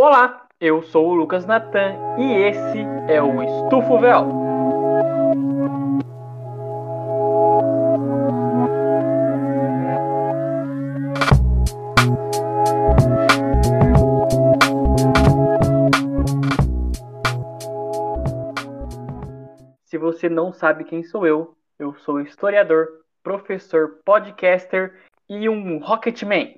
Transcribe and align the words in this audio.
Olá, 0.00 0.46
eu 0.60 0.80
sou 0.80 1.08
o 1.08 1.12
Lucas 1.12 1.44
Natan 1.44 1.92
e 2.16 2.32
esse 2.32 2.78
é 3.08 3.20
o 3.20 3.42
Estufo 3.42 3.98
Véu. 3.98 4.28
Se 19.82 19.98
você 19.98 20.28
não 20.28 20.52
sabe 20.52 20.84
quem 20.84 21.02
sou 21.02 21.26
eu, 21.26 21.56
eu 21.76 21.92
sou 21.96 22.20
historiador, 22.20 22.86
professor, 23.20 23.98
podcaster 24.04 24.94
e 25.28 25.48
um 25.48 25.78
Rocketman. 25.78 26.57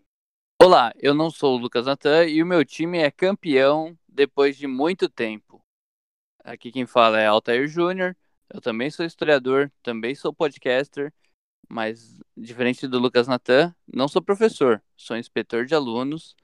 Olá, 0.62 0.92
eu 0.98 1.14
não 1.14 1.30
sou 1.30 1.56
o 1.56 1.58
Lucas 1.58 1.86
Natan 1.86 2.26
e 2.26 2.42
o 2.42 2.46
meu 2.46 2.62
time 2.66 2.98
é 2.98 3.10
campeão 3.10 3.96
depois 4.06 4.58
de 4.58 4.66
muito 4.66 5.08
tempo. 5.08 5.64
Aqui 6.44 6.70
quem 6.70 6.84
fala 6.84 7.18
é 7.18 7.26
Altair 7.26 7.66
Júnior, 7.66 8.14
eu 8.52 8.60
também 8.60 8.90
sou 8.90 9.06
historiador, 9.06 9.72
também 9.82 10.14
sou 10.14 10.34
podcaster, 10.34 11.14
mas 11.66 12.20
diferente 12.36 12.86
do 12.86 12.98
Lucas 12.98 13.26
Natan, 13.26 13.74
não 13.90 14.06
sou 14.06 14.20
professor, 14.20 14.82
sou 14.94 15.16
inspetor 15.16 15.64
de 15.64 15.74
alunos 15.74 16.36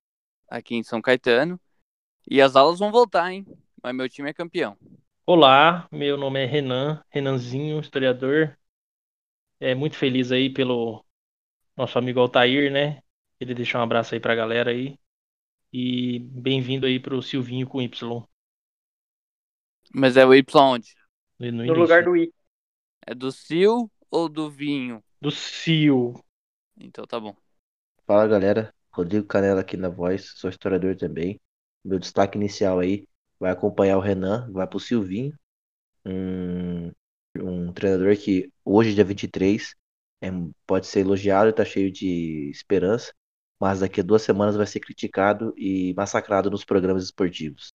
aqui 0.48 0.77
em 0.77 0.83
São 0.83 1.02
Caetano. 1.02 1.60
E 2.27 2.41
as 2.41 2.57
aulas 2.57 2.79
vão 2.79 2.91
voltar, 2.91 3.30
hein? 3.30 3.46
Mas 3.83 3.95
meu 3.95 4.09
time 4.09 4.30
é 4.30 4.33
campeão. 4.33 4.79
Olá, 5.27 5.87
meu 5.93 6.16
nome 6.16 6.43
é 6.43 6.46
Renan, 6.46 7.05
Renanzinho, 7.10 7.80
historiador. 7.80 8.59
É 9.60 9.74
muito 9.74 9.95
feliz 9.95 10.33
aí 10.33 10.48
pelo 10.48 11.05
nosso 11.77 11.98
amigo 11.98 12.19
Altair, 12.19 12.73
né? 12.73 13.02
Ele 13.41 13.55
deixou 13.55 13.81
um 13.81 13.85
abraço 13.85 14.15
aí 14.15 14.21
pra 14.21 14.35
galera 14.35 14.71
aí. 14.71 14.99
E 15.73 16.21
bem-vindo 16.21 16.87
aí 16.87 17.01
pro 17.01 17.23
Silvinho 17.23 17.67
com 17.69 17.83
Y. 17.83 18.25
Mas 19.93 20.17
é 20.17 20.25
o 20.25 20.35
Y 20.35 20.45
onde? 20.63 20.95
No, 21.38 21.51
No 21.66 21.75
lugar 21.75 22.05
do 22.05 22.16
I. 22.16 22.33
É 23.05 23.13
do 23.15 23.33
Sil 23.33 23.91
ou 24.10 24.29
do 24.29 24.49
vinho? 24.49 25.02
do 25.21 25.30
Sil. 25.30 26.16
Então 26.77 27.07
tá 27.07 27.21
bom. 27.21 27.37
Fala 28.07 28.27
galera, 28.27 28.75
Rodrigo 28.93 29.27
Canela 29.27 29.60
aqui 29.60 29.77
na 29.77 29.88
voz, 29.88 30.32
sou 30.37 30.51
historiador 30.51 30.97
também. 30.97 31.41
Meu 31.85 31.99
destaque 31.99 32.37
inicial 32.38 32.79
aí 32.79 33.07
vai 33.38 33.51
acompanhar 33.53 33.97
o 33.99 34.01
Renan, 34.01 34.51
vai 34.53 34.66
pro 34.66 34.80
Silvinho, 34.80 35.35
um, 36.07 36.93
um 37.38 37.73
treinador 37.73 38.16
que 38.19 38.53
hoje, 38.65 38.95
dia 38.95 39.05
23, 39.05 39.75
é, 40.23 40.29
pode 40.66 40.87
ser 40.87 41.01
elogiado 41.01 41.51
e 41.51 41.55
tá 41.55 41.65
cheio 41.65 41.93
de 41.93 42.51
esperança, 42.51 43.13
mas 43.60 43.80
daqui 43.80 44.01
a 44.01 44.04
duas 44.04 44.23
semanas 44.23 44.57
vai 44.57 44.66
ser 44.66 44.80
criticado 44.80 45.54
e 45.57 45.95
massacrado 45.96 46.51
nos 46.51 46.65
programas 46.65 47.04
esportivos. 47.04 47.73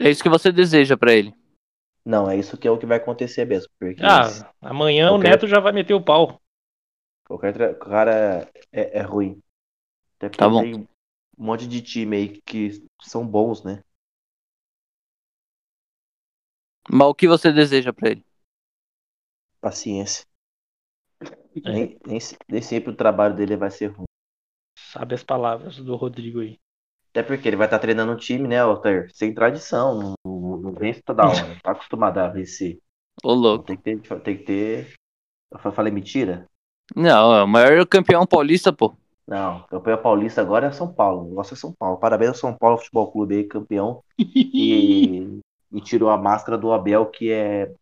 É 0.00 0.10
isso 0.10 0.22
que 0.24 0.28
você 0.28 0.50
deseja 0.50 0.96
pra 0.96 1.12
ele. 1.14 1.32
Não, 2.04 2.28
é 2.28 2.36
isso 2.36 2.56
que 2.56 2.66
é 2.66 2.70
o 2.70 2.78
que 2.78 2.86
vai 2.86 2.96
acontecer 2.98 3.44
mesmo, 3.44 3.70
porque 3.78 4.02
Ah, 4.02 4.52
amanhã 4.60 5.12
o 5.12 5.18
Ok. 5.18 5.22
Neto 5.22 5.46
já 5.46 5.60
vai 5.60 5.72
meter 5.72 5.94
o 5.94 6.02
pau. 6.02 6.40
qualquer 7.24 7.52
tra- 7.52 7.74
cara 7.74 8.50
é, 8.72 8.98
é 8.98 9.02
ruim. 9.02 9.40
Até 10.18 10.28
porque 10.30 10.38
Tá 10.38 10.48
bom. 10.48 10.64
tem 10.64 10.74
um 10.76 10.86
monte 11.38 11.66
de 11.68 11.82
time 11.82 12.16
aí 12.16 12.42
que 12.42 12.82
são 13.02 13.26
bons, 13.26 13.64
né? 13.64 13.82
Mas 16.90 17.08
o 17.08 17.14
que 17.14 17.26
você 17.28 17.50
deseja 17.52 17.92
pra 17.94 18.10
ele? 18.10 18.24
Paciência. 19.60 20.26
Nem, 21.54 21.98
nem, 22.06 22.18
nem 22.48 22.62
sempre 22.62 22.90
o 22.92 22.96
trabalho 22.96 23.34
dele 23.34 23.56
vai 23.56 23.70
ser 23.70 23.88
ruim. 23.88 24.06
Sabe 24.76 25.14
as 25.14 25.22
palavras 25.22 25.76
do 25.76 25.96
Rodrigo 25.96 26.40
aí. 26.40 26.58
Até 27.10 27.22
porque 27.22 27.48
ele 27.48 27.56
vai 27.56 27.66
estar 27.66 27.78
treinando 27.78 28.12
um 28.12 28.16
time, 28.16 28.46
né, 28.46 28.60
Altair? 28.60 29.10
Sem 29.12 29.34
tradição, 29.34 30.14
não, 30.24 30.58
não, 30.58 30.72
vence 30.72 31.02
toda 31.02 31.24
hora. 31.24 31.48
Não 31.48 31.58
tá 31.58 31.72
acostumado 31.72 32.18
a 32.18 32.28
vencer. 32.28 32.78
Ô 33.24 33.32
louco. 33.34 33.64
Tem 33.64 33.76
que 33.76 33.82
ter. 33.82 34.20
Tem 34.22 34.36
que 34.36 34.44
ter... 34.44 34.94
Eu 35.50 35.58
fa- 35.58 35.72
falei 35.72 35.92
mentira? 35.92 36.46
Não, 36.94 37.34
é 37.34 37.42
o 37.42 37.48
maior 37.48 37.86
campeão 37.86 38.26
paulista, 38.26 38.72
pô. 38.72 38.94
Não, 39.26 39.62
campeão 39.64 40.00
paulista 40.00 40.40
agora 40.40 40.66
é 40.66 40.72
São 40.72 40.92
Paulo. 40.92 41.26
O 41.26 41.28
negócio 41.30 41.54
é 41.54 41.56
São 41.56 41.72
Paulo. 41.72 41.98
Parabéns 41.98 42.30
ao 42.30 42.34
São 42.36 42.56
Paulo 42.56 42.78
Futebol 42.78 43.10
Clube 43.10 43.36
aí, 43.36 43.44
campeão. 43.44 44.02
E, 44.18 45.40
e 45.72 45.80
tirou 45.82 46.10
a 46.10 46.16
máscara 46.16 46.56
do 46.56 46.72
Abel, 46.72 47.06
que 47.06 47.30
é 47.30 47.72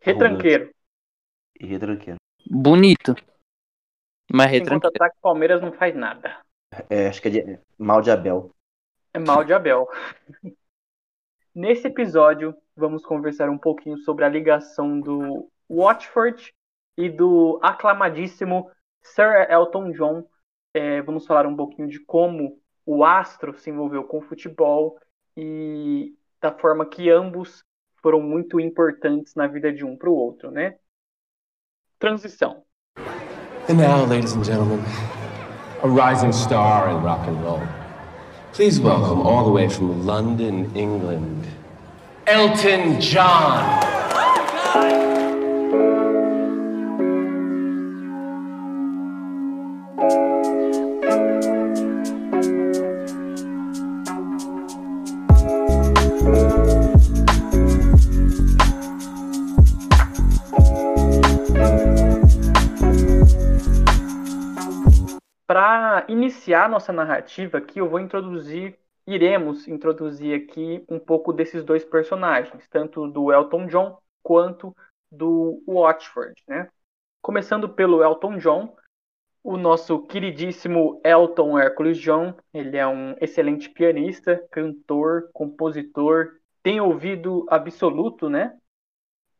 Retranqueiro. 0.00 0.70
e 1.60 1.66
retranqueiro. 1.66 2.18
Bonito. 2.50 3.14
Mas 4.32 4.46
Enquanto 4.52 4.84
retranqueiro. 4.84 4.96
ataque, 4.96 5.16
Palmeiras 5.20 5.60
não 5.62 5.72
faz 5.72 5.94
nada. 5.94 6.40
É, 6.90 7.08
acho 7.08 7.20
que 7.22 7.28
é 7.28 7.30
de- 7.30 7.58
mal 7.78 8.00
de 8.00 8.10
Abel. 8.10 8.54
É 9.12 9.18
mal 9.18 9.44
de 9.44 9.52
Abel. 9.52 9.88
Nesse 11.54 11.88
episódio, 11.88 12.54
vamos 12.76 13.04
conversar 13.04 13.48
um 13.48 13.58
pouquinho 13.58 13.98
sobre 13.98 14.24
a 14.24 14.28
ligação 14.28 15.00
do 15.00 15.50
Watford 15.68 16.54
e 16.96 17.08
do 17.08 17.58
aclamadíssimo 17.62 18.70
Sir 19.02 19.50
Elton 19.50 19.90
John. 19.92 20.24
É, 20.74 21.02
vamos 21.02 21.26
falar 21.26 21.46
um 21.46 21.56
pouquinho 21.56 21.88
de 21.88 21.98
como 22.00 22.60
o 22.86 23.04
astro 23.04 23.56
se 23.58 23.70
envolveu 23.70 24.04
com 24.04 24.18
o 24.18 24.22
futebol 24.22 24.98
e 25.36 26.14
da 26.40 26.52
forma 26.52 26.86
que 26.86 27.10
ambos 27.10 27.64
foram 28.00 28.20
muito 28.20 28.60
importantes 28.60 29.34
na 29.34 29.46
vida 29.46 29.72
de 29.72 29.84
um 29.84 29.96
para 29.96 30.08
o 30.10 30.14
outro, 30.14 30.50
né? 30.50 30.78
Transição. 32.00 32.62
And 33.68 33.78
now, 33.78 34.04
ladies 34.04 34.32
and 34.32 34.44
gentlemen, 34.44 34.84
a 35.82 35.88
rising 35.88 36.32
star 36.32 36.90
in 36.90 37.02
rock 37.02 37.26
and 37.26 37.42
roll. 37.42 37.62
Please 38.52 38.80
welcome 38.80 39.20
all 39.20 39.44
the 39.44 39.50
way 39.50 39.68
from 39.68 40.06
London, 40.06 40.74
England, 40.76 41.46
Elton 42.26 43.00
John. 43.00 45.07
Iniciar 66.28 66.68
nossa 66.68 66.92
narrativa 66.92 67.56
aqui, 67.56 67.80
eu 67.80 67.88
vou 67.88 67.98
introduzir, 67.98 68.78
iremos 69.06 69.66
introduzir 69.66 70.42
aqui 70.42 70.84
um 70.86 70.98
pouco 70.98 71.32
desses 71.32 71.64
dois 71.64 71.84
personagens, 71.84 72.68
tanto 72.68 73.08
do 73.08 73.32
Elton 73.32 73.66
John 73.66 73.98
quanto 74.22 74.76
do 75.10 75.62
Watford, 75.66 76.34
né? 76.46 76.68
Começando 77.22 77.66
pelo 77.66 78.04
Elton 78.04 78.36
John, 78.36 78.76
o 79.42 79.56
nosso 79.56 80.02
queridíssimo 80.02 81.00
Elton 81.02 81.58
Hercules 81.58 81.96
John, 81.96 82.34
ele 82.52 82.76
é 82.76 82.86
um 82.86 83.16
excelente 83.22 83.70
pianista, 83.70 84.46
cantor, 84.50 85.30
compositor, 85.32 86.32
tem 86.62 86.78
ouvido 86.78 87.46
absoluto, 87.48 88.28
né? 88.28 88.54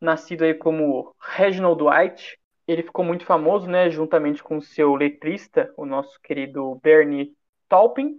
Nascido 0.01 0.45
aí 0.45 0.55
como 0.55 1.15
Reginald 1.21 1.79
Dwight, 1.79 2.39
ele 2.69 2.83
ficou 2.83 3.03
muito 3.03 3.25
famoso, 3.25 3.67
né, 3.67 3.89
juntamente 3.91 4.43
com 4.43 4.61
seu 4.61 4.95
letrista, 4.95 5.73
o 5.75 5.87
nosso 5.87 6.21
querido 6.21 6.75
Bernie 6.83 7.35
Taupin, 7.67 8.15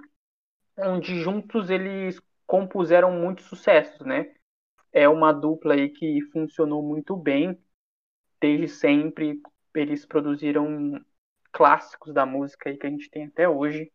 onde 0.75 1.21
juntos 1.21 1.69
eles 1.69 2.19
compuseram 2.47 3.11
muitos 3.11 3.45
sucessos, 3.45 4.05
né? 4.05 4.33
É 4.91 5.07
uma 5.07 5.31
dupla 5.31 5.75
aí 5.75 5.89
que 5.89 6.19
funcionou 6.31 6.81
muito 6.81 7.15
bem 7.15 7.59
desde 8.41 8.67
sempre. 8.67 9.39
Eles 9.75 10.03
produziram 10.03 10.99
clássicos 11.51 12.11
da 12.11 12.25
música 12.25 12.69
aí 12.69 12.77
que 12.77 12.87
a 12.87 12.89
gente 12.89 13.07
tem 13.11 13.27
até 13.27 13.47
hoje. 13.47 13.91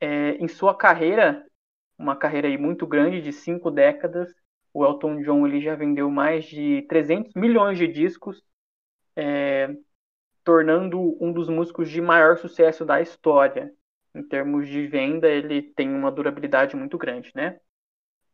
É, 0.00 0.36
em 0.36 0.46
sua 0.46 0.76
carreira, 0.76 1.44
uma 1.98 2.14
carreira 2.14 2.46
aí 2.46 2.56
muito 2.56 2.86
grande 2.86 3.20
de 3.20 3.32
cinco 3.32 3.68
décadas, 3.68 4.32
o 4.72 4.84
Elton 4.84 5.22
John 5.22 5.46
ele 5.46 5.60
já 5.60 5.74
vendeu 5.74 6.08
mais 6.08 6.44
de 6.44 6.82
300 6.88 7.34
milhões 7.34 7.78
de 7.78 7.88
discos 7.88 8.42
é, 9.16 9.74
tornando 10.44 11.16
um 11.22 11.32
dos 11.32 11.48
músicos 11.48 11.90
de 11.90 12.00
maior 12.00 12.38
sucesso 12.38 12.84
da 12.84 13.00
história. 13.00 13.72
Em 14.14 14.22
termos 14.22 14.68
de 14.68 14.86
venda, 14.86 15.28
ele 15.28 15.62
tem 15.62 15.88
uma 15.88 16.10
durabilidade 16.10 16.76
muito 16.76 16.98
grande, 16.98 17.30
né? 17.34 17.58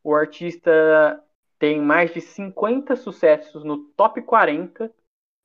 O 0.03 0.15
artista 0.15 1.23
tem 1.59 1.81
mais 1.81 2.13
de 2.13 2.21
50 2.21 2.97
sucessos 2.97 3.65
no 3.65 3.85
top 3.97 4.23
40, 4.23 4.93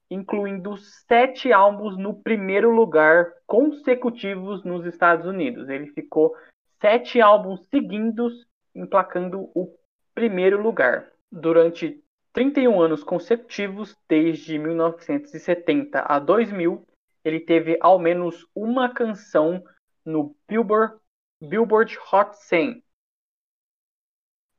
incluindo 0.10 0.78
sete 0.78 1.52
álbuns 1.52 1.98
no 1.98 2.14
primeiro 2.14 2.72
lugar 2.72 3.34
consecutivos 3.46 4.64
nos 4.64 4.86
Estados 4.86 5.26
Unidos. 5.26 5.70
Ele 5.70 5.88
ficou 5.88 6.36
sete 6.80 7.20
álbuns 7.22 7.66
seguidos 7.70 8.46
emplacando 8.76 9.50
o 9.56 9.76
primeiro 10.14 10.62
lugar. 10.62 11.12
Durante 11.32 12.03
31 12.34 12.82
anos 12.82 13.04
consecutivos, 13.04 13.96
desde 14.10 14.58
1970 14.58 16.02
a 16.02 16.20
2000, 16.20 16.86
ele 17.24 17.40
teve 17.40 17.78
ao 17.80 18.00
menos 18.00 18.46
uma 18.56 18.92
canção 18.94 19.64
no 20.04 20.36
Billboard 20.48 20.98
Billboard 21.40 21.98
Hot 22.12 22.36
100. 22.36 22.84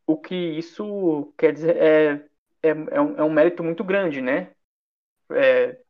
O 0.07 0.17
que 0.19 0.35
isso 0.35 1.33
quer 1.37 1.53
dizer 1.53 1.77
é, 1.77 2.13
é, 2.63 2.69
é, 2.69 3.01
um, 3.01 3.17
é 3.17 3.23
um 3.25 3.31
mérito 3.31 3.65
muito 3.65 3.83
grande, 3.83 4.21
né? 4.21 4.55
É, 5.31 5.81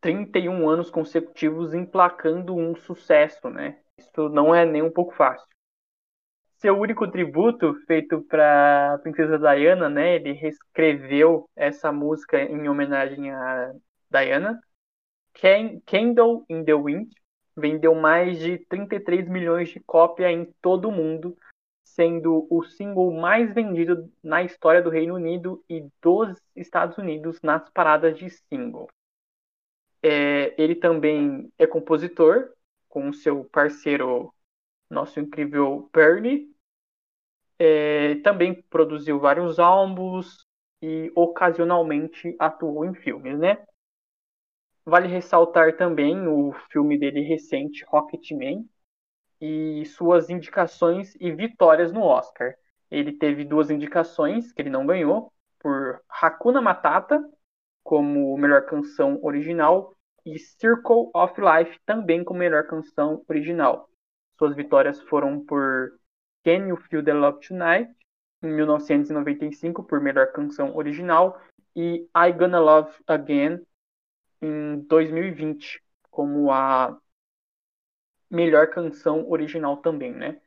31 0.00 0.68
anos 0.68 0.90
consecutivos 0.90 1.72
emplacando 1.72 2.54
um 2.54 2.76
sucesso, 2.76 3.48
né? 3.48 3.80
Isso 3.98 4.28
não 4.28 4.54
é 4.54 4.66
nem 4.66 4.82
um 4.82 4.90
pouco 4.90 5.14
fácil. 5.14 5.48
Seu 6.64 6.80
único 6.80 7.06
tributo 7.06 7.74
feito 7.86 8.22
para 8.22 8.98
Princesa 9.02 9.38
Diana, 9.38 9.90
né? 9.90 10.14
Ele 10.14 10.32
reescreveu 10.32 11.46
essa 11.54 11.92
música 11.92 12.40
em 12.40 12.66
homenagem 12.70 13.30
a 13.30 13.74
Diana. 14.10 14.58
Candle 15.34 16.42
in 16.48 16.64
the 16.64 16.72
Wind 16.72 17.12
vendeu 17.54 17.94
mais 17.94 18.38
de 18.38 18.56
33 18.60 19.28
milhões 19.28 19.68
de 19.68 19.80
cópias 19.80 20.32
em 20.32 20.46
todo 20.62 20.88
o 20.88 20.90
mundo, 20.90 21.36
sendo 21.84 22.46
o 22.48 22.64
single 22.64 23.12
mais 23.12 23.52
vendido 23.52 24.10
na 24.22 24.42
história 24.42 24.80
do 24.80 24.88
Reino 24.88 25.16
Unido 25.16 25.62
e 25.68 25.86
dos 26.00 26.40
Estados 26.56 26.96
Unidos 26.96 27.42
nas 27.42 27.68
paradas 27.72 28.16
de 28.16 28.30
single. 28.30 28.88
É, 30.02 30.54
ele 30.56 30.76
também 30.76 31.52
é 31.58 31.66
compositor, 31.66 32.54
com 32.88 33.12
seu 33.12 33.44
parceiro, 33.52 34.32
nosso 34.88 35.20
incrível 35.20 35.90
Bernie. 35.92 36.53
É, 37.58 38.16
também 38.16 38.62
produziu 38.68 39.20
vários 39.20 39.58
álbuns 39.58 40.46
e 40.82 41.10
ocasionalmente 41.14 42.34
atuou 42.38 42.84
em 42.84 42.94
filmes, 42.94 43.38
né? 43.38 43.64
Vale 44.84 45.08
ressaltar 45.08 45.76
também 45.76 46.26
o 46.28 46.52
filme 46.70 46.98
dele 46.98 47.22
recente, 47.22 47.84
Rocketman, 47.88 48.68
e 49.40 49.84
suas 49.86 50.30
indicações 50.30 51.14
e 51.20 51.32
vitórias 51.32 51.92
no 51.92 52.02
Oscar. 52.02 52.54
Ele 52.90 53.12
teve 53.12 53.44
duas 53.44 53.70
indicações 53.70 54.52
que 54.52 54.62
ele 54.62 54.70
não 54.70 54.86
ganhou, 54.86 55.32
por 55.58 56.02
Hakuna 56.08 56.60
Matata, 56.60 57.22
como 57.82 58.36
melhor 58.36 58.66
canção 58.66 59.18
original, 59.22 59.94
e 60.24 60.38
Circle 60.38 61.10
of 61.14 61.34
Life 61.40 61.78
também 61.86 62.22
como 62.24 62.40
melhor 62.40 62.66
canção 62.66 63.24
original. 63.28 63.88
Suas 64.38 64.54
vitórias 64.54 65.00
foram 65.02 65.44
por 65.44 65.92
Can 66.44 66.68
You 66.68 66.76
Feel 66.76 67.02
the 67.02 67.14
Love 67.14 67.40
Tonight, 67.46 67.90
em 68.42 68.48
1995, 68.48 69.82
por 69.82 70.00
melhor 70.00 70.32
canção 70.32 70.76
original, 70.76 71.40
e 71.74 72.06
I 72.14 72.32
Gonna 72.32 72.60
Love 72.60 72.92
Again, 73.06 73.60
em 74.42 74.80
2020, 74.80 75.82
como 76.10 76.52
a 76.52 76.98
melhor 78.30 78.68
canção 78.68 79.28
original 79.30 79.78
também, 79.78 80.12
né? 80.12 80.40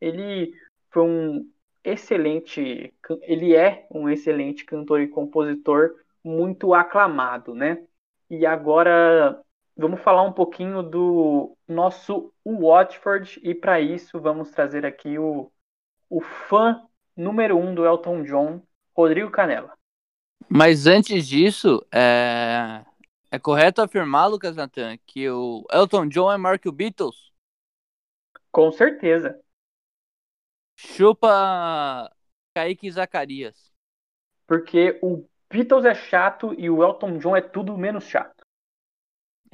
Ele 0.00 0.52
foi 0.90 1.02
um 1.02 1.50
excelente, 1.84 2.92
ele 3.22 3.54
é 3.54 3.86
um 3.90 4.08
excelente 4.08 4.64
cantor 4.64 5.00
e 5.00 5.08
compositor 5.08 5.94
muito 6.22 6.74
aclamado, 6.74 7.54
né? 7.54 7.86
E 8.28 8.46
agora 8.46 9.43
vamos 9.76 10.00
falar 10.00 10.22
um 10.22 10.32
pouquinho 10.32 10.82
do 10.82 11.56
nosso 11.66 12.32
Watford 12.44 13.40
e 13.42 13.54
para 13.54 13.80
isso 13.80 14.20
vamos 14.20 14.50
trazer 14.50 14.86
aqui 14.86 15.18
o, 15.18 15.50
o 16.08 16.20
fã 16.20 16.80
número 17.16 17.56
um 17.56 17.74
do 17.74 17.84
Elton 17.84 18.22
John, 18.22 18.62
Rodrigo 18.96 19.30
Canela. 19.30 19.72
Mas 20.48 20.86
antes 20.86 21.26
disso, 21.26 21.84
é, 21.92 22.84
é 23.30 23.38
correto 23.38 23.82
afirmar, 23.82 24.28
Lucas 24.28 24.56
Natan, 24.56 24.96
que 25.06 25.28
o 25.28 25.64
Elton 25.72 26.08
John 26.08 26.30
é 26.30 26.36
maior 26.36 26.58
que 26.58 26.68
o 26.68 26.72
Beatles? 26.72 27.32
Com 28.50 28.70
certeza. 28.70 29.40
Chupa 30.76 32.10
Kaique 32.54 32.90
Zacarias. 32.90 33.72
Porque 34.46 34.98
o 35.02 35.26
Beatles 35.50 35.84
é 35.84 35.94
chato 35.94 36.54
e 36.58 36.68
o 36.68 36.82
Elton 36.82 37.18
John 37.18 37.36
é 37.36 37.40
tudo 37.40 37.78
menos 37.78 38.04
chato. 38.04 38.33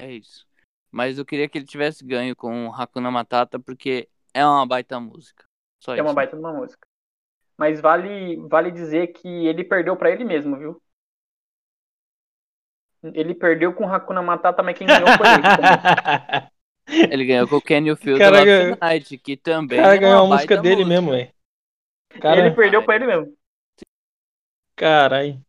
É 0.00 0.12
isso. 0.12 0.46
Mas 0.90 1.18
eu 1.18 1.24
queria 1.24 1.48
que 1.48 1.58
ele 1.58 1.66
tivesse 1.66 2.04
ganho 2.04 2.34
com 2.34 2.72
Hakuna 2.72 3.10
Matata 3.10 3.58
porque 3.58 4.08
é 4.34 4.44
uma 4.44 4.66
baita 4.66 4.98
música. 4.98 5.44
Só 5.78 5.92
é 5.92 5.96
isso. 5.96 6.04
uma 6.04 6.14
baita 6.14 6.36
uma 6.36 6.52
música. 6.52 6.86
Mas 7.56 7.80
vale, 7.80 8.36
vale 8.48 8.70
dizer 8.70 9.08
que 9.08 9.28
ele 9.46 9.62
perdeu 9.62 9.96
para 9.96 10.10
ele 10.10 10.24
mesmo, 10.24 10.56
viu? 10.56 10.82
Ele 13.02 13.34
perdeu 13.34 13.72
com 13.72 13.88
Hakuna 13.88 14.22
Matata, 14.22 14.62
mas 14.62 14.76
quem 14.76 14.86
ganhou 14.86 15.08
foi 15.16 15.26
ele. 15.28 15.42
ele 17.12 17.24
ganhou 17.24 17.48
com 17.48 17.56
o 17.56 17.86
You 17.86 17.96
Feel 17.96 18.18
the 18.18 18.30
Love 18.30 18.76
Tonight, 18.76 19.18
que 19.18 19.36
também 19.36 19.80
cara 19.80 19.94
é 19.94 19.98
ganhou 19.98 20.24
uma 20.24 20.34
a 20.34 20.36
música 20.36 20.56
dele 20.56 20.84
música. 20.84 20.88
mesmo, 20.88 21.10
velho. 21.10 21.32
Ele 22.38 22.50
perdeu 22.50 22.84
para 22.84 22.96
ele 22.96 23.06
mesmo. 23.06 23.36
Caralho. 24.76 25.40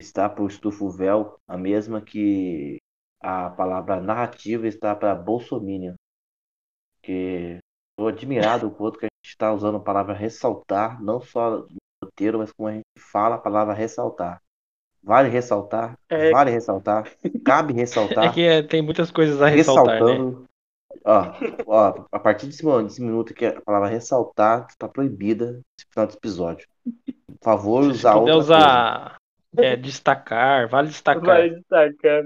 Está 0.00 0.28
por 0.28 0.50
estufo 0.50 0.90
véu, 0.90 1.38
a 1.46 1.56
mesma 1.56 2.02
que 2.02 2.78
a 3.24 3.48
palavra 3.48 4.00
narrativa 4.02 4.68
está 4.68 4.94
para 4.94 5.14
Bolsominion. 5.14 5.94
Que 7.02 7.58
estou 7.92 8.08
admirado 8.08 8.66
o 8.66 8.70
quanto 8.70 8.98
que 8.98 9.06
a 9.06 9.08
gente 9.08 9.30
está 9.30 9.50
usando 9.50 9.78
a 9.78 9.80
palavra 9.80 10.12
ressaltar, 10.12 11.02
não 11.02 11.20
só 11.20 11.60
no 11.60 11.68
roteiro, 12.04 12.38
mas 12.38 12.52
como 12.52 12.68
a 12.68 12.72
gente 12.72 12.84
fala 12.98 13.36
a 13.36 13.38
palavra 13.38 13.72
ressaltar. 13.72 14.42
Vale 15.02 15.28
ressaltar, 15.28 15.98
É. 16.08 16.30
vale 16.30 16.50
ressaltar, 16.50 17.10
cabe 17.44 17.72
ressaltar. 17.72 18.24
É 18.28 18.32
que 18.32 18.42
é, 18.42 18.62
tem 18.62 18.82
muitas 18.82 19.10
coisas 19.10 19.40
a 19.40 19.48
ressaltar, 19.48 19.86
né? 19.86 20.00
ressaltando. 20.00 20.44
Ó, 21.04 21.32
ó, 21.66 22.04
a 22.12 22.18
partir 22.18 22.46
desse, 22.46 22.62
desse 22.82 23.02
minuto 23.02 23.34
que 23.34 23.46
a 23.46 23.60
palavra 23.60 23.88
ressaltar 23.88 24.66
está 24.68 24.88
proibida 24.88 25.52
nesse 25.52 25.86
final 25.90 26.06
desse 26.06 26.18
episódio. 26.18 26.66
Por 26.84 27.38
favor, 27.42 27.84
usar 27.84 28.16
outra 28.16 28.36
usar 28.36 29.16
é, 29.56 29.76
destacar, 29.76 30.68
vale 30.68 30.88
destacar. 30.88 31.24
Vai 31.24 31.50
destacar. 31.50 32.22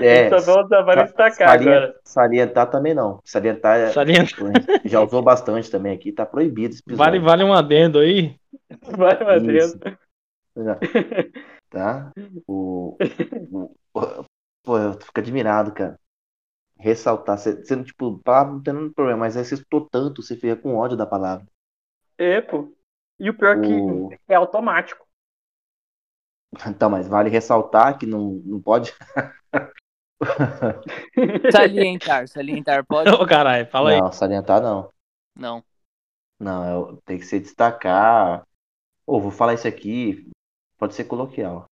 É, 0.00 0.28
Só 0.40 0.64
para 0.66 0.94
sa- 1.00 1.02
destacar 1.04 1.48
salien- 1.48 1.68
agora. 1.76 2.00
Salientar 2.04 2.70
também 2.70 2.94
não. 2.94 3.20
Salientar 3.24 3.78
é- 3.78 3.88
Salienta. 3.92 4.30
já 4.84 5.00
usou 5.00 5.22
bastante 5.22 5.70
também 5.70 5.92
aqui, 5.92 6.12
tá 6.12 6.24
proibido 6.26 6.74
esse 6.74 6.82
episódio. 6.82 6.98
Vale, 7.04 7.18
vale 7.18 7.44
um 7.44 7.52
adendo 7.52 7.98
aí. 7.98 8.36
Vai, 8.82 9.18
Matheus. 9.24 9.74
Isso. 9.74 9.78
Tá? 11.70 12.12
O, 12.46 12.96
o- 13.92 14.24
pô, 14.64 14.78
eu 14.78 14.92
fico 14.94 15.20
admirado, 15.20 15.72
cara. 15.72 15.98
Ressaltar, 16.78 17.36
você, 17.38 17.56
você, 17.56 17.82
tipo, 17.82 18.18
palavra 18.24 18.52
não 18.52 18.62
tem 18.62 18.72
nenhum 18.72 18.92
problema, 18.92 19.20
mas 19.20 19.36
aí 19.36 19.44
você 19.44 19.54
estou 19.54 19.88
tanto, 19.90 20.22
você 20.22 20.36
fica 20.36 20.54
com 20.56 20.76
ódio 20.76 20.96
da 20.96 21.04
palavra. 21.06 21.44
É, 22.16 22.40
pô. 22.40 22.72
E 23.18 23.28
o 23.28 23.34
pior 23.36 23.56
é 23.56 23.58
O- 23.58 24.08
que 24.10 24.16
é 24.28 24.34
automático. 24.36 25.04
Então, 26.66 26.88
mas 26.88 27.06
vale 27.06 27.30
ressaltar 27.30 27.98
que 27.98 28.06
não, 28.06 28.40
não 28.44 28.60
pode. 28.60 28.94
Salientar, 31.52 32.26
salientar 32.28 32.84
pode? 32.84 33.10
Ô, 33.10 33.26
caralho, 33.26 33.66
fala 33.66 33.90
aí. 33.90 34.00
Não, 34.00 34.10
salientar 34.12 34.60
não. 34.60 34.90
Não. 35.36 35.62
Não, 36.40 36.92
é- 36.92 36.96
tem 37.04 37.18
que 37.18 37.24
ser 37.24 37.40
destacar. 37.40 38.46
Ou 39.06 39.20
vou 39.20 39.30
falar 39.30 39.54
isso 39.54 39.66
aqui, 39.66 40.30
pode 40.78 40.94
ser 40.94 41.04
coloquial. 41.04 41.64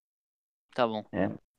Tá 0.74 0.86
bom. 0.86 1.04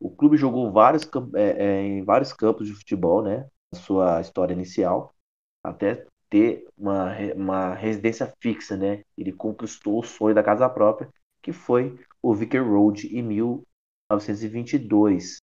O 0.00 0.10
clube 0.10 0.36
jogou 0.36 0.72
vários, 0.72 1.08
é, 1.34 1.64
é, 1.64 1.82
em 1.82 2.04
vários 2.04 2.32
campos 2.32 2.66
de 2.66 2.74
futebol, 2.74 3.22
né? 3.22 3.48
Na 3.72 3.78
sua 3.80 4.20
história 4.20 4.52
inicial, 4.54 5.14
até 5.62 6.06
ter 6.28 6.66
uma, 6.76 7.14
uma 7.34 7.74
residência 7.74 8.32
fixa, 8.40 8.76
né? 8.76 9.02
Ele 9.16 9.32
conquistou 9.32 10.00
o 10.00 10.04
sonho 10.04 10.34
da 10.34 10.42
casa 10.42 10.68
própria, 10.68 11.08
que 11.42 11.52
foi 11.52 11.98
o 12.22 12.34
Vicar 12.34 12.62
Road 12.62 13.06
em 13.08 13.22
1922. 13.22 15.38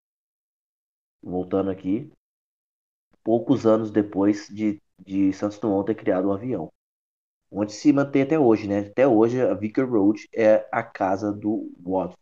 Voltando 1.23 1.71
aqui, 1.71 2.11
poucos 3.23 3.65
anos 3.65 3.91
depois 3.91 4.47
de, 4.49 4.81
de 4.99 5.33
Santos 5.33 5.57
Dumont 5.59 5.85
ter 5.85 5.95
criado 5.95 6.25
o 6.27 6.33
avião. 6.33 6.71
Onde 7.55 7.71
se 7.71 7.93
mantém 7.93 8.23
até 8.23 8.39
hoje, 8.39 8.67
né? 8.67 8.79
Até 8.79 9.07
hoje 9.07 9.39
a 9.39 9.53
Vicar 9.53 9.85
Road 9.85 10.27
é 10.35 10.67
a 10.71 10.81
casa 10.81 11.31
do 11.31 11.71
Watford. 11.85 12.17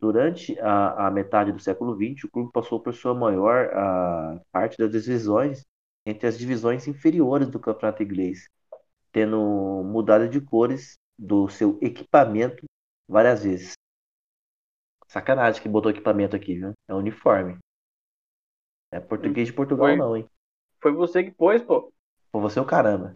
Durante 0.00 0.58
a, 0.58 1.06
a 1.06 1.10
metade 1.12 1.52
do 1.52 1.60
século 1.60 1.94
XX, 1.94 2.24
o 2.24 2.30
clube 2.30 2.50
passou 2.50 2.80
por 2.80 2.92
sua 2.92 3.14
maior 3.14 3.70
parte 4.50 4.76
das 4.76 4.90
divisões 4.90 5.62
entre 6.04 6.26
as 6.26 6.36
divisões 6.36 6.88
inferiores 6.88 7.48
do 7.48 7.60
campeonato 7.60 8.02
inglês, 8.02 8.48
tendo 9.12 9.38
mudado 9.84 10.28
de 10.28 10.40
cores 10.40 10.98
do 11.16 11.48
seu 11.48 11.78
equipamento 11.80 12.64
várias 13.08 13.44
vezes. 13.44 13.74
Sacanagem 15.06 15.62
que 15.62 15.68
botou 15.68 15.92
equipamento 15.92 16.34
aqui, 16.34 16.56
viu? 16.56 16.72
É 16.88 16.94
uniforme. 16.94 17.56
É 18.90 18.98
português 18.98 19.46
de 19.46 19.52
Portugal, 19.52 19.86
Foi. 19.86 19.96
não, 19.96 20.16
hein? 20.16 20.28
Foi 20.80 20.92
você 20.92 21.22
que 21.22 21.30
pôs, 21.30 21.62
pô. 21.62 21.92
Foi 22.32 22.40
você 22.40 22.58
o 22.58 22.66
caramba. 22.66 23.14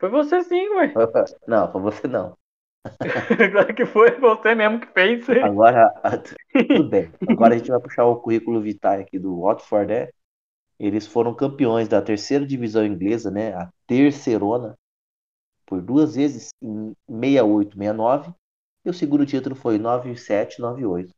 Foi 0.00 0.08
você 0.08 0.42
sim, 0.42 0.66
ué. 0.70 0.94
Não, 1.46 1.70
foi 1.70 1.80
você 1.82 2.08
não. 2.08 2.36
Claro 3.52 3.74
que 3.74 3.84
foi 3.84 4.18
você 4.18 4.54
mesmo 4.54 4.80
que 4.80 4.86
fez. 4.86 5.28
Agora, 5.28 5.92
tudo 6.66 6.88
bem. 6.88 7.12
Agora 7.28 7.54
a 7.54 7.58
gente 7.58 7.70
vai 7.70 7.78
puxar 7.78 8.06
o 8.06 8.16
currículo 8.16 8.62
vitae 8.62 9.02
aqui 9.02 9.18
do 9.18 9.42
Watford, 9.42 9.92
né? 9.92 10.08
Eles 10.78 11.06
foram 11.06 11.34
campeões 11.34 11.88
da 11.88 12.00
terceira 12.00 12.46
divisão 12.46 12.86
inglesa, 12.86 13.30
né? 13.30 13.52
A 13.52 13.70
terceirona, 13.86 14.74
por 15.66 15.82
duas 15.82 16.14
vezes 16.14 16.48
em 16.62 16.94
68, 17.06 17.76
69. 17.76 18.32
E 18.86 18.88
o 18.88 18.94
segundo 18.94 19.26
título 19.26 19.54
foi 19.54 19.76
97, 19.76 20.58
98. 20.58 21.14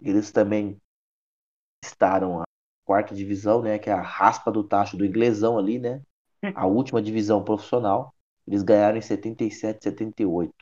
Eles 0.00 0.32
também 0.32 0.80
estaram 1.84 2.40
a 2.40 2.44
quarta 2.86 3.14
divisão, 3.14 3.60
né? 3.60 3.78
Que 3.78 3.90
é 3.90 3.92
a 3.92 4.00
raspa 4.00 4.50
do 4.50 4.64
tacho 4.64 4.96
do 4.96 5.04
inglesão 5.04 5.58
ali, 5.58 5.78
né? 5.78 6.00
A 6.54 6.66
última 6.66 7.02
divisão 7.02 7.42
profissional. 7.42 8.14
Eles 8.46 8.62
ganharam 8.62 8.98
em 8.98 9.02
77, 9.02 9.82
78. 9.82 10.54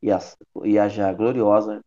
E 0.00 0.12
a, 0.12 0.18
e 0.64 0.78
a 0.78 0.88
já 0.88 1.12
gloriosa 1.12 1.82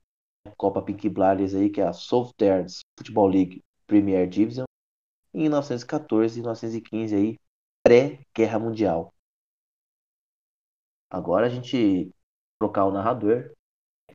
Copa 0.57 0.81
Pink 0.81 1.07
Blinders 1.09 1.53
aí, 1.53 1.69
que 1.69 1.81
é 1.81 1.87
a 1.87 1.93
Southern 1.93 2.67
Football 2.97 3.27
League 3.27 3.63
Premier 3.85 4.27
Division, 4.27 4.65
em 5.33 5.41
1914 5.41 6.39
e 6.39 6.41
1915 6.41 7.15
aí, 7.15 7.37
pré-guerra 7.83 8.59
mundial. 8.59 9.13
Agora 11.09 11.45
a 11.45 11.49
gente 11.49 12.11
trocar 12.59 12.85
o 12.85 12.91
narrador, 12.91 13.51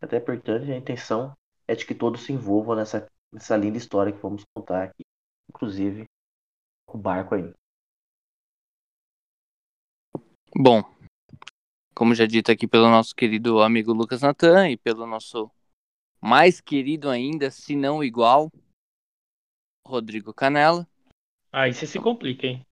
até 0.01 0.19
importante, 0.19 0.71
a 0.71 0.77
intenção 0.77 1.37
é 1.67 1.75
de 1.75 1.85
que 1.87 1.95
todos 1.95 2.25
se 2.25 2.33
envolvam 2.33 2.77
nessa, 2.77 3.07
nessa 3.33 3.57
linda 3.57 3.79
história 3.79 4.13
que 4.13 4.23
vamos 4.23 4.45
contar 4.55 4.85
aqui, 4.85 5.05
inclusive 5.49 6.05
o 6.87 6.99
barco 6.99 7.35
aí. 7.35 7.53
Bom, 10.55 10.83
como 11.95 12.15
já 12.15 12.27
dito 12.27 12.51
aqui 12.53 12.67
pelo 12.67 12.89
nosso 12.89 13.15
querido 13.15 13.61
amigo 13.61 13.93
Lucas 13.93 14.23
Natan 14.23 14.71
e 14.71 14.77
pelo 14.77 15.07
nosso 15.07 15.51
mais 16.21 16.61
querido 16.61 17.09
ainda, 17.09 17.51
se 17.51 17.77
não 17.77 18.03
igual, 18.03 18.51
Rodrigo 19.87 20.33
Canela. 20.33 20.87
Aí 21.53 21.73
você 21.73 21.87
se 21.87 21.99
complica, 21.99 22.47
hein? 22.47 22.67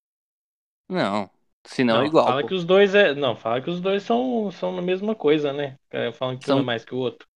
Não, 0.89 1.31
se 1.67 1.85
não, 1.85 2.05
igual. 2.05 2.27
Fala 2.27 2.43
pô. 2.43 2.49
que 2.49 2.55
os 2.55 2.65
dois 2.65 2.95
é. 2.95 3.15
Não, 3.15 3.37
fala 3.37 3.63
que 3.63 3.71
os 3.71 3.81
dois 3.81 4.03
são, 4.03 4.51
são 4.51 4.77
a 4.77 4.83
mesma 4.83 5.15
coisa, 5.15 5.53
né? 5.53 5.79
É, 5.91 6.13
Falam 6.13 6.37
que 6.39 6.45
um 6.45 6.47
São- 6.55 6.59
é 6.61 6.63
mais 6.63 6.85
que 6.85 6.95
o 6.95 6.99
outro. 6.99 7.27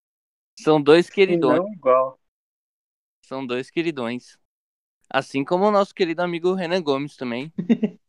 São 0.60 0.82
dois 0.82 1.08
queridões. 1.08 1.60
não, 1.60 1.72
igual. 1.72 2.20
São 3.22 3.46
dois 3.46 3.70
queridões. 3.70 4.38
Assim 5.08 5.44
como 5.44 5.64
o 5.66 5.70
nosso 5.70 5.94
querido 5.94 6.20
amigo 6.22 6.52
Renan 6.52 6.82
Gomes 6.82 7.16
também. 7.16 7.52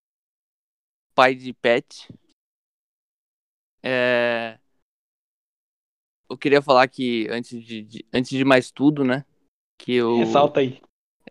Pai 1.20 1.36
de 1.36 1.52
pet. 1.52 2.08
É... 3.84 4.58
Eu 6.30 6.38
queria 6.38 6.62
falar 6.62 6.88
que, 6.88 7.28
antes 7.30 7.62
de, 7.62 7.82
de- 7.84 8.06
antes 8.14 8.30
de 8.30 8.46
mais 8.46 8.72
tudo, 8.72 9.04
né? 9.04 9.26
Que 9.78 9.96
eu, 9.96 10.16
Ressalta 10.16 10.62
aí. 10.62 10.80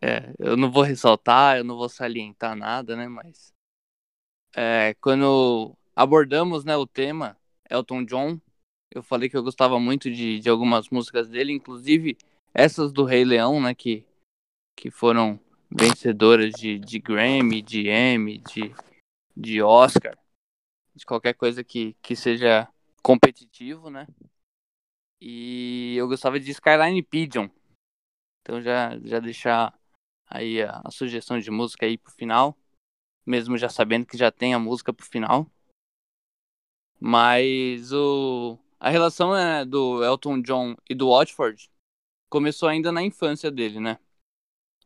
é, 0.02 0.34
eu 0.38 0.58
não 0.58 0.70
vou 0.70 0.82
ressaltar, 0.82 1.56
eu 1.56 1.64
não 1.64 1.74
vou 1.74 1.88
salientar 1.88 2.54
nada, 2.54 2.96
né? 2.96 3.08
Mas 3.08 3.54
é, 4.54 4.92
quando 5.00 5.74
abordamos 5.96 6.66
né, 6.66 6.76
o 6.76 6.86
tema 6.86 7.34
Elton 7.70 8.04
John, 8.04 8.38
eu 8.90 9.02
falei 9.02 9.30
que 9.30 9.38
eu 9.38 9.42
gostava 9.42 9.80
muito 9.80 10.10
de, 10.10 10.38
de 10.38 10.50
algumas 10.50 10.90
músicas 10.90 11.30
dele, 11.30 11.50
inclusive 11.54 12.14
essas 12.52 12.92
do 12.92 13.04
Rei 13.04 13.24
Leão, 13.24 13.58
né? 13.58 13.74
Que, 13.74 14.04
que 14.76 14.90
foram 14.90 15.40
vencedoras 15.70 16.52
de, 16.52 16.78
de 16.78 16.98
Grammy, 16.98 17.62
de 17.62 17.88
Emmy, 17.88 18.36
de, 18.36 18.74
de 19.38 19.62
Oscar, 19.62 20.18
de 20.92 21.06
qualquer 21.06 21.32
coisa 21.34 21.62
que, 21.62 21.94
que 22.02 22.16
seja 22.16 22.68
competitivo, 23.00 23.88
né? 23.88 24.04
E 25.20 25.94
eu 25.96 26.08
gostava 26.08 26.40
de 26.40 26.50
Skyline 26.50 27.02
Pigeon. 27.04 27.48
Então 28.42 28.60
já, 28.60 28.98
já 28.98 29.20
deixar 29.20 29.78
aí 30.26 30.60
a, 30.62 30.82
a 30.84 30.90
sugestão 30.90 31.38
de 31.38 31.50
música 31.52 31.86
aí 31.86 31.96
pro 31.96 32.12
final, 32.12 32.58
mesmo 33.24 33.56
já 33.56 33.68
sabendo 33.68 34.06
que 34.06 34.16
já 34.16 34.32
tem 34.32 34.54
a 34.54 34.58
música 34.58 34.92
pro 34.92 35.06
final. 35.06 35.48
Mas 37.00 37.92
o 37.92 38.58
a 38.80 38.90
relação 38.90 39.32
né, 39.32 39.64
do 39.64 40.04
Elton 40.04 40.40
John 40.40 40.76
e 40.88 40.94
do 40.94 41.10
Watford 41.10 41.70
começou 42.28 42.68
ainda 42.68 42.90
na 42.90 43.02
infância 43.02 43.50
dele, 43.50 43.80
né? 43.80 43.98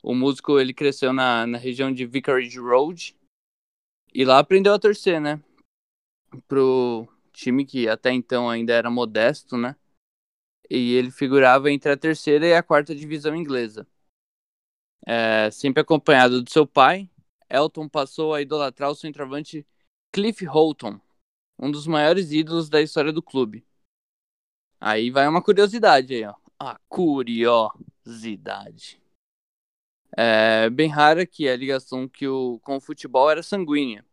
O 0.03 0.15
músico 0.15 0.59
ele 0.59 0.75
cresceu 0.75 1.13
na, 1.13 1.47
na 1.47 1.59
região 1.59 1.93
de 1.93 2.05
Vicarage 2.05 2.59
Road 2.59 3.17
e 4.15 4.25
lá 4.25 4.39
aprendeu 4.39 4.75
a 4.75 4.79
torcer, 4.79 5.21
né? 5.21 5.43
Pro 6.47 7.09
time 7.33 7.65
que 7.65 7.89
até 7.89 8.13
então 8.13 8.49
ainda 8.49 8.73
era 8.73 8.91
modesto, 8.91 9.57
né? 9.57 9.77
E 10.71 10.95
ele 10.95 11.11
figurava 11.11 11.71
entre 11.71 11.93
a 11.93 11.97
terceira 11.97 12.47
e 12.47 12.55
a 12.55 12.63
quarta 12.63 12.95
divisão 12.95 13.35
inglesa. 13.35 13.87
É, 15.07 15.51
sempre 15.51 15.81
acompanhado 15.81 16.43
do 16.43 16.51
seu 16.51 16.67
pai, 16.67 17.11
Elton 17.51 17.89
passou 17.89 18.33
a 18.33 18.41
idolatrar 18.41 18.91
o 18.91 18.95
centroavante 18.95 19.67
Cliff 20.13 20.47
Houghton, 20.47 21.01
um 21.59 21.71
dos 21.71 21.87
maiores 21.87 22.33
ídolos 22.33 22.69
da 22.69 22.81
história 22.81 23.13
do 23.13 23.23
clube. 23.23 23.67
Aí 24.81 25.11
vai 25.11 25.29
uma 25.29 25.43
curiosidade 25.43 26.15
aí, 26.15 26.25
ó. 26.25 26.35
A 26.59 26.79
curiosidade. 26.89 29.02
É 30.17 30.69
bem 30.69 30.89
rara 30.89 31.27
que 31.27 31.49
a 31.49 31.57
ligação 31.57 32.07
que 32.09 32.29
o, 32.29 32.59
com 32.61 32.77
o 32.77 32.81
futebol 32.81 33.31
era 33.31 33.43
sanguínea. 33.43 34.05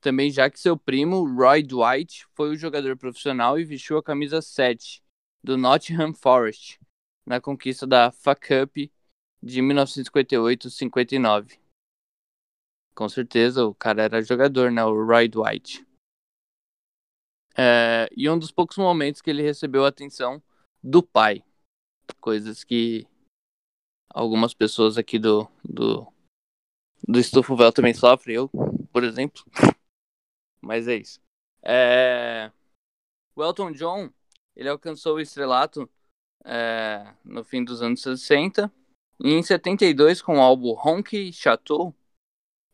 Também 0.00 0.30
já 0.30 0.50
que 0.50 0.60
seu 0.60 0.76
primo, 0.76 1.24
Roy 1.24 1.62
Dwight, 1.62 2.26
foi 2.34 2.50
o 2.50 2.56
jogador 2.56 2.96
profissional 2.96 3.58
e 3.58 3.64
vestiu 3.64 3.96
a 3.96 4.02
camisa 4.02 4.42
7 4.42 5.02
do 5.42 5.56
Nottingham 5.56 6.12
Forest 6.12 6.78
na 7.24 7.40
conquista 7.40 7.86
da 7.86 8.10
FA 8.10 8.34
Cup 8.34 8.76
de 9.42 9.62
1958-59. 9.62 11.58
Com 12.94 13.08
certeza 13.08 13.64
o 13.64 13.74
cara 13.74 14.02
era 14.02 14.22
jogador, 14.22 14.70
né? 14.70 14.84
O 14.84 15.04
Roy 15.04 15.28
Dwight. 15.28 15.86
É, 17.56 18.08
e 18.16 18.28
um 18.28 18.38
dos 18.38 18.50
poucos 18.50 18.76
momentos 18.76 19.20
que 19.20 19.30
ele 19.30 19.42
recebeu 19.42 19.84
a 19.84 19.88
atenção 19.88 20.42
do 20.82 21.02
pai. 21.02 21.42
Coisas 22.20 22.62
que 22.64 23.06
algumas 24.14 24.54
pessoas 24.54 24.96
aqui 24.96 25.18
do, 25.18 25.48
do, 25.64 26.06
do 27.06 27.18
Estufo 27.18 27.56
Véu 27.56 27.72
também 27.72 27.92
sofrem, 27.92 28.36
eu, 28.36 28.48
por 28.92 29.02
exemplo. 29.02 29.42
Mas 30.62 30.86
é 30.86 30.94
isso. 30.94 31.20
É, 31.62 32.50
O 33.34 33.42
Elton 33.42 33.72
John, 33.72 34.10
ele 34.54 34.68
alcançou 34.68 35.16
o 35.16 35.20
estrelato 35.20 35.90
é, 36.44 37.12
no 37.24 37.42
fim 37.42 37.64
dos 37.64 37.82
anos 37.82 38.00
60 38.00 38.72
e 39.20 39.32
em 39.32 39.42
72, 39.42 40.22
com 40.22 40.38
o 40.38 40.40
álbum 40.40 40.74
Honky 40.74 41.32
Chateau, 41.32 41.94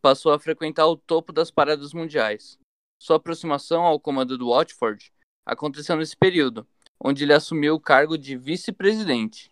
passou 0.01 0.33
a 0.33 0.39
frequentar 0.39 0.87
o 0.87 0.97
topo 0.97 1.33
das 1.33 1.51
paradas 1.51 1.93
mundiais. 1.93 2.59
Sua 2.99 3.17
aproximação 3.17 3.83
ao 3.83 3.99
comando 3.99 4.37
do 4.37 4.51
Watford 4.51 5.13
aconteceu 5.45 5.97
nesse 5.97 6.17
período, 6.17 6.67
onde 7.03 7.25
ele 7.25 7.33
assumiu 7.33 7.75
o 7.75 7.81
cargo 7.81 8.17
de 8.17 8.37
vice-presidente. 8.37 9.51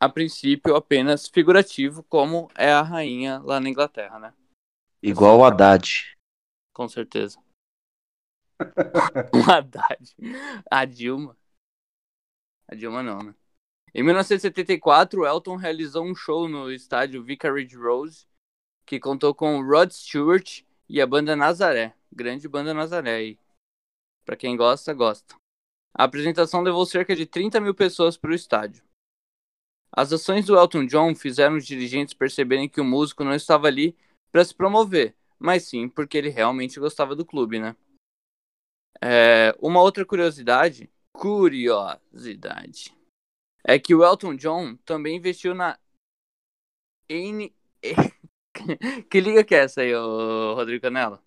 A 0.00 0.08
princípio, 0.08 0.74
apenas 0.74 1.28
figurativo, 1.28 2.02
como 2.04 2.50
é 2.56 2.72
a 2.72 2.80
rainha 2.80 3.38
lá 3.40 3.60
na 3.60 3.68
Inglaterra, 3.68 4.18
né? 4.18 4.34
Igual 5.02 5.38
o 5.38 5.44
Haddad. 5.44 6.16
Com 6.72 6.88
certeza. 6.88 7.38
o 9.34 9.50
Haddad. 9.50 10.16
A 10.70 10.86
Dilma. 10.86 11.36
A 12.66 12.74
Dilma 12.74 13.02
não, 13.02 13.18
né? 13.22 13.34
Em 13.94 14.02
1974, 14.02 15.26
Elton 15.26 15.56
realizou 15.56 16.04
um 16.04 16.14
show 16.14 16.48
no 16.48 16.72
estádio 16.72 17.22
Vicarage 17.22 17.76
Rose, 17.76 18.26
que 18.86 18.98
contou 19.00 19.34
com 19.34 19.60
Rod 19.62 19.90
Stewart 19.90 20.62
e 20.88 21.00
a 21.00 21.06
banda 21.06 21.36
Nazaré. 21.36 21.94
Grande 22.10 22.48
banda 22.48 22.72
Nazaré 22.72 23.16
aí. 23.16 23.38
Pra 24.24 24.36
quem 24.36 24.56
gosta, 24.56 24.94
gosta. 24.94 25.34
A 25.92 26.04
apresentação 26.04 26.62
levou 26.62 26.86
cerca 26.86 27.14
de 27.16 27.26
30 27.26 27.60
mil 27.60 27.74
pessoas 27.74 28.16
para 28.16 28.30
o 28.30 28.34
estádio. 28.34 28.82
As 29.92 30.12
ações 30.12 30.46
do 30.46 30.56
Elton 30.56 30.86
John 30.86 31.14
fizeram 31.14 31.56
os 31.56 31.66
dirigentes 31.66 32.14
perceberem 32.14 32.68
que 32.68 32.80
o 32.80 32.84
músico 32.84 33.24
não 33.24 33.34
estava 33.34 33.66
ali 33.66 33.96
para 34.30 34.44
se 34.44 34.54
promover, 34.54 35.16
mas 35.38 35.64
sim 35.64 35.88
porque 35.88 36.16
ele 36.16 36.28
realmente 36.28 36.78
gostava 36.78 37.16
do 37.16 37.24
clube, 37.24 37.58
né? 37.58 37.74
É, 39.02 39.56
uma 39.58 39.80
outra 39.80 40.04
curiosidade, 40.04 40.90
curiosidade, 41.12 42.94
é 43.64 43.78
que 43.78 43.94
o 43.94 44.04
Elton 44.04 44.36
John 44.36 44.76
também 44.84 45.16
investiu 45.16 45.54
na 45.54 45.78
N... 47.08 47.52
que 49.10 49.20
liga 49.20 49.42
que 49.42 49.54
é 49.54 49.64
essa 49.64 49.80
aí, 49.80 49.92
Rodrigo 49.94 50.82
Canela? 50.82 51.22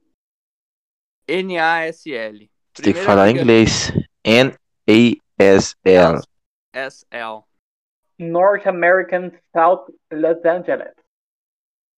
NASL. 1.27 2.49
Tem 2.73 2.93
que 2.93 3.03
falar 3.03 3.27
liga... 3.27 3.41
inglês. 3.41 3.91
N-A-S-L. 4.25 6.21
S-L. 6.73 7.43
North 8.29 8.67
American 8.67 9.31
South 9.53 9.85
Los 10.11 10.43
Angeles. 10.45 10.93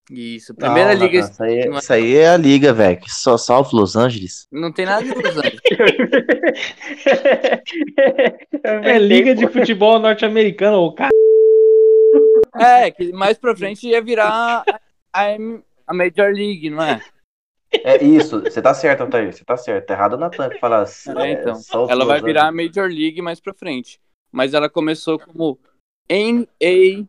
Isso, 0.09 0.53
primeira 0.53 0.93
não, 0.93 1.05
liga. 1.05 1.19
Não, 1.19 1.29
isso, 1.29 1.43
aí, 1.43 1.59
é- 1.59 1.69
isso, 1.69 1.93
aí, 1.93 2.15
é 2.15 2.29
a 2.29 2.37
liga, 2.37 2.73
velho. 2.73 3.01
Só 3.07 3.37
South 3.37 3.69
Los 3.73 3.95
Angeles. 3.95 4.47
Não 4.51 4.71
tem 4.71 4.85
nada 4.85 5.03
de 5.03 5.13
Los 5.13 5.37
Angeles. 5.37 5.61
é 8.63 8.99
liga 8.99 9.33
de 9.33 9.47
futebol 9.47 9.97
norte-americano, 9.97 10.77
o 10.77 10.93
cara. 10.93 11.09
É, 12.55 12.91
que 12.91 13.11
mais 13.11 13.37
pra 13.37 13.55
frente 13.55 13.87
ia 13.87 14.01
virar 14.01 14.63
a, 15.11 15.25
a 15.87 15.93
Major 15.93 16.31
League, 16.31 16.69
não 16.69 16.83
é? 16.83 17.01
É 17.83 18.03
isso, 18.03 18.41
você 18.41 18.61
tá 18.61 18.73
certo, 18.73 19.01
Altair, 19.01 19.33
você 19.33 19.43
tá 19.43 19.57
certo. 19.57 19.87
Tá 19.87 19.93
errado 19.93 20.17
na 20.17 20.29
tampa 20.29 20.57
falar 20.59 20.85
é, 21.17 21.31
então. 21.31 21.55
É, 21.55 21.91
ela 21.91 22.05
vai 22.05 22.21
virar 22.21 22.47
a 22.47 22.51
Major 22.51 22.87
League 22.87 23.21
mais 23.21 23.39
pra 23.39 23.53
frente. 23.53 23.99
Mas 24.31 24.53
ela 24.53 24.69
começou 24.69 25.19
como 25.19 25.59
NASL. 26.09 27.07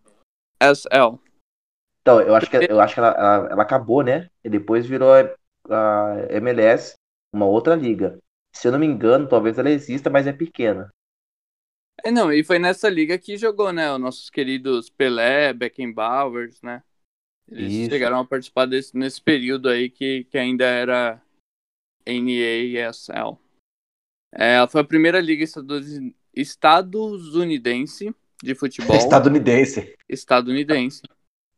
Então, 2.01 2.21
eu 2.21 2.35
acho 2.35 2.49
que, 2.49 2.57
eu 2.57 2.81
acho 2.81 2.95
que 2.95 3.01
ela, 3.01 3.11
ela, 3.11 3.49
ela 3.51 3.63
acabou, 3.63 4.03
né? 4.03 4.31
E 4.45 4.49
depois 4.49 4.87
virou 4.87 5.13
a, 5.13 5.35
a, 5.69 6.33
MLS, 6.37 6.95
uma 7.33 7.47
outra 7.47 7.75
liga. 7.75 8.19
Se 8.55 8.69
eu 8.69 8.73
não 8.73 8.79
me 8.79 8.87
engano, 8.87 9.29
talvez 9.29 9.59
ela 9.59 9.71
exista, 9.71 10.09
mas 10.09 10.27
é 10.27 10.33
pequena. 10.33 10.89
É, 12.05 12.11
não, 12.11 12.33
e 12.33 12.45
foi 12.45 12.59
nessa 12.59 12.89
liga 12.89 13.19
que 13.19 13.37
jogou, 13.37 13.73
né? 13.73 13.93
Os 13.93 14.01
nossos 14.01 14.31
queridos 14.31 14.89
Pelé, 14.89 15.53
Beckenbauer, 15.53 16.51
né? 16.63 16.83
Eles 17.49 17.73
Isso. 17.73 17.91
chegaram 17.91 18.21
a 18.21 18.25
participar 18.25 18.67
desse, 18.67 18.97
nesse 18.97 19.21
período 19.21 19.69
aí 19.69 19.91
que, 19.91 20.25
que 20.25 20.39
ainda 20.39 20.65
era 20.65 21.23
NASL. 22.07 23.39
É, 24.33 24.55
ela 24.55 24.69
foi 24.69 24.81
a 24.81 24.85
primeira 24.85 25.21
liga 25.21 25.45
estadunidense 26.35 28.15
de 28.43 28.55
futebol. 28.55 28.97
Estadunidense. 28.97 29.97
Estadunidense. 30.09 31.03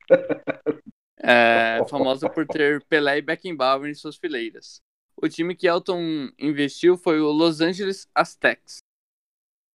É, 1.20 1.84
famosa 1.90 2.30
por 2.30 2.46
ter 2.46 2.80
Pelé 2.84 3.18
e 3.18 3.22
Beckenbauer 3.22 3.90
em 3.90 3.94
suas 3.94 4.16
fileiras. 4.16 4.80
O 5.16 5.28
time 5.28 5.54
que 5.54 5.66
Elton 5.66 6.30
investiu 6.38 6.96
foi 6.96 7.20
o 7.20 7.32
Los 7.32 7.60
Angeles 7.60 8.08
Aztecs. 8.14 8.78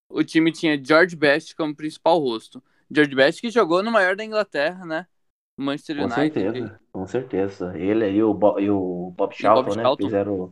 O 0.09 0.23
time 0.23 0.53
tinha 0.53 0.81
George 0.81 1.15
Best 1.17 1.53
como 1.55 1.75
principal 1.75 2.17
rosto. 2.17 2.63
George 2.89 3.13
Best 3.13 3.41
que 3.41 3.49
jogou 3.49 3.83
no 3.83 3.91
maior 3.91 4.15
da 4.15 4.23
Inglaterra, 4.23 4.85
né? 4.85 5.05
Manchester 5.57 5.97
com 5.97 6.03
United. 6.03 6.33
Certeza, 6.33 6.79
com 6.91 7.07
certeza. 7.07 7.77
Ele 7.77 8.09
e 8.09 8.23
o, 8.23 8.33
Bo, 8.33 8.59
e 8.59 8.69
o 8.69 9.11
Bob 9.11 9.33
Charlton, 9.33 9.69
Bob 9.69 9.77
né? 9.77 9.83
Charlton. 9.83 10.05
Fizeram, 10.05 10.51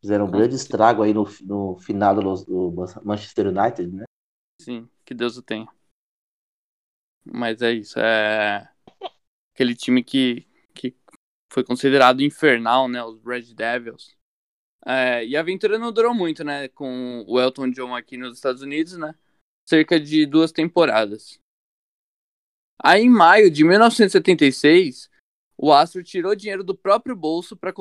fizeram 0.00 0.24
um 0.26 0.30
grande 0.30 0.54
estrago 0.54 1.02
aí 1.02 1.12
no, 1.12 1.26
no 1.42 1.76
final 1.78 2.14
do, 2.14 2.34
do 2.44 2.84
Manchester 3.02 3.48
United, 3.48 3.90
né? 3.90 4.04
Sim, 4.62 4.88
que 5.04 5.12
Deus 5.12 5.36
o 5.36 5.42
tenha. 5.42 5.68
Mas 7.24 7.62
é 7.62 7.72
isso. 7.72 7.98
É 7.98 8.68
aquele 9.54 9.74
time 9.74 10.02
que, 10.02 10.46
que 10.74 10.94
foi 11.52 11.62
considerado 11.64 12.22
infernal, 12.22 12.88
né? 12.88 13.02
Os 13.04 13.22
Red 13.24 13.54
Devils. 13.54 14.16
É, 14.86 15.24
e 15.26 15.36
a 15.36 15.40
aventura 15.40 15.78
não 15.78 15.92
durou 15.92 16.14
muito, 16.14 16.42
né? 16.42 16.68
Com 16.68 17.24
o 17.28 17.38
Elton 17.38 17.70
John 17.70 17.94
aqui 17.94 18.16
nos 18.16 18.36
Estados 18.36 18.62
Unidos, 18.62 18.96
né? 18.96 19.14
Cerca 19.68 20.00
de 20.00 20.24
duas 20.24 20.52
temporadas. 20.52 21.38
Aí, 22.82 23.02
em 23.02 23.10
maio 23.10 23.50
de 23.50 23.62
1976, 23.62 25.10
o 25.56 25.70
Astro 25.70 26.02
tirou 26.02 26.34
dinheiro 26.34 26.64
do 26.64 26.74
próprio 26.74 27.14
bolso 27.14 27.54
para 27.54 27.72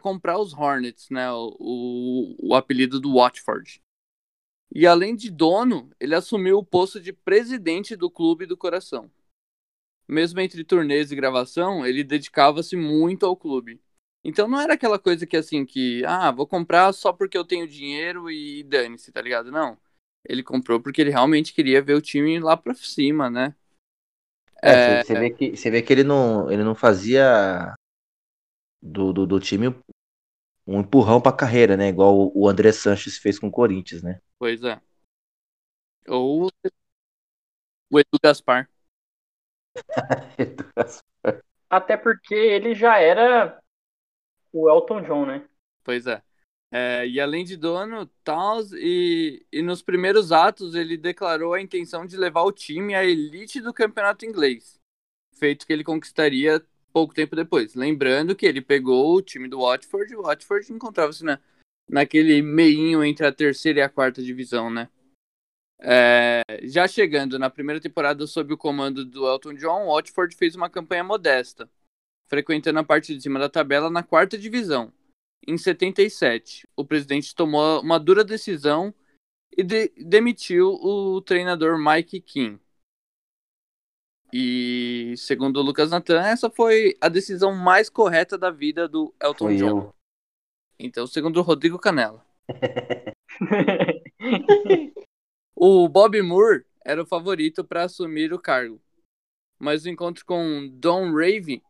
comprar 0.00 0.38
os 0.38 0.52
Hornets, 0.52 1.08
né? 1.10 1.30
O, 1.30 1.56
o, 1.60 2.48
o 2.48 2.54
apelido 2.56 3.00
do 3.00 3.14
Watford. 3.14 3.80
E 4.74 4.86
além 4.86 5.16
de 5.16 5.30
dono, 5.30 5.90
ele 5.98 6.14
assumiu 6.14 6.58
o 6.58 6.64
posto 6.64 7.00
de 7.00 7.12
presidente 7.12 7.96
do 7.96 8.10
Clube 8.10 8.46
do 8.46 8.56
Coração. 8.56 9.10
Mesmo 10.06 10.40
entre 10.40 10.64
turnês 10.64 11.10
e 11.10 11.16
gravação, 11.16 11.86
ele 11.86 12.04
dedicava-se 12.04 12.76
muito 12.76 13.26
ao 13.26 13.36
clube. 13.36 13.80
Então 14.24 14.48
não 14.48 14.60
era 14.60 14.74
aquela 14.74 14.98
coisa 14.98 15.26
que 15.26 15.36
assim 15.36 15.64
que, 15.64 16.04
ah, 16.04 16.30
vou 16.30 16.46
comprar 16.46 16.92
só 16.92 17.12
porque 17.12 17.36
eu 17.36 17.44
tenho 17.44 17.68
dinheiro 17.68 18.30
e 18.30 18.62
dane-se, 18.62 19.12
tá 19.12 19.22
ligado? 19.22 19.50
Não. 19.50 19.78
Ele 20.24 20.42
comprou 20.42 20.80
porque 20.80 21.00
ele 21.00 21.10
realmente 21.10 21.54
queria 21.54 21.80
ver 21.80 21.94
o 21.94 22.02
time 22.02 22.38
lá 22.38 22.56
pra 22.56 22.74
cima, 22.74 23.30
né? 23.30 23.54
É, 24.60 25.02
você, 25.02 25.12
é... 25.14 25.20
vê 25.20 25.30
que, 25.30 25.56
você 25.56 25.70
vê 25.70 25.82
que 25.82 25.92
ele 25.92 26.04
não, 26.04 26.50
ele 26.50 26.64
não 26.64 26.74
fazia 26.74 27.74
do, 28.82 29.12
do, 29.12 29.26
do 29.26 29.40
time 29.40 29.74
um 30.68 30.80
empurrão 30.80 31.18
pra 31.18 31.32
carreira, 31.32 31.78
né? 31.78 31.88
Igual 31.88 32.30
o 32.34 32.46
André 32.46 32.72
Sanches 32.72 33.16
fez 33.16 33.38
com 33.38 33.48
o 33.48 33.50
Corinthians, 33.50 34.02
né? 34.02 34.20
Pois 34.38 34.62
é. 34.62 34.78
Ou 36.06 36.50
o 37.90 37.98
Edu 37.98 38.18
Gaspar. 38.22 38.68
Edu 40.38 40.70
Gaspar. 40.76 41.42
Até 41.70 41.96
porque 41.96 42.34
ele 42.34 42.74
já 42.74 42.98
era 42.98 43.58
o 44.52 44.68
Elton 44.68 45.00
John, 45.02 45.24
né? 45.24 45.48
Pois 45.82 46.06
é. 46.06 46.22
é 46.70 47.06
e 47.06 47.18
além 47.18 47.44
de 47.44 47.56
dono, 47.56 48.04
Towns, 48.22 48.70
e, 48.72 49.46
e 49.50 49.62
nos 49.62 49.80
primeiros 49.80 50.32
atos 50.32 50.74
ele 50.74 50.98
declarou 50.98 51.54
a 51.54 51.62
intenção 51.62 52.04
de 52.04 52.16
levar 52.18 52.42
o 52.42 52.52
time 52.52 52.94
à 52.94 53.02
elite 53.02 53.58
do 53.62 53.72
campeonato 53.72 54.26
inglês, 54.26 54.78
feito 55.32 55.66
que 55.66 55.72
ele 55.72 55.84
conquistaria 55.84 56.62
pouco 56.98 57.14
tempo 57.14 57.36
depois. 57.36 57.76
Lembrando 57.76 58.34
que 58.34 58.44
ele 58.44 58.60
pegou 58.60 59.14
o 59.14 59.22
time 59.22 59.46
do 59.46 59.60
Watford 59.60 60.12
e 60.12 60.16
o 60.16 60.22
Watford 60.22 60.72
encontrava-se 60.72 61.22
na, 61.22 61.38
naquele 61.88 62.42
meinho 62.42 63.04
entre 63.04 63.24
a 63.24 63.32
terceira 63.32 63.78
e 63.78 63.82
a 63.82 63.88
quarta 63.88 64.20
divisão, 64.20 64.68
né? 64.68 64.88
É, 65.80 66.42
já 66.64 66.88
chegando 66.88 67.38
na 67.38 67.48
primeira 67.48 67.80
temporada 67.80 68.26
sob 68.26 68.52
o 68.52 68.58
comando 68.58 69.04
do 69.04 69.28
Elton 69.28 69.54
John, 69.54 69.86
o 69.86 69.94
Watford 69.94 70.34
fez 70.34 70.56
uma 70.56 70.68
campanha 70.68 71.04
modesta, 71.04 71.70
frequentando 72.26 72.80
a 72.80 72.84
parte 72.84 73.14
de 73.14 73.22
cima 73.22 73.38
da 73.38 73.48
tabela 73.48 73.88
na 73.88 74.02
quarta 74.02 74.36
divisão. 74.36 74.92
Em 75.46 75.56
77, 75.56 76.68
o 76.74 76.84
presidente 76.84 77.32
tomou 77.32 77.80
uma 77.80 78.00
dura 78.00 78.24
decisão 78.24 78.92
e 79.56 79.62
de 79.62 79.92
demitiu 79.96 80.72
o 80.82 81.20
treinador 81.20 81.78
Mike 81.78 82.20
King. 82.22 82.58
E 84.32 85.14
segundo 85.16 85.58
o 85.58 85.62
Lucas 85.62 85.90
Natan, 85.90 86.20
essa 86.20 86.50
foi 86.50 86.94
a 87.00 87.08
decisão 87.08 87.54
mais 87.54 87.88
correta 87.88 88.36
da 88.36 88.50
vida 88.50 88.86
do 88.86 89.14
Elton 89.22 89.46
foi 89.46 89.56
John. 89.56 89.68
Eu. 89.68 89.94
Então, 90.78 91.06
segundo 91.06 91.38
o 91.38 91.42
Rodrigo 91.42 91.78
Canela. 91.78 92.24
o 95.56 95.88
Bob 95.88 96.20
Moore 96.22 96.64
era 96.84 97.02
o 97.02 97.06
favorito 97.06 97.64
para 97.64 97.84
assumir 97.84 98.32
o 98.32 98.38
cargo. 98.38 98.80
Mas 99.58 99.84
o 99.84 99.88
encontro 99.88 100.24
com 100.24 100.68
Don 100.72 101.12
Rave, 101.12 101.62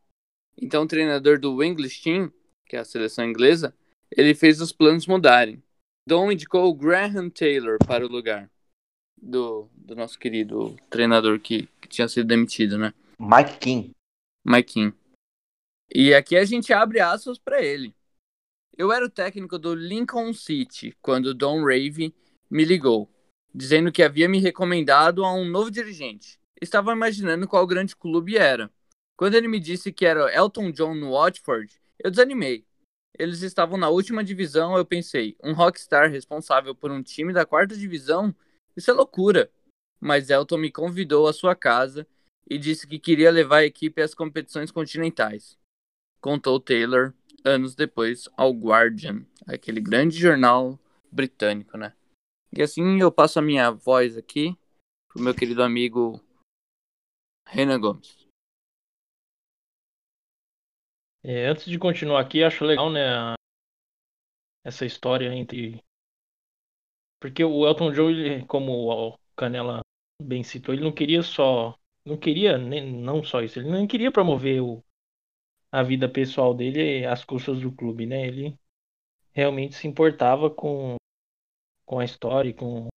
então 0.61 0.87
treinador 0.87 1.39
do 1.39 1.63
English 1.63 2.03
Team, 2.03 2.31
que 2.67 2.77
é 2.77 2.81
a 2.81 2.85
seleção 2.85 3.25
inglesa, 3.25 3.75
ele 4.11 4.35
fez 4.35 4.61
os 4.61 4.73
planos 4.73 5.07
mudarem. 5.07 5.63
Dom 6.07 6.33
indicou 6.33 6.69
o 6.69 6.75
Graham 6.75 7.31
Taylor 7.31 7.79
para 7.87 8.05
o 8.05 8.09
lugar 8.09 8.51
do, 9.21 9.69
do 9.75 9.95
nosso 9.95 10.19
querido 10.19 10.77
treinador 10.91 11.41
que, 11.41 11.69
que 11.81 11.89
tinha 11.89 12.09
sido 12.09 12.27
demitido, 12.27 12.79
né? 12.79 12.93
Mike 13.19 13.59
King. 13.59 13.91
Mike 14.45 14.73
King. 14.73 14.97
E 15.95 16.15
aqui 16.15 16.37
a 16.37 16.45
gente 16.45 16.73
abre 16.73 17.01
aspas 17.01 17.39
para 17.39 17.63
ele. 17.63 17.95
Eu 18.77 18.93
era 18.93 19.05
o 19.05 19.11
técnico 19.11 19.59
do 19.59 19.75
Lincoln 19.75 20.33
City 20.33 20.97
quando 21.03 21.35
Don 21.35 21.65
Rave 21.65 22.15
me 22.51 22.65
ligou, 22.65 23.11
dizendo 23.53 23.91
que 23.91 24.03
havia 24.03 24.29
me 24.29 24.39
recomendado 24.39 25.25
a 25.25 25.35
um 25.35 25.45
novo 25.45 25.71
dirigente. 25.71 26.39
Estava 26.61 26.93
imaginando 26.93 27.49
qual 27.49 27.67
grande 27.67 27.97
clube 27.97 28.37
era. 28.37 28.71
Quando 29.17 29.35
ele 29.35 29.49
me 29.49 29.59
disse 29.59 29.93
que 29.93 30.07
era 30.07 30.33
Elton 30.33 30.71
John 30.71 30.95
no 30.95 31.13
Watford, 31.13 31.81
eu 31.99 32.11
desanimei. 32.11 32.65
Eles 33.19 33.43
estavam 33.43 33.77
na 33.77 33.89
última 33.89 34.23
divisão, 34.23 34.77
eu 34.77 34.85
pensei, 34.85 35.37
um 35.43 35.53
rockstar 35.53 36.09
responsável 36.09 36.73
por 36.75 36.93
um 36.93 37.03
time 37.03 37.33
da 37.33 37.45
quarta 37.45 37.77
divisão? 37.77 38.33
Isso 38.79 38.93
é 38.93 38.95
loucura. 38.95 39.51
Mas 40.01 40.31
Elton 40.31 40.57
me 40.57 40.71
convidou 40.71 41.27
à 41.27 41.33
sua 41.33 41.57
casa 41.57 42.07
e 42.49 42.57
disse 42.57 42.87
que 42.87 43.01
queria 43.01 43.29
levar 43.33 43.59
a 43.59 43.65
equipe 43.65 44.01
às 44.01 44.15
competições 44.15 44.71
continentais. 44.71 45.59
Contou 46.21 46.61
Taylor 46.61 47.13
anos 47.45 47.75
depois 47.75 48.29
ao 48.37 48.53
Guardian, 48.53 49.27
aquele 49.49 49.81
grande 49.81 50.17
jornal 50.17 50.79
britânico, 51.11 51.77
né? 51.77 51.93
E 52.57 52.63
assim 52.63 53.01
eu 53.01 53.11
passo 53.11 53.41
a 53.41 53.43
minha 53.43 53.69
voz 53.73 54.17
aqui 54.17 54.57
pro 55.09 55.23
meu 55.23 55.35
querido 55.35 55.65
amigo 55.65 56.23
Renan 57.49 57.81
Gomes. 57.81 58.29
É, 61.25 61.49
antes 61.49 61.65
de 61.65 61.79
continuar 61.81 62.21
aqui, 62.21 62.45
acho 62.45 62.65
legal, 62.65 62.91
né, 62.93 63.35
essa 64.65 64.87
história 64.87 65.35
entre. 65.35 65.83
Porque 67.21 67.45
o 67.45 67.67
Elton 67.67 67.93
John, 67.93 68.11
ele, 68.11 68.45
como 68.47 68.91
o 68.91 69.19
Canela 69.37 69.81
bem 70.23 70.43
citou, 70.43 70.75
ele 70.75 70.85
não 70.85 70.93
queria 70.93 71.23
só. 71.23 71.77
Não 72.05 72.17
queria, 72.17 72.57
nem, 72.57 72.91
não 72.91 73.23
só 73.23 73.43
isso, 73.43 73.59
ele 73.59 73.71
não 73.71 73.87
queria 73.87 74.11
promover 74.11 74.63
o, 74.63 74.83
a 75.71 75.83
vida 75.83 76.09
pessoal 76.09 76.55
dele 76.55 77.05
às 77.07 77.25
custas 77.25 77.61
do 77.61 77.73
clube, 77.73 78.07
né? 78.07 78.27
Ele 78.27 78.59
realmente 79.33 79.75
se 79.75 79.87
importava 79.87 80.51
com, 80.51 80.97
com 81.85 81.99
a 81.99 82.05
história, 82.05 82.53
com, 82.55 82.89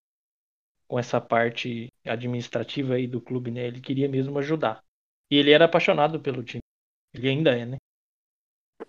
com 0.88 0.99
essa 0.99 1.19
parte 1.19 1.89
administrativa 2.05 2.95
aí 2.95 3.07
do 3.07 3.21
clube, 3.21 3.51
né? 3.51 3.67
Ele 3.67 3.81
queria 3.81 4.07
mesmo 4.07 4.38
ajudar. 4.39 4.84
E 5.29 5.36
ele 5.36 5.51
era 5.51 5.65
apaixonado 5.65 6.19
pelo 6.19 6.43
time. 6.43 6.62
Ele 7.13 7.29
ainda 7.29 7.57
é, 7.57 7.65
né? 7.65 7.77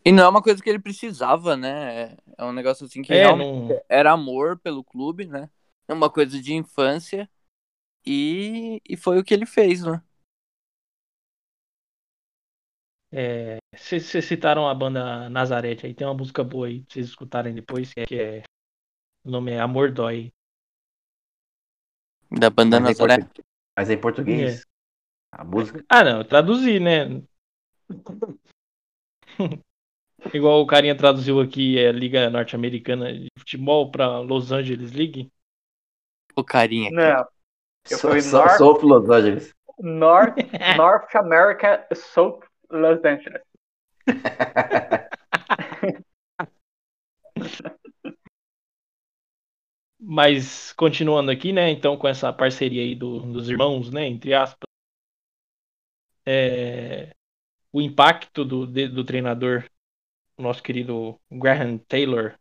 E 0.05 0.12
não 0.12 0.24
é 0.24 0.28
uma 0.28 0.42
coisa 0.42 0.62
que 0.62 0.68
ele 0.68 0.78
precisava, 0.78 1.57
né? 1.57 2.16
É 2.38 2.44
um 2.44 2.52
negócio 2.52 2.87
assim 2.87 3.02
que 3.02 3.12
É, 3.12 3.24
realmente 3.24 3.68
não, 3.68 3.81
era 3.88 4.12
amor 4.12 4.59
pelo 4.59 4.83
clube, 4.85 5.26
né? 5.26 5.50
É 5.88 5.92
uma 5.92 6.11
coisa 6.11 6.40
de 6.40 6.55
infância. 6.55 7.28
E, 8.05 8.81
e 8.88 8.96
foi 8.96 9.18
o 9.18 9.24
que 9.24 9.33
ele 9.33 9.46
fez, 9.46 9.83
né? 9.83 10.02
É, 13.14 13.59
Vocês 13.76 14.07
vocês 14.07 14.24
citaram 14.24 14.66
a 14.66 14.74
banda 14.74 15.28
Nazareth 15.28 15.85
aí, 15.85 15.94
tem 15.94 16.07
uma 16.07 16.14
música 16.14 16.42
boa 16.42 16.66
aí 16.66 16.83
pra 16.83 16.94
vocês 16.94 17.07
escutarem 17.07 17.55
depois, 17.55 17.92
que 17.92 18.18
é. 18.18 18.42
O 19.24 19.31
nome 19.31 19.52
é 19.52 19.61
Amor 19.61 19.92
Dói. 19.92 20.33
Da 22.31 22.48
banda 22.48 22.81
Mas, 22.81 22.98
é 22.98 23.02
Nazaré. 23.02 23.28
mas 23.78 23.90
é 23.90 23.92
em 23.92 24.00
português. 24.00 24.64
A 25.31 25.44
música. 25.44 25.85
Ah, 25.88 26.02
não, 26.02 26.18
eu 26.18 26.24
traduzi, 26.24 26.81
né? 26.81 27.22
Igual 30.32 30.61
o 30.62 30.66
carinha 30.66 30.96
traduziu 30.96 31.40
aqui, 31.40 31.78
é 31.78 31.90
Liga 31.92 32.30
Norte-Americana 32.30 33.12
de 33.12 33.28
Futebol 33.38 33.90
pra 33.90 34.20
Los 34.20 34.52
Angeles 34.52 34.92
League. 34.92 35.30
O 36.37 36.44
carinha 36.44 36.88
aqui. 36.88 36.96
Não. 36.96 37.26
Eu 37.90 37.98
Só, 37.98 38.11
fui 38.11 38.20
só, 38.20 38.38
North- 38.46 38.58
só 38.58 38.72
Los 38.87 39.11
Angeles. 39.11 39.54
North, 39.80 40.37
North 40.76 41.14
America 41.16 41.87
South 41.94 42.40
Los 42.70 43.04
Angeles. 43.04 43.42
Mas 50.00 50.72
continuando 50.72 51.30
aqui, 51.30 51.52
né? 51.52 51.70
Então, 51.70 51.96
com 51.96 52.08
essa 52.08 52.32
parceria 52.32 52.82
aí 52.82 52.94
do- 52.94 53.20
dos 53.20 53.48
irmãos, 53.48 53.90
né? 53.90 54.06
Entre 54.06 54.35
aspas. 54.35 54.66
é, 56.26 57.12
o 57.72 57.80
impacto 57.82 58.44
do, 58.44 58.66
de- 58.66 58.88
do 58.88 59.04
treinador, 59.04 59.64
o 60.36 60.42
nosso 60.42 60.62
querido 60.62 61.18
Graham 61.30 61.78
Taylor, 61.78 62.34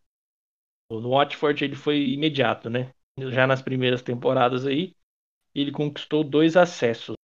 no 0.90 1.10
Watford, 1.12 1.64
ele 1.64 1.76
foi 1.76 2.12
imediato, 2.12 2.70
né? 2.70 2.94
Já 3.18 3.48
nas 3.48 3.62
primeiras 3.62 4.02
temporadas 4.02 4.66
aí, 4.66 4.96
ele 5.56 5.72
conquistou 5.72 6.24
dois 6.24 6.58
acessos. 6.58 7.16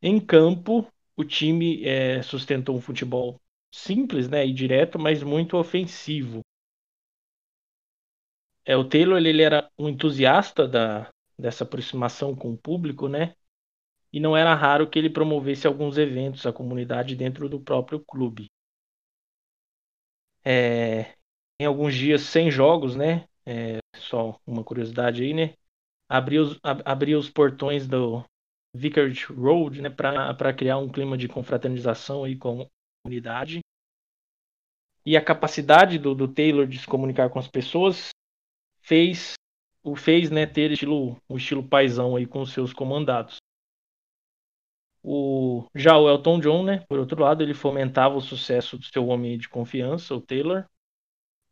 Em 0.00 0.20
campo, 0.20 0.86
o 1.16 1.24
time 1.24 1.84
é, 1.84 2.22
sustentou 2.22 2.76
um 2.76 2.80
futebol 2.80 3.40
simples, 3.72 4.28
né? 4.28 4.46
E 4.46 4.52
direto, 4.52 4.98
mas 4.98 5.22
muito 5.22 5.56
ofensivo. 5.56 6.42
É, 8.64 8.76
o 8.76 8.84
Taylor 8.88 9.18
ele, 9.18 9.28
ele 9.30 9.42
era 9.42 9.70
um 9.78 9.88
entusiasta 9.88 10.66
da, 10.66 11.08
dessa 11.38 11.64
aproximação 11.64 12.34
com 12.34 12.52
o 12.52 12.58
público, 12.58 13.08
né? 13.08 13.34
E 14.12 14.20
não 14.20 14.36
era 14.36 14.54
raro 14.54 14.88
que 14.88 14.98
ele 14.98 15.10
promovesse 15.10 15.66
alguns 15.66 15.98
eventos 15.98 16.46
à 16.46 16.52
comunidade 16.52 17.16
dentro 17.16 17.48
do 17.48 17.60
próprio 17.60 18.00
clube. 18.00 18.48
É, 20.44 21.14
em 21.60 21.64
alguns 21.66 21.94
dias 21.94 22.22
sem 22.22 22.50
jogos, 22.50 22.96
né? 22.96 23.26
É, 23.46 23.78
só 23.96 24.38
uma 24.46 24.64
curiosidade 24.64 25.22
aí, 25.22 25.34
né? 25.34 25.54
Abria 26.08 26.42
os, 26.42 26.58
ab- 26.62 26.82
os 27.18 27.30
portões 27.30 27.86
do 27.88 28.24
Vicarage 28.74 29.26
Road, 29.26 29.82
né? 29.82 29.90
Para 29.90 30.54
criar 30.54 30.78
um 30.78 30.88
clima 30.88 31.18
de 31.18 31.28
confraternização 31.28 32.24
aí 32.24 32.36
com 32.36 32.62
a 32.62 32.66
comunidade. 33.04 33.60
E 35.06 35.16
a 35.16 35.24
capacidade 35.24 35.98
do, 35.98 36.14
do 36.14 36.28
Taylor 36.28 36.66
de 36.66 36.78
se 36.78 36.86
comunicar 36.86 37.28
com 37.30 37.38
as 37.38 37.48
pessoas 37.48 38.10
fez 38.82 39.34
o 39.84 39.96
fez 39.96 40.30
né, 40.30 40.46
ter 40.46 40.72
estilo, 40.72 41.18
o 41.28 41.36
estilo 41.36 41.62
paisão 41.62 42.16
aí 42.16 42.26
com 42.26 42.42
os 42.42 42.52
seus 42.52 42.72
comandados. 42.72 43.38
O, 45.06 45.66
já 45.74 45.98
o 45.98 46.08
Elton 46.08 46.40
John, 46.40 46.64
né, 46.64 46.78
por 46.88 46.98
outro 46.98 47.22
lado, 47.22 47.42
ele 47.42 47.52
fomentava 47.54 48.16
o 48.16 48.22
sucesso 48.22 48.78
do 48.78 48.84
seu 48.86 49.06
homem 49.06 49.36
de 49.36 49.48
confiança, 49.50 50.14
o 50.14 50.20
Taylor, 50.20 50.64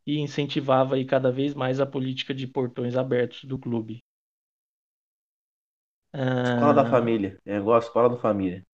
e 0.07 0.19
incentivava 0.19 0.95
aí 0.97 1.05
cada 1.05 1.31
vez 1.31 1.55
mais 1.55 1.81
a 1.81 1.87
política 1.87 2.35
de 2.35 2.47
portões 2.47 2.97
abertos 2.97 3.45
do 3.45 3.59
clube. 3.59 4.01
Escola 6.45 6.73
da 6.73 6.85
Ah, 6.85 6.88
família. 6.88 7.37
É 7.45 7.57
igual 7.57 7.75
a 7.77 7.81
escola 7.81 8.11
da 8.11 8.17
família. 8.17 8.65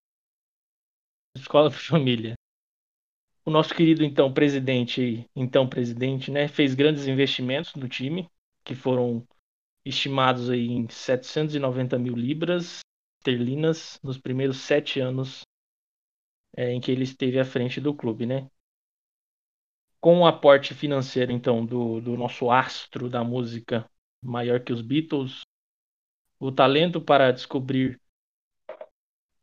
Escola 1.35 1.69
para 1.71 1.79
família. 1.79 2.35
O 3.45 3.51
nosso 3.51 3.73
querido 3.73 4.03
então 4.03 4.31
presidente, 4.33 5.25
então 5.35 5.67
presidente, 5.67 6.29
né, 6.31 6.47
fez 6.47 6.75
grandes 6.75 7.07
investimentos 7.07 7.73
no 7.75 7.89
time, 7.89 8.29
que 8.63 8.75
foram 8.75 9.27
estimados 9.85 10.49
aí 10.49 10.67
em 10.67 10.87
790 10.89 11.97
mil 11.97 12.15
libras 12.15 12.79
esterlinas 13.29 13.99
nos 14.03 14.17
primeiros 14.17 14.57
sete 14.57 14.99
anos 14.99 15.41
é, 16.55 16.71
em 16.71 16.81
que 16.81 16.91
ele 16.91 17.03
esteve 17.03 17.39
à 17.39 17.45
frente 17.45 17.79
do 17.79 17.93
clube, 17.93 18.25
né? 18.25 18.49
Com 20.01 20.19
o 20.19 20.25
aporte 20.25 20.73
financeiro 20.73 21.31
então 21.31 21.65
do, 21.65 22.01
do 22.01 22.17
nosso 22.17 22.49
astro 22.49 23.09
da 23.09 23.23
música 23.23 23.89
maior 24.21 24.61
que 24.61 24.73
os 24.73 24.81
Beatles, 24.81 25.41
o 26.39 26.51
talento 26.51 27.01
para 27.01 27.31
descobrir 27.31 27.99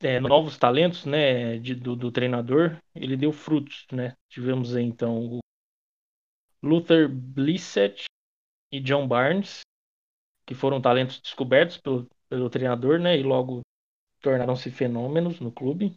é, 0.01 0.21
novos 0.21 0.59
talentos, 0.59 1.05
né, 1.07 1.59
de- 1.59 1.75
do, 1.75 1.97
do 1.97 2.13
treinador, 2.13 2.79
ele 2.95 3.17
deu 3.17 3.33
frutos, 3.33 3.87
né? 3.91 4.15
Tivemos 4.29 4.77
então 4.77 5.19
o 5.19 5.39
Luther 6.63 7.09
Blissett 7.09 8.05
e 8.73 8.81
John 8.81 9.07
Barnes, 9.07 9.61
que 10.47 10.55
foram 10.55 10.81
talentos 10.81 11.21
descobertos 11.21 11.79
pelo, 11.79 12.07
pelo 12.29 12.51
treinador, 12.51 12.99
né, 12.99 13.19
e 13.19 13.23
logo 13.23 13.63
tornaram-se 14.27 14.73
fenômenos 14.73 15.39
no 15.39 15.53
clube. 15.53 15.97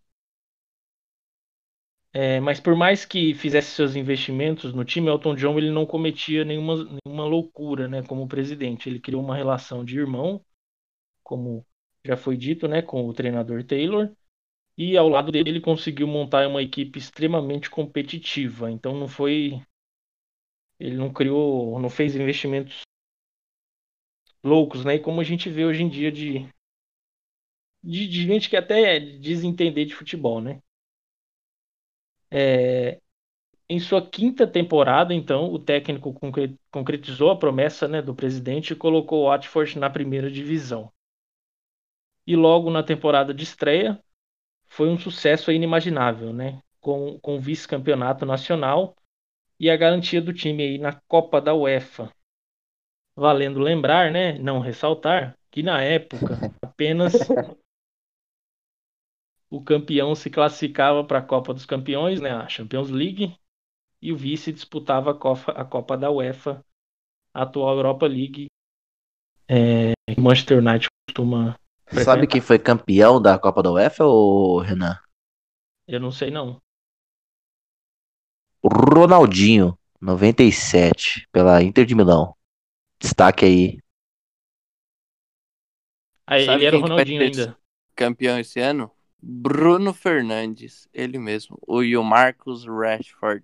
É, 2.14 2.40
mas 2.40 2.60
por 2.60 2.76
mais 2.76 3.04
que 3.04 3.34
fizesse 3.34 3.72
seus 3.72 3.96
investimentos 3.96 4.72
no 4.72 4.86
time, 4.86 5.08
Elton 5.08 5.34
John 5.36 5.58
ele 5.58 5.72
não 5.72 5.84
cometia 5.84 6.46
nenhuma, 6.46 6.76
nenhuma 7.06 7.26
loucura, 7.26 7.88
né, 7.88 8.04
como 8.04 8.28
presidente. 8.28 8.88
Ele 8.88 9.00
criou 9.00 9.24
uma 9.24 9.36
relação 9.36 9.84
de 9.84 9.98
irmão, 9.98 10.46
como 11.24 11.66
já 12.06 12.16
foi 12.16 12.38
dito, 12.38 12.68
né, 12.68 12.84
com 12.84 13.08
o 13.08 13.14
treinador 13.14 13.64
Taylor, 13.64 14.12
e 14.78 14.96
ao 14.96 15.10
lado 15.10 15.32
dele 15.32 15.50
ele 15.50 15.62
conseguiu 15.62 16.08
montar 16.08 16.48
uma 16.48 16.62
equipe 16.62 17.00
extremamente 17.00 17.68
competitiva. 17.68 18.70
Então 18.70 18.96
não 18.96 19.08
foi, 19.08 19.60
ele 20.80 20.96
não 20.96 21.12
criou, 21.12 21.80
não 21.80 21.90
fez 21.90 22.16
investimentos 22.16 22.82
loucos, 24.44 24.86
né, 24.86 24.96
e 24.96 25.00
como 25.00 25.20
a 25.20 25.24
gente 25.24 25.50
vê 25.50 25.66
hoje 25.66 25.82
em 25.82 25.90
dia 25.90 26.12
de 26.12 26.48
de, 27.84 28.08
de 28.08 28.24
gente 28.26 28.50
que 28.50 28.56
até 28.58 29.00
diz 29.00 29.44
entender 29.44 29.86
de 29.86 29.96
futebol, 29.96 30.42
né? 30.42 30.62
É, 32.32 33.00
Em 33.70 33.80
sua 33.80 34.06
quinta 34.08 34.46
temporada, 34.48 35.14
então, 35.14 35.52
o 35.54 35.60
técnico 35.60 36.14
concretizou 36.72 37.32
a 37.32 37.38
promessa 37.40 37.88
né, 37.88 38.02
do 38.02 38.14
presidente 38.16 38.74
e 38.74 38.76
colocou 38.76 39.24
o 39.26 39.30
Watford 39.30 39.80
na 39.80 39.90
primeira 39.90 40.30
divisão. 40.32 40.92
E 42.26 42.34
logo 42.36 42.70
na 42.72 42.82
temporada 42.82 43.34
de 43.34 43.44
estreia, 43.44 44.02
foi 44.68 44.90
um 44.90 44.98
sucesso 45.00 45.52
inimaginável, 45.52 46.34
né? 46.34 46.62
Com, 46.82 47.20
com 47.20 47.40
vice-campeonato 47.40 48.26
nacional 48.26 48.96
e 49.60 49.70
a 49.70 49.78
garantia 49.78 50.22
do 50.22 50.34
time 50.34 50.64
aí 50.64 50.78
na 50.80 50.94
Copa 51.08 51.42
da 51.42 51.54
UEFA. 51.56 52.12
Valendo 53.16 53.60
lembrar, 53.60 54.12
né, 54.12 54.34
não 54.40 54.60
ressaltar, 54.60 55.38
que 55.52 55.62
na 55.62 55.82
época 55.82 56.44
apenas 56.62 57.32
o 59.50 59.62
campeão 59.62 60.14
se 60.14 60.30
classificava 60.30 61.04
para 61.04 61.20
a 61.20 61.24
Copa 61.24 61.54
dos 61.54 61.66
Campeões, 61.66 62.22
né, 62.22 62.32
a 62.32 62.48
Champions 62.48 62.90
League, 62.90 63.36
e 64.02 64.14
o 64.14 64.18
vice 64.18 64.54
disputava 64.54 65.12
a 65.12 65.14
Copa, 65.14 65.52
a 65.52 65.66
Copa 65.66 65.98
da 65.98 66.12
UEFA, 66.12 66.64
a 67.34 67.42
atual 67.42 67.76
Europa 67.76 68.06
League. 68.06 68.48
É, 69.48 69.94
Manchester 70.18 70.60
United 70.60 70.88
costuma. 71.08 71.60
Sabe 72.04 72.28
quem 72.28 72.40
foi 72.40 72.60
campeão 72.60 73.20
da 73.20 73.40
Copa 73.40 73.64
da 73.64 73.72
UEFA, 73.72 74.06
ou 74.06 74.60
Renan? 74.60 74.98
Eu 75.88 76.00
não 76.00 76.12
sei 76.12 76.30
não. 76.30 76.62
Ronaldinho, 78.64 79.78
97, 80.00 81.28
pela 81.32 81.64
Inter 81.64 81.86
de 81.86 81.96
Milão. 81.96 82.36
Destaque 83.00 83.46
aí. 83.46 83.80
Ah, 86.28 86.38
ele 86.38 86.66
era 86.66 86.78
o 86.78 86.82
Ronaldinho 86.82 87.24
ainda. 87.24 87.58
Campeão 87.96 88.38
esse 88.38 88.60
ano? 88.60 88.92
Bruno 89.22 89.94
Fernandes, 89.94 90.88
ele 90.94 91.18
mesmo. 91.18 91.58
O 91.68 91.84
e 91.84 91.98
o 91.98 92.04
Marcos 92.04 92.66
Rashford. 92.66 93.44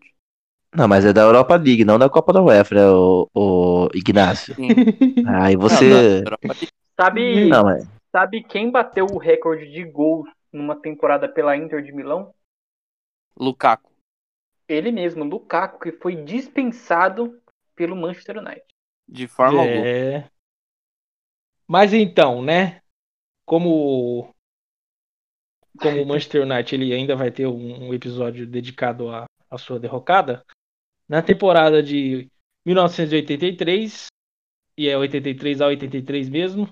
Não, 0.74 0.88
mas 0.88 1.06
é 1.06 1.14
da 1.14 1.22
Europa 1.22 1.56
League, 1.56 1.86
não 1.86 1.98
da 1.98 2.10
Copa 2.10 2.34
da 2.34 2.42
UEFA, 2.42 2.76
né, 2.76 2.88
o, 2.90 3.30
o 3.34 3.88
Ignacio. 3.94 4.56
Sim. 4.56 4.68
Aí 5.42 5.56
você. 5.56 6.22
Não, 6.22 6.56
sabe, 7.00 7.46
não, 7.46 7.70
é... 7.70 7.80
sabe 8.12 8.44
quem 8.44 8.72
bateu 8.72 9.06
o 9.06 9.18
recorde 9.18 9.72
de 9.72 9.84
gols 9.84 10.30
numa 10.52 10.76
temporada 10.76 11.30
pela 11.30 11.56
Inter 11.56 11.82
de 11.82 11.94
Milão? 11.94 12.34
Lukaku. 13.38 13.92
Ele 14.68 14.92
mesmo, 14.92 15.24
Lukaku, 15.24 15.80
que 15.80 15.92
foi 15.92 16.16
dispensado 16.16 17.40
pelo 17.76 17.96
Manchester 17.96 18.38
United. 18.40 18.64
De 19.08 19.28
forma 19.28 19.64
é... 19.64 20.16
alguma. 20.16 20.32
Mas 21.68 21.94
então, 21.94 22.42
né? 22.42 22.82
Como 23.46 24.35
como 25.80 26.02
o 26.02 26.06
Manchester 26.06 26.44
United 26.44 26.76
ele 26.76 26.94
ainda 26.94 27.16
vai 27.16 27.32
ter 27.32 27.48
um, 27.48 27.94
episódio 27.94 28.48
dedicado 28.48 29.10
à, 29.10 29.26
à 29.50 29.58
sua 29.58 29.80
derrocada, 29.80 30.44
na 31.08 31.22
temporada 31.22 31.82
de 31.84 32.30
1983, 32.66 34.08
e 34.78 34.90
é 34.90 34.98
83 34.98 35.62
a 35.62 35.68
83 35.68 36.30
mesmo. 36.30 36.70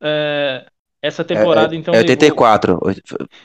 É, 0.00 0.66
essa 1.02 1.24
temporada, 1.24 1.74
é, 1.74 1.78
então. 1.78 1.94
É 1.94 1.98
84. 1.98 2.78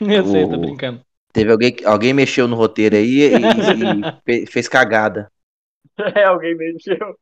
Eu 0.00 0.26
sei, 0.26 0.48
tô 0.48 0.58
brincando. 0.58 1.04
Teve 1.32 1.50
alguém, 1.50 1.76
alguém 1.84 2.12
mexeu 2.12 2.46
no 2.46 2.56
roteiro 2.56 2.94
aí 2.94 3.30
e, 3.30 4.42
e 4.42 4.46
fez 4.46 4.68
cagada. 4.68 5.32
É, 6.14 6.24
alguém 6.24 6.54
mexeu. 6.54 7.16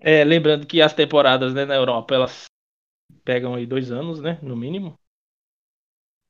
É, 0.00 0.24
lembrando 0.24 0.66
que 0.66 0.80
as 0.80 0.94
temporadas 0.94 1.52
né, 1.52 1.66
na 1.66 1.74
Europa, 1.74 2.14
elas 2.14 2.46
pegam 3.24 3.54
aí 3.54 3.66
dois 3.66 3.90
anos, 3.90 4.20
né, 4.20 4.38
no 4.42 4.56
mínimo. 4.56 4.98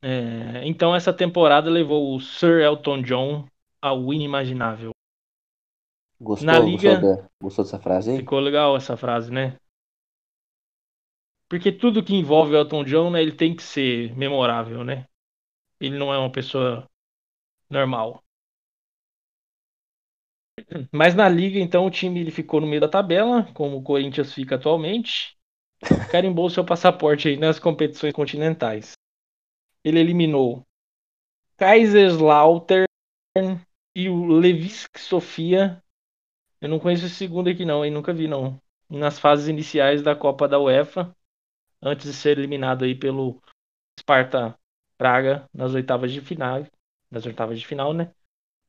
É, 0.03 0.67
então 0.67 0.95
essa 0.95 1.13
temporada 1.13 1.71
levou 1.71 2.15
o 2.15 2.21
Sir 2.21 2.61
Elton 2.61 3.03
John 3.03 3.47
ao 3.81 4.13
inimaginável. 4.13 4.91
Gostou, 6.21 6.47
Na 6.47 6.59
liga, 6.59 7.01
gostou, 7.01 7.31
gostou 7.43 7.65
dessa 7.65 7.79
frase 7.79 8.11
aí? 8.11 8.19
Ficou 8.19 8.41
legal 8.41 8.77
essa 8.77 8.97
frase, 8.97 9.31
né? 9.31 9.59
Porque 11.49 11.71
tudo 11.71 12.03
que 12.05 12.15
envolve 12.15 12.55
o 12.55 12.57
Elton 12.57 12.85
John, 12.85 13.11
né, 13.11 13.23
ele 13.23 13.33
tem 13.33 13.55
que 13.55 13.63
ser 13.63 14.15
memorável, 14.17 14.83
né? 14.83 15.07
Ele 15.81 15.99
não 15.99 16.13
é 16.13 16.19
uma 16.19 16.33
pessoa 16.33 16.89
normal. 17.71 18.23
Mas 20.93 21.15
na 21.15 21.29
liga, 21.29 21.59
então, 21.59 21.87
o 21.87 21.91
time 21.91 22.21
ele 22.21 22.31
ficou 22.31 22.61
no 22.61 22.67
meio 22.67 22.81
da 22.81 22.89
tabela, 22.89 23.45
como 23.55 23.77
o 23.77 23.83
Corinthians 23.83 24.33
fica 24.33 24.57
atualmente. 24.57 25.36
Carimbou 26.11 26.49
seu 26.49 26.65
passaporte 26.65 27.29
aí 27.29 27.37
nas 27.37 27.59
competições 27.59 28.13
continentais. 28.13 28.93
Ele 29.85 30.01
eliminou 30.01 30.67
Kaiserslautern 31.57 32.87
e 33.95 34.09
o 34.09 34.27
Levski 34.27 35.01
Sofia. 35.01 35.83
Eu 36.61 36.69
não 36.69 36.79
conheço 36.79 37.07
esse 37.07 37.15
segundo 37.15 37.49
aqui 37.49 37.65
não, 37.65 37.85
e 37.85 37.91
nunca 37.91 38.13
vi 38.13 38.27
não. 38.29 38.61
Nas 38.89 39.19
fases 39.19 39.49
iniciais 39.49 40.03
da 40.03 40.15
Copa 40.15 40.49
da 40.49 40.59
UEFA, 40.59 41.15
antes 41.83 42.07
de 42.07 42.13
ser 42.13 42.39
eliminado 42.39 42.85
aí 42.85 42.95
pelo 42.95 43.41
Sparta 43.99 44.59
Praga 44.99 45.49
nas 45.53 45.75
oitavas 45.75 46.13
de 46.13 46.21
final, 46.21 46.67
nas 47.11 47.27
oitavas 47.27 47.59
de 47.59 47.67
final, 47.67 47.93
né? 47.93 48.13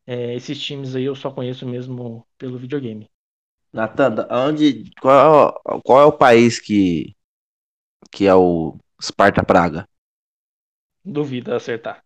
É, 0.05 0.33
esses 0.35 0.61
times 0.61 0.95
aí 0.95 1.03
eu 1.03 1.15
só 1.15 1.31
conheço 1.31 1.65
mesmo 1.65 2.25
pelo 2.37 2.57
videogame. 2.57 3.09
Natan, 3.71 4.27
onde 4.31 4.91
qual, 5.01 5.61
qual 5.83 6.01
é 6.01 6.05
o 6.05 6.11
país 6.11 6.59
que 6.59 7.15
que 8.11 8.25
é 8.25 8.33
o 8.33 8.77
Sparta 9.01 9.43
Praga? 9.43 9.87
Duvido 11.03 11.53
acertar. 11.53 12.03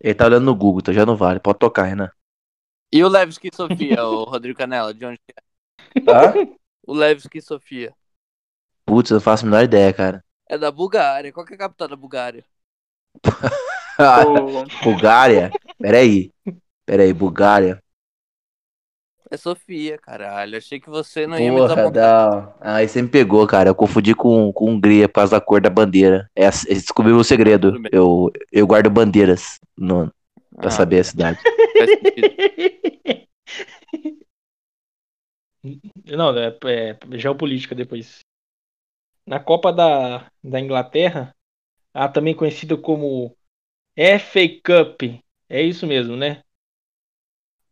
Ele 0.00 0.14
tá 0.14 0.26
olhando 0.26 0.44
no 0.44 0.54
Google, 0.54 0.80
então 0.80 0.94
já 0.94 1.04
não 1.04 1.16
vale. 1.16 1.40
Pode 1.40 1.58
tocar, 1.58 1.84
Renan. 1.84 2.10
E 2.92 3.02
o 3.04 3.08
Levski 3.08 3.50
Sofia, 3.54 4.04
o 4.04 4.24
Rodrigo 4.24 4.58
Canela, 4.58 4.94
de 4.94 5.04
onde 5.04 5.20
é? 5.28 6.10
Hã? 6.10 6.32
O 6.86 6.94
Levski 6.94 7.40
Sofia. 7.42 7.94
Putz, 8.86 9.10
eu 9.10 9.16
não 9.16 9.20
faço 9.20 9.44
a 9.44 9.48
menor 9.48 9.64
ideia, 9.64 9.92
cara. 9.92 10.24
É 10.48 10.56
da 10.56 10.70
Bulgária. 10.70 11.32
Qual 11.32 11.44
que 11.44 11.52
é 11.52 11.56
a 11.56 11.58
capital 11.58 11.88
da 11.88 11.96
Bulgária? 11.96 12.44
Bulgária? 14.82 15.50
Peraí. 15.78 16.32
Peraí, 16.86 17.12
Bulgária. 17.12 17.82
É 19.30 19.36
Sofia, 19.36 19.98
caralho. 19.98 20.56
Achei 20.56 20.80
que 20.80 20.88
você 20.88 21.26
não 21.26 21.36
Porra, 21.36 21.42
ia 21.44 21.52
me 21.52 21.60
desapontar. 21.60 22.56
Aí 22.60 22.88
você 22.88 23.02
me 23.02 23.08
pegou, 23.08 23.46
cara. 23.46 23.68
Eu 23.68 23.74
confundi 23.74 24.14
com, 24.14 24.50
com 24.52 24.70
Hungria 24.70 25.06
por 25.06 25.16
causa 25.16 25.36
da 25.36 25.40
cor 25.40 25.60
da 25.60 25.68
bandeira. 25.68 26.30
É, 26.34 26.48
descobri 26.48 27.12
o 27.12 27.22
segredo. 27.22 27.74
Eu, 27.92 28.32
eu 28.50 28.66
guardo 28.66 28.88
bandeiras 28.88 29.60
no, 29.76 30.10
pra 30.56 30.68
ah. 30.68 30.70
saber 30.70 31.00
a 31.00 31.04
cidade. 31.04 31.38
Não, 36.06 36.34
é, 36.38 36.56
é 36.64 36.98
geopolítica 37.18 37.74
depois. 37.74 38.20
Na 39.26 39.38
Copa 39.38 39.70
da, 39.70 40.30
da 40.42 40.58
Inglaterra, 40.58 41.34
a 41.92 42.08
também 42.08 42.34
conhecida 42.34 42.78
como 42.78 43.36
FA 43.94 44.48
Cup. 44.64 45.02
É 45.50 45.60
isso 45.60 45.86
mesmo, 45.86 46.16
né? 46.16 46.42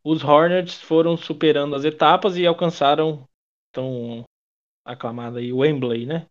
Os 0.08 0.22
Hornets 0.22 0.80
foram 0.80 1.16
superando 1.16 1.74
as 1.74 1.84
etapas 1.84 2.36
e 2.36 2.46
alcançaram 2.46 3.28
tão 3.72 4.22
aclamada 4.84 5.40
aí 5.40 5.52
Wembley, 5.52 6.06
né? 6.06 6.28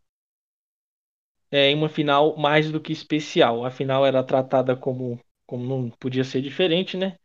É, 1.51 1.69
em 1.71 1.75
uma 1.75 1.89
final 1.89 2.38
mais 2.38 2.71
do 2.71 2.79
que 2.79 2.93
especial. 2.93 3.65
A 3.65 3.69
final 3.69 4.05
era 4.05 4.23
tratada 4.23 4.77
como, 4.77 5.19
como 5.45 5.65
não 5.65 5.89
podia 5.89 6.23
ser 6.23 6.41
diferente, 6.41 6.95
né? 6.95 7.17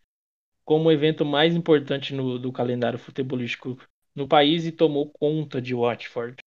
Como 0.65 0.89
o 0.89 0.93
evento 0.93 1.25
mais 1.25 1.55
importante 1.55 2.13
no, 2.13 2.37
do 2.37 2.51
calendário 2.51 2.99
futebolístico 2.99 3.79
no 4.13 4.27
país 4.27 4.67
e 4.67 4.73
tomou 4.73 5.09
conta 5.09 5.63
de 5.63 5.73
Watford. 5.73 6.39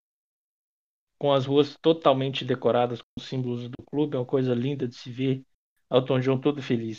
Com 1.17 1.31
as 1.31 1.45
ruas 1.45 1.77
totalmente 1.81 2.43
decoradas 2.43 3.01
com 3.01 3.07
os 3.17 3.23
símbolos 3.23 3.69
do 3.69 3.81
clube, 3.89 4.17
é 4.17 4.19
uma 4.19 4.25
coisa 4.25 4.53
linda 4.53 4.85
de 4.85 4.95
se 4.95 5.09
ver. 5.09 5.45
Elton 5.89 6.19
John 6.19 6.41
todo 6.41 6.61
feliz. 6.61 6.97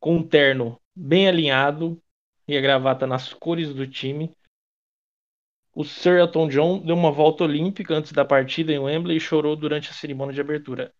Com 0.00 0.16
um 0.16 0.26
terno 0.26 0.80
bem 0.94 1.28
alinhado 1.28 2.00
e 2.46 2.56
a 2.56 2.60
gravata 2.60 3.06
nas 3.06 3.32
cores 3.32 3.74
do 3.74 3.86
time. 3.86 4.34
O 5.74 5.84
Sir 5.84 6.18
Elton 6.18 6.48
John 6.48 6.78
deu 6.78 6.94
uma 6.94 7.12
volta 7.12 7.44
olímpica 7.44 7.94
antes 7.94 8.12
da 8.12 8.24
partida 8.24 8.72
em 8.72 8.78
Wembley 8.78 9.16
e 9.16 9.20
chorou 9.20 9.54
durante 9.54 9.90
a 9.90 9.92
cerimônia 9.92 10.34
de 10.34 10.40
abertura. 10.40 10.92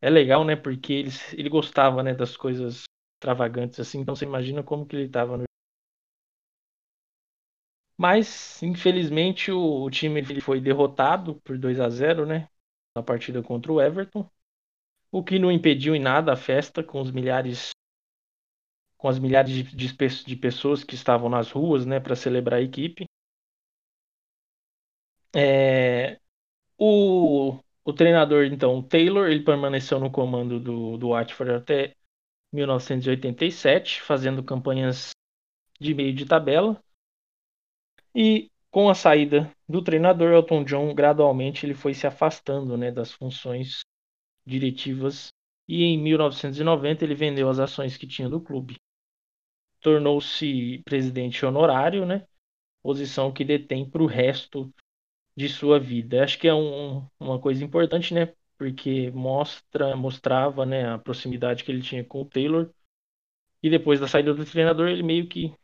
É 0.00 0.10
legal, 0.10 0.44
né? 0.44 0.54
Porque 0.54 0.92
ele, 0.92 1.10
ele 1.32 1.48
gostava 1.48 2.02
né, 2.02 2.14
das 2.14 2.36
coisas 2.36 2.84
extravagantes 3.16 3.80
assim, 3.80 4.00
então 4.00 4.14
você 4.14 4.24
imagina 4.24 4.62
como 4.62 4.86
que 4.86 4.94
ele 4.94 5.06
estava 5.06 5.36
no 5.36 5.48
mas, 8.00 8.62
infelizmente, 8.62 9.50
o, 9.50 9.82
o 9.82 9.90
time 9.90 10.22
foi 10.40 10.60
derrotado 10.60 11.34
por 11.42 11.58
2 11.58 11.80
a 11.80 11.88
0 11.90 12.24
né? 12.24 12.48
Na 12.94 13.02
partida 13.02 13.42
contra 13.42 13.72
o 13.72 13.80
Everton. 13.80 14.30
O 15.10 15.24
que 15.24 15.38
não 15.38 15.50
impediu 15.50 15.96
em 15.96 16.00
nada 16.00 16.32
a 16.32 16.36
festa, 16.36 16.84
com 16.84 17.00
os 17.00 17.10
milhares 17.10 17.70
com 18.98 19.08
as 19.08 19.18
milhares 19.18 19.52
de, 19.52 19.62
de, 19.62 20.24
de 20.24 20.36
pessoas 20.36 20.84
que 20.84 20.94
estavam 20.94 21.30
nas 21.30 21.50
ruas 21.50 21.86
né, 21.86 22.00
para 22.00 22.16
celebrar 22.16 22.60
a 22.60 22.62
equipe. 22.62 23.06
É, 25.34 26.18
o, 26.76 27.58
o 27.84 27.92
treinador, 27.92 28.44
então, 28.44 28.82
Taylor, 28.82 29.28
ele 29.28 29.44
permaneceu 29.44 30.00
no 30.00 30.10
comando 30.10 30.58
do, 30.60 30.98
do 30.98 31.10
Watford 31.10 31.52
até 31.52 31.94
1987, 32.52 34.02
fazendo 34.02 34.42
campanhas 34.42 35.12
de 35.80 35.94
meio 35.94 36.14
de 36.14 36.26
tabela. 36.26 36.82
E 38.14 38.50
com 38.70 38.88
a 38.88 38.94
saída 38.94 39.50
do 39.68 39.82
treinador 39.82 40.32
Elton 40.32 40.64
John, 40.64 40.94
gradualmente 40.94 41.64
ele 41.64 41.74
foi 41.74 41.94
se 41.94 42.06
afastando 42.06 42.76
né, 42.76 42.90
das 42.90 43.12
funções 43.12 43.80
diretivas 44.44 45.28
e 45.68 45.84
em 45.84 45.98
1990 45.98 47.04
ele 47.04 47.14
vendeu 47.14 47.48
as 47.48 47.58
ações 47.58 47.96
que 47.96 48.06
tinha 48.06 48.28
do 48.28 48.40
clube. 48.40 48.76
Tornou-se 49.80 50.82
presidente 50.84 51.44
honorário, 51.46 52.04
né, 52.04 52.26
posição 52.82 53.32
que 53.32 53.44
detém 53.44 53.88
para 53.88 54.02
o 54.02 54.06
resto 54.06 54.72
de 55.36 55.48
sua 55.48 55.78
vida. 55.78 56.24
Acho 56.24 56.38
que 56.38 56.48
é 56.48 56.54
um, 56.54 57.06
uma 57.18 57.40
coisa 57.40 57.64
importante, 57.64 58.12
né, 58.12 58.34
porque 58.58 59.10
mostra, 59.12 59.96
mostrava 59.96 60.66
né, 60.66 60.88
a 60.88 60.98
proximidade 60.98 61.62
que 61.62 61.70
ele 61.70 61.82
tinha 61.82 62.04
com 62.04 62.22
o 62.22 62.24
Taylor. 62.24 62.70
E 63.62 63.70
depois 63.70 64.00
da 64.00 64.08
saída 64.08 64.34
do 64.34 64.44
treinador, 64.44 64.88
ele 64.88 65.02
meio 65.02 65.28
que 65.28 65.54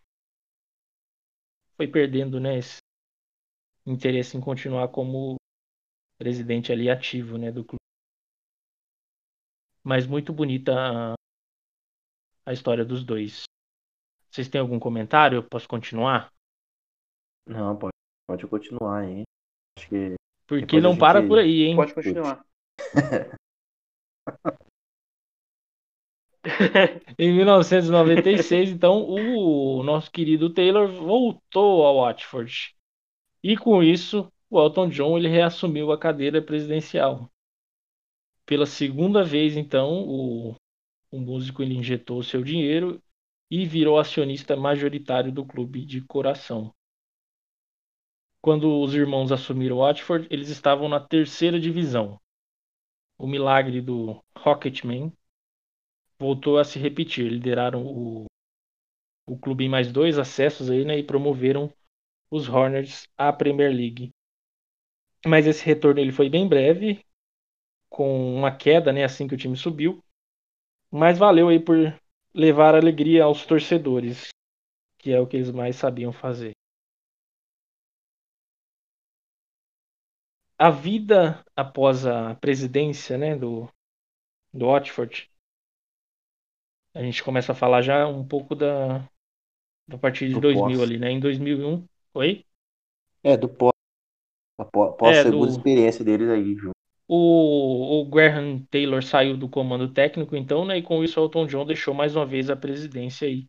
foi 1.76 1.88
perdendo 1.88 2.38
né, 2.38 2.58
esse 2.58 2.78
interesse 3.86 4.36
em 4.36 4.40
continuar 4.40 4.88
como 4.88 5.36
presidente 6.18 6.72
ali 6.72 6.88
ativo 6.88 7.36
né, 7.36 7.50
do 7.50 7.64
clube. 7.64 7.78
Mas 9.82 10.06
muito 10.06 10.32
bonita 10.32 10.72
a, 10.72 11.14
a 12.46 12.52
história 12.52 12.84
dos 12.84 13.04
dois. 13.04 13.44
Vocês 14.34 14.48
têm 14.48 14.60
algum 14.60 14.80
comentário? 14.80 15.36
Eu 15.36 15.44
posso 15.44 15.68
continuar? 15.68 16.28
Não, 17.46 17.76
pode, 17.76 17.92
pode 18.26 18.44
continuar 18.48 19.02
aí. 19.02 19.22
Acho 19.78 19.88
que. 19.88 20.16
Porque 20.44 20.80
não 20.80 20.98
para 20.98 21.24
por 21.24 21.38
aí, 21.38 21.62
hein? 21.62 21.76
Pode 21.76 21.94
continuar. 21.94 22.44
em 27.16 27.32
1996, 27.32 28.70
então, 28.70 29.04
o 29.08 29.84
nosso 29.84 30.10
querido 30.10 30.52
Taylor 30.52 30.88
voltou 30.88 31.86
ao 31.86 31.98
Watford. 31.98 32.74
E 33.40 33.56
com 33.56 33.84
isso, 33.84 34.28
o 34.50 34.60
Elton 34.60 34.88
John 34.88 35.16
ele 35.16 35.28
reassumiu 35.28 35.92
a 35.92 35.98
cadeira 35.98 36.42
presidencial. 36.42 37.30
Pela 38.44 38.66
segunda 38.66 39.22
vez, 39.22 39.56
então, 39.56 40.02
o, 40.08 40.56
o 41.12 41.20
músico 41.20 41.62
ele 41.62 41.76
injetou 41.76 42.20
seu 42.20 42.42
dinheiro 42.42 43.00
e 43.54 43.64
virou 43.64 44.00
acionista 44.00 44.56
majoritário 44.56 45.30
do 45.30 45.46
clube 45.46 45.86
de 45.86 46.00
coração. 46.00 46.74
Quando 48.42 48.80
os 48.80 48.96
irmãos 48.96 49.30
assumiram 49.30 49.76
o 49.76 49.78
Watford, 49.78 50.26
eles 50.28 50.48
estavam 50.48 50.88
na 50.88 50.98
terceira 50.98 51.60
divisão. 51.60 52.20
O 53.16 53.28
milagre 53.28 53.80
do 53.80 54.20
Rocketman 54.36 55.12
voltou 56.18 56.58
a 56.58 56.64
se 56.64 56.80
repetir. 56.80 57.30
Lideraram 57.30 57.86
o, 57.86 58.26
o 59.24 59.38
clube 59.38 59.62
em 59.62 59.68
mais 59.68 59.92
dois 59.92 60.18
acessos 60.18 60.68
aí, 60.68 60.84
né, 60.84 60.98
e 60.98 61.04
promoveram 61.04 61.72
os 62.32 62.48
Hornets 62.48 63.06
à 63.16 63.32
Premier 63.32 63.72
League. 63.72 64.10
Mas 65.24 65.46
esse 65.46 65.64
retorno 65.64 66.00
ele 66.00 66.10
foi 66.10 66.28
bem 66.28 66.48
breve, 66.48 67.06
com 67.88 68.34
uma 68.34 68.50
queda, 68.50 68.92
né, 68.92 69.04
assim 69.04 69.28
que 69.28 69.34
o 69.36 69.38
time 69.38 69.56
subiu. 69.56 70.02
Mas 70.90 71.16
valeu 71.16 71.48
aí 71.48 71.60
por 71.60 71.96
levar 72.34 72.74
alegria 72.74 73.24
aos 73.24 73.46
torcedores, 73.46 74.28
que 74.98 75.12
é 75.12 75.20
o 75.20 75.26
que 75.26 75.36
eles 75.36 75.50
mais 75.50 75.76
sabiam 75.76 76.12
fazer. 76.12 76.52
A 80.58 80.70
vida 80.70 81.44
após 81.56 82.06
a 82.06 82.34
presidência, 82.34 83.18
né, 83.18 83.36
do 83.36 83.68
do 84.52 84.66
Watford 84.66 85.28
a 86.94 87.02
gente 87.02 87.24
começa 87.24 87.52
a 87.52 87.54
falar 87.54 87.82
já 87.82 88.06
um 88.06 88.26
pouco 88.26 88.54
da, 88.54 88.98
da 89.88 89.98
partir 89.98 90.28
de 90.28 90.34
do 90.34 90.40
2000 90.40 90.78
pós. 90.78 90.80
ali, 90.80 90.98
né? 90.98 91.10
Em 91.10 91.18
2001, 91.18 91.84
oi? 92.14 92.44
É, 93.22 93.36
do 93.36 93.48
pós. 93.48 93.72
Após 94.56 95.16
é, 95.16 95.20
a 95.20 95.22
segunda 95.24 95.46
do... 95.46 95.52
experiência 95.52 96.04
deles 96.04 96.28
aí, 96.28 96.54
junto. 96.54 96.73
O, 97.06 98.00
o 98.00 98.04
Graham 98.06 98.64
Taylor 98.70 99.02
saiu 99.02 99.36
do 99.36 99.48
comando 99.48 99.92
técnico, 99.92 100.34
então, 100.36 100.64
né? 100.64 100.78
E 100.78 100.82
com 100.82 101.04
isso, 101.04 101.20
o 101.20 101.24
Elton 101.24 101.46
John 101.46 101.66
deixou 101.66 101.92
mais 101.92 102.16
uma 102.16 102.24
vez 102.24 102.48
a 102.48 102.56
presidência 102.56 103.28
aí. 103.28 103.46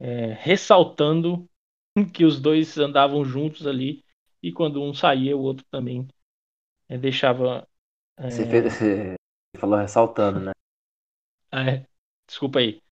É, 0.00 0.32
ressaltando 0.40 1.48
que 2.12 2.24
os 2.24 2.40
dois 2.40 2.76
andavam 2.78 3.24
juntos 3.24 3.66
ali 3.66 4.04
e 4.42 4.52
quando 4.52 4.82
um 4.82 4.92
saía, 4.92 5.36
o 5.36 5.40
outro 5.40 5.64
também 5.70 6.06
é, 6.88 6.98
deixava. 6.98 7.66
É... 8.18 8.30
Você, 8.30 8.44
fez, 8.44 8.74
você 8.74 9.16
falou 9.58 9.78
ressaltando, 9.78 10.40
né? 10.40 10.52
É, 11.52 11.86
Desculpa 12.26 12.58
aí. 12.58 12.82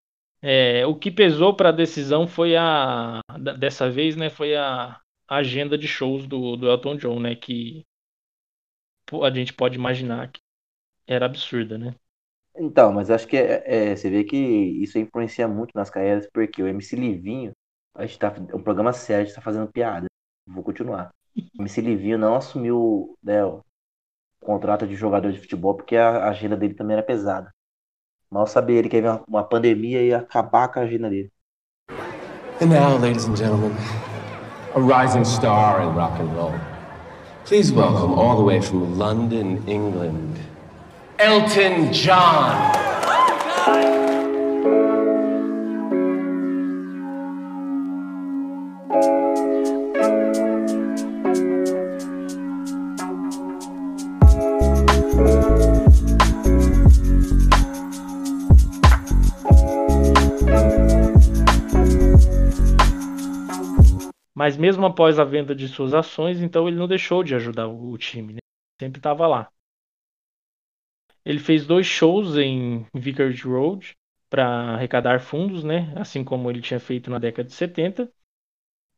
É, 0.41 0.85
o 0.87 0.97
que 0.97 1.11
pesou 1.11 1.55
para 1.55 1.69
a 1.69 1.73
decisão 1.73 2.27
foi 2.27 2.57
a 2.57 3.21
dessa 3.59 3.91
vez, 3.91 4.17
né? 4.17 4.29
Foi 4.29 4.57
a, 4.57 5.01
a 5.29 5.37
agenda 5.37 5.79
de 5.79 5.87
shows 5.87 6.27
do, 6.27 6.57
do 6.57 6.69
Elton 6.69 6.97
John, 6.97 7.21
né? 7.21 7.35
Que 7.35 7.85
a 9.23 9.31
gente 9.31 9.53
pode 9.53 9.77
imaginar 9.77 10.31
que 10.31 10.41
era 11.07 11.27
absurda, 11.27 11.77
né? 11.77 11.95
Então, 12.55 12.93
mas 12.93 13.11
acho 13.11 13.27
que 13.27 13.37
é, 13.37 13.63
é, 13.65 13.97
você 13.97 14.11
vê 14.11 14.25
que 14.25 14.37
isso 14.37 14.99
influencia 14.99 15.49
muito 15.49 15.73
nas 15.75 15.91
carreiras, 15.91 16.29
porque 16.33 16.63
o 16.63 16.67
MC 16.67 16.97
Livinho, 16.97 17.53
a 17.95 18.05
gente 18.05 18.19
tá 18.19 18.35
é 18.49 18.55
um 18.55 18.63
programa 18.63 18.93
sério, 18.93 19.23
a 19.23 19.27
gente 19.27 19.35
tá 19.35 19.41
fazendo 19.41 19.71
piada. 19.71 20.07
Vou 20.47 20.63
continuar. 20.63 21.11
O 21.37 21.63
MC 21.63 21.81
Livinho 21.81 22.19
não 22.19 22.35
assumiu 22.35 23.17
né, 23.23 23.45
o 23.45 23.63
contrato 24.41 24.87
de 24.87 24.95
jogador 24.95 25.33
de 25.33 25.39
futebol 25.39 25.75
porque 25.75 25.97
a 25.97 26.29
agenda 26.29 26.57
dele 26.57 26.75
também 26.75 26.95
era 26.95 27.03
pesada. 27.03 27.51
Mal 28.31 28.47
sabia 28.47 28.79
ele 28.79 28.89
que 28.89 28.97
ia 28.97 29.03
uma, 29.03 29.25
uma 29.27 29.45
pandemia 29.45 30.03
e 30.03 30.09
ia 30.09 30.19
acabar 30.19 30.69
com 30.69 30.81
a 30.81 30.83
agenda 30.83 31.09
dele. 31.09 31.31
And 32.61 32.67
now, 32.67 32.97
ladies 32.99 33.27
and 33.27 33.37
gentlemen, 33.37 33.73
a 34.75 34.81
rising 34.81 35.25
star 35.25 35.83
in 35.83 35.93
rock 35.95 36.21
and 36.21 36.33
roll. 36.35 36.72
Please 37.53 37.71
welcome 37.71 38.13
all 38.15 38.39
the 38.39 38.43
way 38.43 38.63
from 38.63 38.97
London, 38.99 39.63
England, 39.69 40.39
Elton 41.19 41.93
John. 41.93 42.73
Mesmo 64.63 64.87
após 64.87 65.19
a 65.19 65.25
venda 65.25 65.57
de 65.57 65.67
suas 65.67 65.93
ações, 65.93 66.41
então 66.41 66.69
ele 66.69 66.77
não 66.77 66.87
deixou 66.87 67.25
de 67.25 67.35
ajudar 67.35 67.67
o 67.67 67.99
time, 67.99 68.35
né? 68.35 68.39
sempre 68.81 69.01
estava 69.01 69.27
lá. 69.27 69.51
Ele 71.25 71.41
fez 71.41 71.67
dois 71.67 71.85
shows 71.85 72.37
em 72.37 72.87
Vicarage 72.95 73.43
Road 73.43 73.97
para 74.31 74.47
arrecadar 74.75 75.19
fundos, 75.19 75.65
né? 75.65 75.93
assim 75.97 76.23
como 76.23 76.49
ele 76.49 76.63
tinha 76.63 76.79
feito 76.79 77.11
na 77.11 77.19
década 77.19 77.49
de 77.49 77.55
70. 77.57 78.09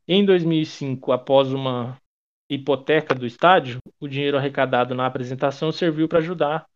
Em 0.07 0.23
2005, 0.23 1.11
após 1.13 1.51
uma 1.51 1.99
hipoteca 2.47 3.15
do 3.15 3.25
estádio, 3.25 3.79
o 3.99 4.07
dinheiro 4.07 4.37
arrecadado 4.37 4.95
na 4.95 5.07
apresentação 5.07 5.73
serviu 5.73 6.07
para 6.07 6.19
ajudar 6.19 6.69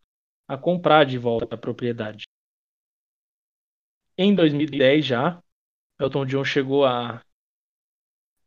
a 0.47 0.57
comprar 0.57 1.05
de 1.05 1.19
volta 1.19 1.53
a 1.53 1.59
propriedade. 1.59 2.23
Em 4.17 4.33
2010 4.33 5.05
já, 5.05 5.43
Elton 5.99 6.25
John 6.25 6.43
chegou 6.43 6.87
a 6.87 7.21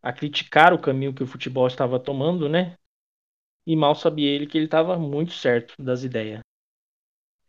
a 0.03 0.13
criticar 0.13 0.73
o 0.73 0.81
caminho 0.81 1.15
que 1.15 1.23
o 1.23 1.27
futebol 1.27 1.67
estava 1.67 2.01
tomando, 2.01 2.49
né? 2.49 2.77
E 3.67 3.77
mal 3.77 3.95
sabia 3.95 4.29
ele 4.29 4.47
que 4.47 4.59
ele 4.59 4.65
estava 4.65 4.99
muito 4.99 5.33
certo 5.33 5.81
das 5.81 6.03
ideias. 6.03 6.41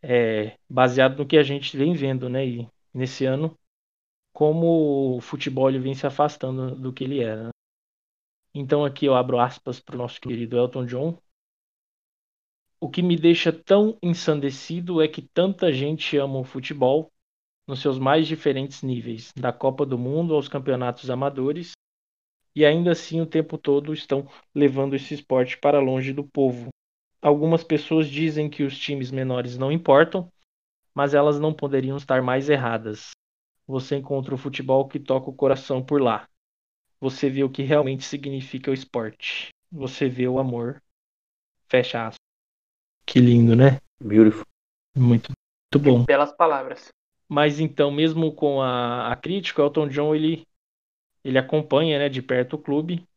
É, 0.00 0.56
baseado 0.68 1.18
no 1.18 1.26
que 1.26 1.36
a 1.36 1.42
gente 1.42 1.76
vem 1.76 1.94
vendo, 1.94 2.28
né? 2.28 2.46
E 2.46 2.68
nesse 2.92 3.24
ano, 3.24 3.58
como 4.32 5.16
o 5.16 5.20
futebol 5.20 5.68
ele 5.68 5.78
vem 5.78 5.94
se 5.94 6.06
afastando 6.06 6.76
do 6.76 6.92
que 6.92 7.04
ele 7.04 7.20
era. 7.20 7.48
Então 8.54 8.84
aqui 8.84 9.06
eu 9.06 9.14
abro 9.14 9.40
aspas 9.40 9.80
para 9.80 9.96
o 9.96 9.98
nosso 9.98 10.20
querido 10.20 10.56
Elton 10.56 10.86
John. 10.86 11.18
O 12.80 12.88
que 12.88 13.02
me 13.02 13.16
deixa 13.16 13.52
tão 13.52 13.98
ensandecido 14.02 15.02
é 15.02 15.08
que 15.08 15.22
tanta 15.22 15.72
gente 15.72 16.16
ama 16.16 16.38
o 16.38 16.44
futebol 16.44 17.10
nos 17.66 17.80
seus 17.80 17.98
mais 17.98 18.26
diferentes 18.26 18.82
níveis, 18.82 19.32
da 19.34 19.52
Copa 19.52 19.86
do 19.86 19.98
Mundo 19.98 20.34
aos 20.34 20.48
campeonatos 20.48 21.08
amadores, 21.08 21.72
e 22.54 22.64
ainda 22.64 22.92
assim 22.92 23.20
o 23.20 23.26
tempo 23.26 23.58
todo 23.58 23.92
estão 23.92 24.28
levando 24.54 24.94
esse 24.94 25.14
esporte 25.14 25.58
para 25.58 25.80
longe 25.80 26.12
do 26.12 26.24
povo. 26.24 26.68
Algumas 27.20 27.64
pessoas 27.64 28.08
dizem 28.08 28.50
que 28.50 28.62
os 28.62 28.78
times 28.78 29.10
menores 29.10 29.56
não 29.56 29.72
importam, 29.72 30.30
mas 30.94 31.14
elas 31.14 31.40
não 31.40 31.52
poderiam 31.52 31.96
estar 31.96 32.22
mais 32.22 32.48
erradas. 32.48 33.10
Você 33.66 33.96
encontra 33.96 34.34
o 34.34 34.38
futebol 34.38 34.86
que 34.86 35.00
toca 35.00 35.30
o 35.30 35.34
coração 35.34 35.82
por 35.82 36.00
lá. 36.00 36.28
Você 37.00 37.28
vê 37.28 37.42
o 37.42 37.50
que 37.50 37.62
realmente 37.62 38.04
significa 38.04 38.70
o 38.70 38.74
esporte. 38.74 39.48
Você 39.72 40.08
vê 40.08 40.28
o 40.28 40.38
amor. 40.38 40.82
Fecha 41.66 42.06
aspas. 42.06 42.18
Que 43.06 43.20
lindo, 43.20 43.56
né? 43.56 43.80
Beautiful. 44.00 44.46
Muito, 44.96 45.32
muito 45.32 45.84
bom. 45.84 46.04
Belas 46.04 46.32
palavras. 46.32 46.88
Mas 47.28 47.58
então, 47.58 47.90
mesmo 47.90 48.32
com 48.32 48.60
a, 48.62 49.10
a 49.10 49.16
crítica, 49.16 49.62
o 49.62 49.66
Elton 49.66 49.88
John 49.88 50.14
ele, 50.14 50.46
ele 51.24 51.38
acompanha 51.38 51.98
né, 51.98 52.08
de 52.08 52.20
perto 52.20 52.54
o 52.54 52.58
clube 52.58 53.08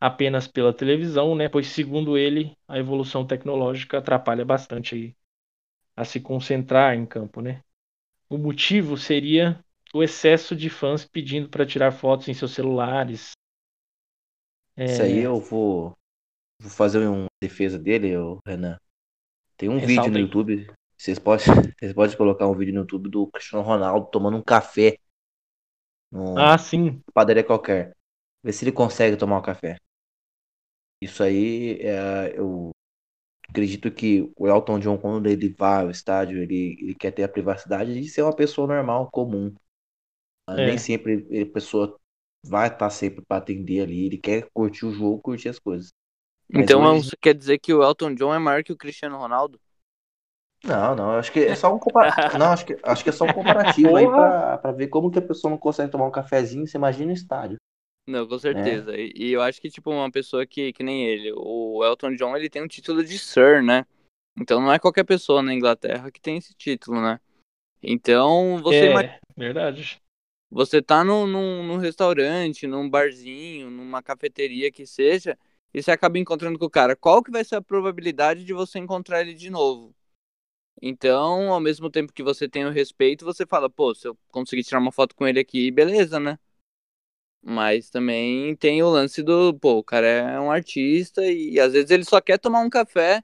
apenas 0.00 0.48
pela 0.48 0.72
televisão, 0.72 1.34
né? 1.34 1.48
Pois 1.48 1.66
segundo 1.66 2.16
ele, 2.16 2.56
a 2.66 2.78
evolução 2.78 3.26
tecnológica 3.26 3.98
atrapalha 3.98 4.44
bastante 4.44 4.94
aí 4.94 5.16
a 5.96 6.04
se 6.04 6.20
concentrar 6.20 6.94
em 6.94 7.04
campo, 7.04 7.40
né? 7.40 7.62
O 8.30 8.38
motivo 8.38 8.96
seria 8.96 9.62
o 9.92 10.02
excesso 10.02 10.54
de 10.54 10.70
fãs 10.70 11.04
pedindo 11.04 11.48
para 11.48 11.66
tirar 11.66 11.90
fotos 11.90 12.28
em 12.28 12.34
seus 12.34 12.52
celulares. 12.52 13.32
É, 14.76 14.84
Isso 14.84 15.02
aí 15.02 15.18
eu 15.18 15.40
vou, 15.40 15.92
vou 16.60 16.70
fazer 16.70 17.04
uma 17.06 17.26
defesa 17.42 17.78
dele, 17.78 18.12
Renan. 18.46 18.78
Tem 19.56 19.68
um 19.68 19.78
Ressalta 19.78 20.02
vídeo 20.02 20.10
no 20.12 20.16
aí. 20.18 20.22
YouTube. 20.22 20.70
Vocês 20.96 21.18
podem, 21.18 21.46
vocês 21.80 21.92
podem 21.92 22.16
colocar 22.16 22.46
um 22.46 22.54
vídeo 22.54 22.74
no 22.74 22.80
YouTube 22.80 23.08
do 23.08 23.26
Cristiano 23.26 23.64
Ronaldo 23.64 24.08
tomando 24.10 24.36
um 24.36 24.42
café 24.42 24.98
numa 26.10 26.50
Ah, 26.50 26.56
sim. 26.58 27.02
padaria 27.14 27.44
qualquer. 27.44 27.96
Vê 28.44 28.52
se 28.52 28.64
ele 28.64 28.72
consegue 28.72 29.16
tomar 29.18 29.38
um 29.38 29.42
café. 29.42 29.78
Isso 31.00 31.22
aí, 31.22 31.78
é, 31.80 32.34
eu 32.38 32.70
acredito 33.50 33.90
que 33.92 34.32
o 34.36 34.48
Elton 34.48 34.78
John, 34.80 34.98
quando 34.98 35.28
ele 35.28 35.50
vai 35.54 35.82
ao 35.84 35.90
estádio, 35.90 36.42
ele, 36.42 36.76
ele 36.80 36.94
quer 36.96 37.12
ter 37.12 37.24
a 37.24 37.28
privacidade 37.28 37.94
de 38.00 38.08
ser 38.08 38.22
uma 38.22 38.36
pessoa 38.36 38.66
normal, 38.68 39.10
comum. 39.12 39.54
É. 40.56 40.68
Nem 40.68 40.78
sempre 40.78 41.26
a 41.42 41.46
pessoa 41.52 41.98
vai 42.44 42.68
estar 42.68 42.90
sempre 42.90 43.24
para 43.26 43.38
atender 43.38 43.80
ali. 43.82 44.06
Ele 44.06 44.18
quer 44.18 44.48
curtir 44.52 44.86
o 44.86 44.92
jogo, 44.92 45.20
curtir 45.22 45.48
as 45.48 45.58
coisas. 45.58 45.90
Mas 46.52 46.72
Então 46.72 46.82
hoje- 46.82 47.02
você 47.02 47.16
quer 47.16 47.34
dizer 47.34 47.58
que 47.58 47.72
o 47.72 47.82
Elton 47.82 48.14
John 48.14 48.34
é 48.34 48.38
maior 48.38 48.62
que 48.62 48.72
o 48.72 48.76
Cristiano 48.76 49.16
Ronaldo? 49.18 49.58
Não, 50.64 50.94
não, 50.94 51.10
acho 51.12 51.30
que 51.30 51.40
é 51.40 51.54
só 51.54 51.72
um 51.72 51.78
comparativo. 51.78 52.36
Não, 52.38 52.46
acho 52.46 52.66
que, 52.66 52.76
acho 52.82 53.04
que 53.04 53.10
é 53.10 53.12
só 53.12 53.24
um 53.24 53.32
comparativo 53.32 53.94
aí 53.94 54.04
pra, 54.04 54.58
pra 54.58 54.72
ver 54.72 54.88
como 54.88 55.10
que 55.10 55.18
a 55.18 55.22
pessoa 55.22 55.50
não 55.50 55.58
consegue 55.58 55.90
tomar 55.90 56.06
um 56.06 56.10
cafezinho, 56.10 56.66
você 56.66 56.76
imagina 56.76 57.12
o 57.12 57.14
estádio. 57.14 57.58
Não, 58.08 58.26
com 58.26 58.38
certeza. 58.38 58.96
E, 58.96 59.12
e 59.14 59.32
eu 59.32 59.42
acho 59.42 59.60
que, 59.60 59.70
tipo, 59.70 59.90
uma 59.90 60.10
pessoa 60.10 60.46
que, 60.46 60.72
que 60.72 60.82
nem 60.82 61.04
ele, 61.06 61.32
o 61.36 61.84
Elton 61.84 62.14
John, 62.14 62.36
ele 62.36 62.48
tem 62.50 62.62
um 62.62 62.66
título 62.66 63.04
de 63.04 63.18
Sir, 63.18 63.62
né? 63.62 63.86
Então 64.40 64.60
não 64.60 64.72
é 64.72 64.78
qualquer 64.78 65.04
pessoa 65.04 65.42
na 65.42 65.52
Inglaterra 65.52 66.10
que 66.10 66.20
tem 66.20 66.38
esse 66.38 66.54
título, 66.54 67.00
né? 67.00 67.20
Então 67.82 68.58
você, 68.62 68.86
é, 68.86 69.20
verdade. 69.36 70.00
você 70.50 70.80
tá 70.80 71.04
num, 71.04 71.26
num, 71.26 71.62
num 71.62 71.76
restaurante, 71.76 72.66
num 72.66 72.88
barzinho, 72.88 73.70
numa 73.70 74.02
cafeteria 74.02 74.72
que 74.72 74.86
seja, 74.86 75.38
e 75.72 75.82
você 75.82 75.90
acaba 75.90 76.18
encontrando 76.18 76.58
com 76.58 76.64
o 76.64 76.70
cara. 76.70 76.96
Qual 76.96 77.22
que 77.22 77.30
vai 77.30 77.44
ser 77.44 77.56
a 77.56 77.62
probabilidade 77.62 78.44
de 78.44 78.52
você 78.52 78.78
encontrar 78.78 79.20
ele 79.20 79.34
de 79.34 79.50
novo? 79.50 79.94
Então, 80.80 81.52
ao 81.52 81.60
mesmo 81.60 81.90
tempo 81.90 82.12
que 82.12 82.22
você 82.22 82.48
tem 82.48 82.64
o 82.66 82.70
respeito, 82.70 83.24
você 83.24 83.46
fala, 83.46 83.68
pô, 83.70 83.94
se 83.94 84.08
eu 84.08 84.16
conseguir 84.28 84.64
tirar 84.64 84.80
uma 84.80 84.92
foto 84.92 85.14
com 85.14 85.26
ele 85.26 85.40
aqui, 85.40 85.70
beleza, 85.70 86.20
né? 86.20 86.38
Mas 87.42 87.88
também 87.88 88.54
tem 88.56 88.82
o 88.82 88.90
lance 88.90 89.22
do, 89.22 89.54
pô, 89.54 89.78
o 89.78 89.84
cara 89.84 90.06
é 90.06 90.40
um 90.40 90.50
artista 90.50 91.24
e 91.24 91.58
às 91.58 91.72
vezes 91.72 91.90
ele 91.90 92.04
só 92.04 92.20
quer 92.20 92.38
tomar 92.38 92.60
um 92.60 92.70
café 92.70 93.22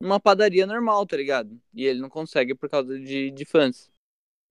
numa 0.00 0.20
padaria 0.20 0.66
normal, 0.66 1.06
tá 1.06 1.16
ligado? 1.16 1.58
E 1.72 1.84
ele 1.84 2.00
não 2.00 2.08
consegue 2.10 2.54
por 2.54 2.68
causa 2.68 2.98
de, 2.98 3.30
de 3.30 3.44
fãs. 3.44 3.90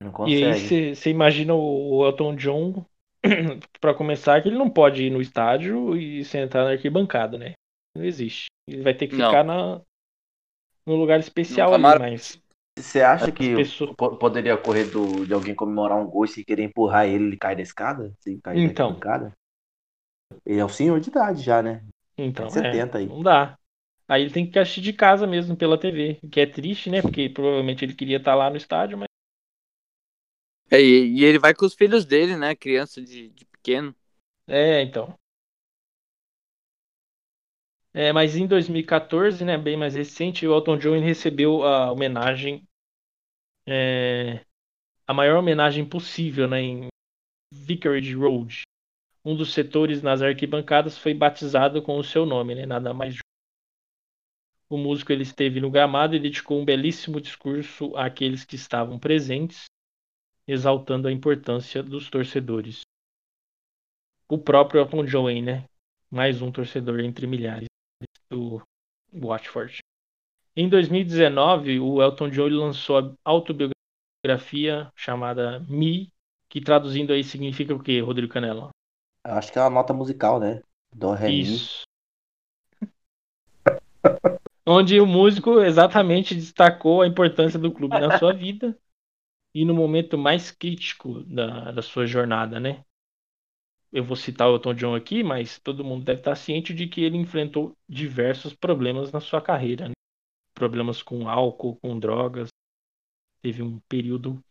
Não 0.01 0.12
E 0.26 0.36
aí 0.36 0.54
consegue. 0.54 0.95
você 0.95 1.10
imagina 1.10 1.54
o 1.54 2.06
Elton 2.06 2.36
John, 2.36 2.86
pra 3.80 3.93
começar, 3.93 4.41
que 4.41 4.49
ele 4.49 4.58
não 4.58 4.70
pode 4.70 5.04
ir 5.04 5.10
no 5.10 5.22
estádio 5.22 5.95
e 5.95 6.24
sentar 6.26 6.66
na 6.66 6.72
arquibancada, 6.72 7.38
né? 7.38 7.54
Não 7.95 8.04
existe. 8.04 8.47
Ele 8.68 8.82
vai 8.82 8.93
ter 8.93 9.08
que 9.08 9.16
Não. 9.16 9.26
ficar 9.26 9.43
na, 9.43 9.82
no 10.86 10.95
lugar 10.95 11.20
especial 11.20 11.74
ali, 11.74 11.95
mas 11.95 12.41
Você 12.78 13.02
acha 13.02 13.32
que 13.32 13.56
pessoas. 13.56 13.96
po- 13.98 14.18
poderia 14.18 14.54
ocorrer 14.56 14.90
do, 14.92 15.26
de 15.26 15.34
alguém 15.34 15.56
comemorar 15.56 15.98
um 15.98 16.08
gol 16.08 16.26
e 16.26 16.28
se 16.28 16.44
querer 16.46 16.64
empurrar 16.64 17.08
ele, 17.08 17.26
ele 17.26 17.38
cai 17.38 17.56
da 17.56 17.62
escada? 17.64 18.14
Se 18.20 18.40
cair 18.42 18.62
Então. 18.62 18.64
da 18.64 18.70
arquibancada? 18.70 19.34
Ele 20.46 20.60
é 20.60 20.66
um 20.66 20.70
senhor 20.70 21.00
de 21.02 21.10
idade 21.10 21.42
já, 21.44 21.62
né? 21.62 21.84
Então, 22.18 22.50
70 22.50 22.58
é, 22.58 23.00
aí. 23.00 23.10
não 23.10 23.22
dá. 23.24 23.58
Aí 24.08 24.22
ele 24.24 24.32
tem 24.32 24.50
que 24.50 24.60
assistir 24.60 24.82
de 24.82 24.94
casa 24.94 25.26
mesmo 25.28 25.56
pela 25.58 25.80
TV, 25.80 26.20
o 26.24 26.30
que 26.30 26.40
é 26.42 26.46
triste, 26.46 26.90
né? 26.90 27.02
Porque 27.02 27.30
provavelmente 27.30 27.84
ele 27.86 27.96
queria 27.96 28.18
estar 28.18 28.36
lá 28.36 28.50
no 28.50 28.58
estádio, 28.58 28.98
mas 28.98 29.08
É, 30.72 30.82
e, 30.82 31.20
e 31.20 31.24
ele 31.26 31.40
vai 31.40 31.54
com 31.54 31.66
os 31.66 31.74
filhos 31.76 32.06
dele, 32.06 32.36
né? 32.38 32.56
Criança 32.56 33.02
de, 33.02 33.30
de 33.30 33.46
pequeno. 33.46 33.96
é, 34.48 34.82
então. 34.82 35.18
É, 37.96 38.12
mas 38.12 38.36
em 38.36 38.48
2014, 38.48 39.46
né, 39.46 39.56
bem 39.56 39.78
mais 39.78 39.94
recente, 39.94 40.48
o 40.48 40.56
Elton 40.56 40.78
John 40.80 41.00
recebeu 41.00 41.64
a 41.64 41.91
homenagem, 41.91 42.68
é, 43.68 44.44
a 45.06 45.14
maior 45.14 45.38
homenagem 45.38 45.88
possível, 45.88 46.48
né, 46.48 46.60
em 46.60 46.88
Vicarage 47.54 48.16
Road. 48.16 48.64
Um 49.24 49.36
dos 49.36 49.54
setores 49.54 50.02
nas 50.02 50.24
arquibancadas 50.24 50.98
foi 50.98 51.14
batizado 51.14 51.84
com 51.84 51.96
o 52.00 52.04
seu 52.04 52.26
nome, 52.26 52.56
né, 52.56 52.66
nada 52.66 52.96
mais. 52.96 53.18
O 54.68 54.76
músico 54.76 55.12
ele 55.12 55.22
esteve 55.22 55.62
no 55.62 55.70
gramado 55.70 56.16
e 56.16 56.20
dedicou 56.20 56.60
um 56.60 56.66
belíssimo 56.66 57.22
discurso 57.22 57.96
àqueles 57.96 58.44
que 58.44 58.56
estavam 58.56 58.98
presentes, 58.98 59.66
exaltando 60.48 61.08
a 61.08 61.12
importância 61.12 61.84
dos 61.84 62.10
torcedores. 62.10 62.82
O 64.28 64.39
próprio 64.39 64.82
Elton 64.82 65.06
John, 65.06 65.44
né? 65.44 65.66
Mais 66.10 66.41
um 66.41 66.52
torcedor 66.52 67.00
entre 67.02 67.28
milhares 67.28 67.73
do 68.34 68.62
Watford. 69.14 69.80
Em 70.56 70.68
2019, 70.68 71.80
o 71.80 72.02
Elton 72.02 72.30
John 72.30 72.50
lançou 72.50 72.98
a 72.98 73.16
autobiografia 73.24 74.92
chamada 74.96 75.60
Me, 75.62 76.12
que 76.50 76.62
traduzindo 76.62 77.14
aí 77.14 77.24
significa 77.24 77.74
o 77.74 77.82
quê, 77.82 78.00
Rodrigo 78.00 78.32
Canela? 78.32 78.70
Eu 79.26 79.34
acho 79.34 79.52
que 79.52 79.58
é 79.58 79.62
uma 79.62 79.70
nota 79.70 79.94
musical, 79.94 80.40
né? 80.40 80.62
Do 80.94 81.12
Ré. 81.12 81.32
Isso. 81.32 81.84
Onde 84.66 85.00
o 85.00 85.06
músico 85.06 85.60
exatamente 85.60 86.36
destacou 86.36 87.02
a 87.02 87.08
importância 87.08 87.60
do 87.60 87.72
clube 87.72 88.00
na 88.00 88.18
sua 88.18 88.34
vida 88.34 88.78
e 89.54 89.66
no 89.66 89.74
momento 89.74 90.18
mais 90.18 90.52
crítico 90.52 91.24
da, 91.24 91.72
da 91.72 91.82
sua 91.82 92.06
jornada, 92.06 92.60
né? 92.60 92.84
Eu 93.94 94.04
vou 94.04 94.16
citar 94.18 94.50
o 94.50 94.56
Elton 94.56 94.74
John 94.74 94.96
aqui, 94.96 95.24
mas 95.24 95.60
todo 95.60 95.84
mundo 95.86 96.04
deve 96.04 96.20
estar 96.20 96.36
ciente 96.36 96.74
de 96.74 96.88
que 96.88 97.02
ele 97.02 97.16
enfrentou 97.18 97.78
diversos 97.88 98.54
problemas 98.54 99.12
na 99.12 99.22
sua 99.22 99.41
carreira. 99.41 99.88
né? 99.88 99.94
Problemas 100.56 101.04
com 101.04 101.30
álcool, 101.30 101.78
com 101.78 102.00
drogas. 102.00 102.50
Teve 103.41 103.64
um 103.64 103.80
período 103.89 104.44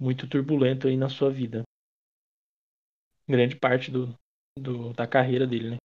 muito 0.00 0.28
turbulento 0.28 0.88
aí 0.88 0.96
na 0.96 1.08
sua 1.08 1.30
vida. 1.30 1.62
Grande 3.28 3.56
parte 3.56 3.90
do, 3.90 4.14
do- 4.58 4.92
da 4.92 5.06
carreira 5.06 5.46
dele, 5.46 5.70
né? 5.70 5.76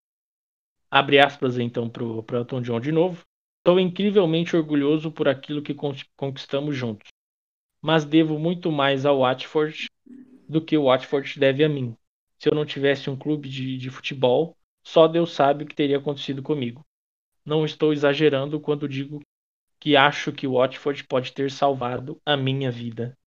Abre 0.91 1.19
aspas 1.19 1.57
então 1.59 1.89
pro, 1.89 2.23
pro 2.23 2.37
Elton 2.37 2.61
John 2.61 2.79
de 2.79 2.91
novo. 2.91 3.23
Estou 3.59 3.79
incrivelmente 3.79 4.55
orgulhoso 4.55 5.11
por 5.11 5.27
aquilo 5.27 5.61
que 5.61 5.73
con- 5.73 5.93
conquistamos 6.17 6.75
juntos. 6.75 7.07
Mas 7.81 8.05
devo 8.05 8.39
muito 8.39 8.71
mais 8.71 9.05
ao 9.05 9.19
Watford 9.19 9.87
do 10.49 10.63
que 10.63 10.77
o 10.77 10.85
Watford 10.85 11.39
deve 11.39 11.63
a 11.63 11.69
mim. 11.69 11.95
Se 12.39 12.49
eu 12.49 12.55
não 12.55 12.65
tivesse 12.65 13.09
um 13.09 13.17
clube 13.17 13.49
de, 13.49 13.77
de 13.77 13.89
futebol, 13.89 14.55
só 14.81 15.07
Deus 15.07 15.33
sabe 15.33 15.63
o 15.63 15.67
que 15.67 15.75
teria 15.75 15.97
acontecido 15.97 16.41
comigo. 16.41 16.85
Não 17.45 17.65
estou 17.65 17.91
exagerando 17.91 18.59
quando 18.59 18.87
digo 18.87 19.21
que 19.79 19.95
acho 19.95 20.31
que 20.31 20.47
o 20.47 20.53
Watford 20.53 21.03
pode 21.05 21.33
ter 21.33 21.51
salvado 21.51 22.19
a 22.25 22.37
minha 22.37 22.71
vida. 22.71 23.17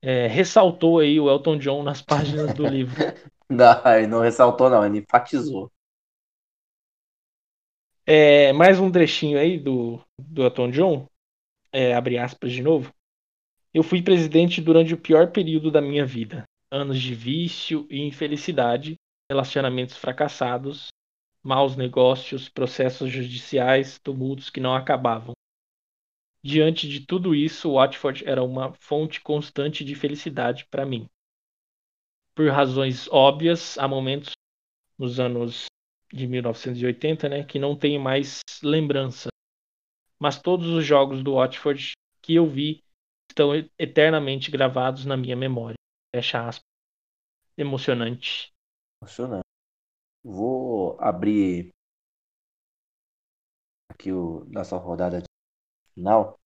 É, 0.00 0.26
ressaltou 0.26 1.00
aí 1.00 1.18
o 1.18 1.28
Elton 1.28 1.58
John 1.58 1.82
nas 1.82 2.02
páginas 2.02 2.52
do 2.54 2.66
livro. 2.66 2.96
Não, 3.50 3.96
ele 3.96 4.06
não 4.06 4.20
ressaltou, 4.20 4.68
não, 4.68 4.84
ele 4.84 4.98
enfatizou. 4.98 5.72
É, 8.04 8.52
mais 8.52 8.78
um 8.78 8.92
trechinho 8.92 9.38
aí 9.38 9.58
do, 9.58 9.98
do 10.18 10.42
Elton 10.42 10.70
John. 10.70 11.08
É, 11.72 11.94
abre 11.94 12.18
aspas 12.18 12.52
de 12.52 12.62
novo. 12.62 12.92
Eu 13.72 13.82
fui 13.82 14.02
presidente 14.02 14.60
durante 14.60 14.92
o 14.92 14.98
pior 14.98 15.32
período 15.32 15.70
da 15.70 15.80
minha 15.80 16.04
vida. 16.04 16.44
Anos 16.70 17.00
de 17.00 17.14
vício 17.14 17.86
e 17.90 18.00
infelicidade, 18.00 18.94
relacionamentos 19.30 19.96
fracassados, 19.96 20.88
maus 21.42 21.76
negócios, 21.76 22.48
processos 22.48 23.10
judiciais, 23.10 23.98
tumultos 23.98 24.50
que 24.50 24.60
não 24.60 24.74
acabavam. 24.74 25.32
Diante 26.42 26.88
de 26.88 27.04
tudo 27.06 27.34
isso, 27.34 27.72
Watford 27.72 28.28
era 28.28 28.42
uma 28.42 28.72
fonte 28.74 29.20
constante 29.20 29.84
de 29.84 29.94
felicidade 29.94 30.66
para 30.66 30.84
mim. 30.84 31.06
Por 32.34 32.48
razões 32.50 33.08
óbvias, 33.08 33.76
há 33.78 33.88
momentos 33.88 34.32
nos 34.98 35.18
anos 35.18 35.66
de 36.12 36.26
1980, 36.26 37.28
né, 37.28 37.44
que 37.44 37.58
não 37.58 37.76
tenho 37.76 38.00
mais 38.00 38.40
lembrança. 38.62 39.28
Mas 40.18 40.40
todos 40.40 40.68
os 40.68 40.84
jogos 40.84 41.22
do 41.22 41.34
Watford 41.34 41.92
que 42.22 42.34
eu 42.34 42.46
vi 42.46 42.82
estão 43.30 43.52
eternamente 43.78 44.50
gravados 44.50 45.04
na 45.04 45.16
minha 45.16 45.36
memória. 45.36 45.78
Fecha 46.14 46.48
aspas. 46.48 46.64
Emocionante. 47.56 48.52
Emocionante. 49.02 49.44
Vou 50.24 50.96
abrir 51.00 51.70
aqui 53.90 54.12
o 54.12 54.44
nossa 54.46 54.76
rodada 54.76 55.22
final. 55.94 56.38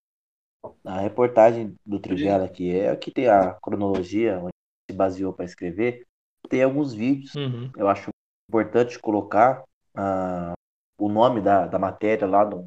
A 0.85 0.99
reportagem 0.99 1.75
do 1.85 1.99
Trivela, 1.99 2.47
que 2.49 2.71
é 2.71 2.89
aqui 2.89 3.11
tem 3.11 3.27
a 3.27 3.53
cronologia 3.55 4.39
onde 4.39 4.53
se 4.89 4.95
baseou 4.95 5.33
para 5.33 5.45
escrever, 5.45 6.05
tem 6.49 6.63
alguns 6.63 6.93
vídeos. 6.93 7.35
Uhum. 7.35 7.71
Eu 7.75 7.87
acho 7.87 8.09
importante 8.49 8.99
colocar 8.99 9.63
ah, 9.95 10.53
o 10.97 11.09
nome 11.09 11.41
da, 11.41 11.67
da 11.67 11.77
matéria 11.77 12.27
lá 12.27 12.45
no, 12.45 12.65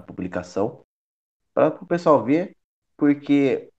na 0.00 0.06
publicação 0.06 0.84
para 1.52 1.68
o 1.68 1.86
pessoal 1.86 2.24
ver, 2.24 2.56
porque 2.96 3.70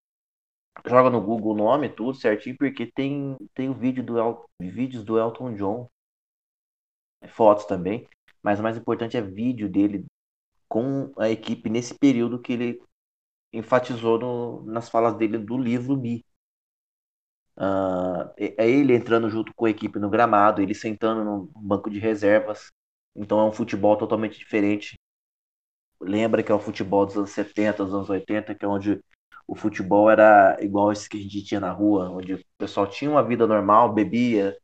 joga 0.86 1.10
no 1.10 1.20
Google 1.20 1.52
o 1.52 1.56
nome, 1.56 1.88
tudo 1.88 2.14
certinho, 2.14 2.56
porque 2.56 2.86
tem, 2.86 3.36
tem 3.54 3.68
o 3.68 3.74
vídeo 3.74 4.02
do 4.02 4.18
El, 4.18 4.44
vídeos 4.60 5.04
do 5.04 5.18
Elton 5.18 5.54
John, 5.54 5.88
fotos 7.28 7.64
também, 7.66 8.08
mas 8.42 8.60
o 8.60 8.62
mais 8.62 8.76
importante 8.76 9.16
é 9.16 9.22
vídeo 9.22 9.68
dele 9.68 10.04
com 10.68 11.12
a 11.18 11.30
equipe 11.30 11.70
nesse 11.70 11.94
período 11.98 12.40
que 12.40 12.52
ele 12.52 12.82
enfatizou 13.52 14.18
no, 14.18 14.62
nas 14.64 14.88
falas 14.88 15.16
dele 15.16 15.38
do 15.38 15.56
livro 15.56 15.96
Mi. 15.96 16.24
Uh, 17.56 18.26
é 18.36 18.68
ele 18.68 18.94
entrando 18.94 19.30
junto 19.30 19.54
com 19.54 19.64
a 19.66 19.70
equipe 19.70 19.98
no 19.98 20.10
gramado, 20.10 20.60
ele 20.60 20.74
sentando 20.74 21.24
no 21.24 21.46
banco 21.56 21.88
de 21.88 21.98
reservas. 22.00 22.72
Então 23.14 23.38
é 23.40 23.44
um 23.44 23.52
futebol 23.52 23.96
totalmente 23.96 24.38
diferente. 24.38 24.98
Lembra 26.00 26.42
que 26.42 26.50
é 26.50 26.54
o 26.54 26.58
futebol 26.58 27.06
dos 27.06 27.16
anos 27.16 27.30
70, 27.30 27.84
dos 27.84 27.94
anos 27.94 28.10
80, 28.10 28.54
que 28.54 28.64
é 28.64 28.68
onde 28.68 29.00
o 29.46 29.54
futebol 29.54 30.10
era 30.10 30.56
igual 30.60 30.92
esse 30.92 31.08
que 31.08 31.16
a 31.18 31.20
gente 31.20 31.42
tinha 31.44 31.60
na 31.60 31.70
rua, 31.72 32.10
onde 32.10 32.34
o 32.34 32.44
pessoal 32.58 32.86
tinha 32.86 33.10
uma 33.10 33.22
vida 33.22 33.46
normal, 33.46 33.92
bebia, 33.92 34.56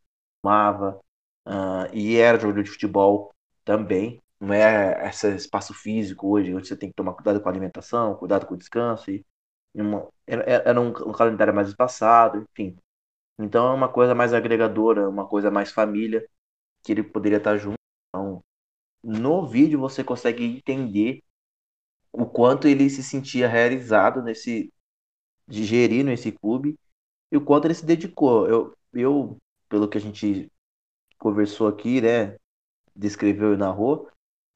fumava, 0.42 1.00
uh, 1.46 1.86
e 1.92 2.16
era 2.16 2.38
jogador 2.38 2.62
de 2.62 2.70
futebol 2.70 3.32
também. 3.64 4.20
Não 4.40 4.54
é 4.54 5.08
esse 5.08 5.28
espaço 5.36 5.74
físico 5.74 6.28
hoje, 6.28 6.54
onde 6.54 6.66
você 6.66 6.76
tem 6.76 6.88
que 6.90 6.94
tomar 6.96 7.14
cuidado 7.14 7.40
com 7.40 7.48
a 7.48 7.52
alimentação, 7.52 8.16
cuidado 8.16 8.46
com 8.46 8.54
o 8.54 8.56
descanso. 8.58 9.10
E 9.10 9.24
uma, 9.74 10.08
era 10.26 10.80
um, 10.80 10.88
um 10.88 11.12
calendário 11.12 11.54
mais 11.54 11.68
espaçado, 11.68 12.46
enfim. 12.52 12.76
Então 13.38 13.68
é 13.72 13.74
uma 13.74 13.88
coisa 13.88 14.14
mais 14.14 14.32
agregadora, 14.34 15.08
uma 15.08 15.26
coisa 15.26 15.50
mais 15.50 15.72
família, 15.72 16.26
que 16.82 16.92
ele 16.92 17.02
poderia 17.02 17.38
estar 17.38 17.56
junto. 17.58 17.76
Então, 18.08 18.42
no 19.02 19.46
vídeo 19.46 19.80
você 19.80 20.04
consegue 20.04 20.44
entender 20.44 21.22
o 22.12 22.26
quanto 22.26 22.68
ele 22.68 22.88
se 22.90 23.02
sentia 23.02 23.48
realizado 23.48 24.22
nesse 24.22 24.72
de 25.48 25.64
gerir 25.64 26.04
nesse 26.04 26.32
clube 26.32 26.78
e 27.32 27.36
o 27.36 27.44
quanto 27.44 27.66
ele 27.66 27.74
se 27.74 27.84
dedicou. 27.84 28.48
Eu, 28.48 28.76
eu 28.94 29.38
pelo 29.68 29.88
que 29.88 29.98
a 29.98 30.00
gente 30.00 30.50
conversou 31.18 31.68
aqui, 31.68 32.00
né, 32.00 32.36
descreveu 32.94 33.54
e 33.54 33.56
narrou, 33.56 34.08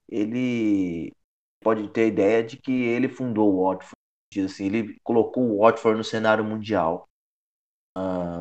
ele 0.08 1.12
pode 1.60 1.88
ter 1.88 2.02
a 2.02 2.06
ideia 2.06 2.44
de 2.44 2.56
que 2.56 2.72
ele 2.72 3.08
fundou 3.08 3.54
o 3.54 3.64
Watford, 3.64 3.94
assim, 4.44 4.66
ele 4.66 4.98
colocou 5.02 5.44
o 5.44 5.58
Watford 5.60 5.96
no 5.98 6.04
cenário 6.04 6.44
mundial 6.44 7.08
uh, 7.96 8.40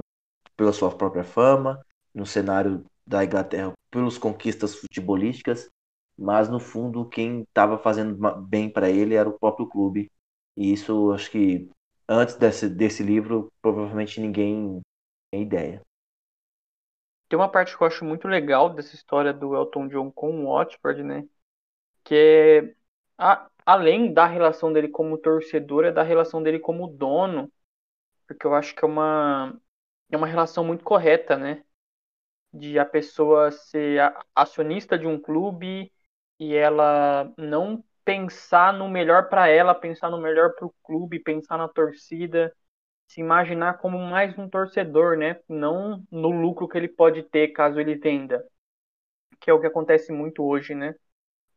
pela 0.56 0.74
sua 0.74 0.96
própria 0.96 1.24
fama, 1.24 1.84
no 2.14 2.26
cenário 2.26 2.86
da 3.06 3.24
Inglaterra 3.24 3.74
pelas 3.90 4.18
conquistas 4.18 4.76
futebolísticas, 4.76 5.70
mas 6.18 6.50
no 6.50 6.60
fundo 6.60 7.08
quem 7.08 7.42
estava 7.42 7.78
fazendo 7.78 8.16
bem 8.44 8.70
para 8.70 8.90
ele 8.90 9.16
era 9.16 9.30
o 9.30 9.38
próprio 9.40 9.68
clube. 9.68 10.12
E 10.56 10.74
isso 10.74 11.12
acho 11.12 11.32
que 11.32 11.70
antes 12.08 12.36
desse, 12.36 12.70
desse 12.70 13.04
livro 13.04 13.52
provavelmente 13.62 14.20
ninguém 14.22 14.82
tem 15.32 15.42
ideia. 15.44 15.82
Tem 17.30 17.38
uma 17.40 17.50
parte 17.50 17.76
que 17.76 17.84
eu 17.84 17.88
acho 17.88 18.06
muito 18.06 18.28
legal 18.28 18.70
dessa 18.70 18.96
história 18.96 19.34
do 19.34 19.56
Elton 19.56 19.88
John 19.88 20.12
com 20.12 20.46
o 20.46 20.54
Watford, 20.54 21.04
né? 21.04 21.28
Que 22.04 22.16
é 22.16 22.76
a, 23.18 23.50
além 23.66 24.14
da 24.14 24.26
relação 24.26 24.74
dele 24.74 24.90
como 24.90 25.18
torcedor, 25.18 25.86
é 25.86 25.92
da 25.92 26.04
relação 26.04 26.44
dele 26.44 26.60
como 26.60 26.88
dono, 26.88 27.52
porque 28.28 28.48
eu 28.48 28.56
acho 28.56 28.76
que 28.76 28.86
é 28.86 28.88
uma 28.88 29.60
é 30.12 30.18
uma 30.18 30.28
relação 30.28 30.66
muito 30.66 30.84
correta, 30.86 31.38
né? 31.38 31.64
De 32.54 32.80
a 32.80 32.86
pessoa 32.86 33.52
ser 33.52 34.02
acionista 34.36 35.00
de 35.00 35.08
um 35.08 35.22
clube 35.22 35.93
e 36.44 36.56
ela 36.56 37.32
não 37.38 37.84
pensar 38.06 38.74
no 38.74 38.90
melhor 38.90 39.30
para 39.30 39.48
ela, 39.48 39.74
pensar 39.74 40.10
no 40.10 40.20
melhor 40.20 40.54
para 40.56 40.66
o 40.66 40.76
clube, 40.84 41.20
pensar 41.20 41.58
na 41.58 41.68
torcida, 41.70 42.54
se 43.08 43.22
imaginar 43.22 43.80
como 43.80 43.98
mais 44.00 44.38
um 44.38 44.50
torcedor, 44.50 45.18
né? 45.18 45.40
Não 45.50 46.06
no 46.12 46.30
lucro 46.32 46.68
que 46.68 46.78
ele 46.78 46.90
pode 46.90 47.24
ter 47.24 47.50
caso 47.50 47.80
ele 47.80 47.96
venda, 47.96 48.46
que 49.40 49.50
é 49.50 49.54
o 49.54 49.60
que 49.60 49.68
acontece 49.68 50.12
muito 50.12 50.44
hoje, 50.44 50.76
né? 50.76 50.96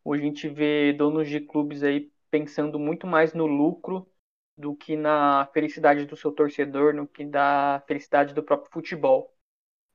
Hoje 0.05 0.23
a 0.23 0.27
gente 0.27 0.49
vê 0.49 0.93
donos 0.93 1.29
de 1.29 1.41
clubes 1.41 1.83
aí 1.83 2.11
pensando 2.31 2.79
muito 2.79 3.07
mais 3.07 3.35
no 3.35 3.47
lucro 3.47 4.09
do 4.57 4.75
que 4.77 4.97
na 4.97 5.47
felicidade 5.55 6.07
do 6.07 6.17
seu 6.17 6.33
torcedor, 6.33 6.95
no 6.95 7.07
que 7.09 7.25
da 7.25 7.83
felicidade 7.89 8.35
do 8.35 8.43
próprio 8.43 8.73
futebol. 8.73 9.35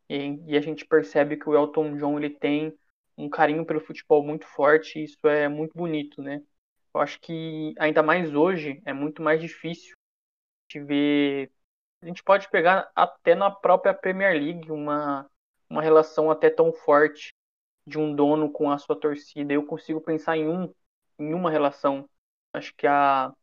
E, 0.10 0.42
e 0.48 0.58
a 0.58 0.62
gente 0.62 0.86
percebe 0.86 1.38
que 1.38 1.50
o 1.50 1.56
Elton 1.56 1.98
John 1.98 2.18
ele 2.20 2.30
tem 2.30 2.78
um 3.18 3.30
carinho 3.30 3.66
pelo 3.66 3.82
futebol 3.82 4.24
muito 4.24 4.46
forte 4.48 5.00
e 5.00 5.04
isso 5.06 5.18
é 5.28 5.48
muito 5.48 5.74
bonito, 5.78 6.22
né? 6.22 6.42
Eu 6.94 7.02
acho 7.02 7.20
que 7.22 7.74
ainda 7.80 8.04
mais 8.04 8.34
hoje 8.34 8.82
é 8.86 8.94
muito 8.94 9.22
mais 9.22 9.42
difícil 9.42 9.96
de 10.70 10.80
ver. 10.82 11.52
A 12.02 12.06
gente 12.08 12.24
pode 12.24 12.50
pegar 12.50 12.92
até 12.96 13.36
na 13.36 13.52
própria 13.52 13.94
Premier 13.94 14.34
League 14.34 14.72
uma, 14.72 15.30
uma 15.70 15.82
relação 15.82 16.32
até 16.32 16.50
tão 16.50 16.74
forte 16.74 17.34
de 17.86 17.98
um 18.00 18.16
dono 18.16 18.52
com 18.52 18.72
a 18.72 18.78
sua 18.78 19.00
torcida. 19.00 19.54
Eu 19.54 19.66
consigo 19.66 20.02
pensar 20.02 20.38
em 20.38 20.48
um 20.48 20.74
em 21.20 21.34
uma 21.34 21.52
relação. 21.52 22.10
Acho 22.54 22.74
que 22.76 22.88
a 22.88 23.34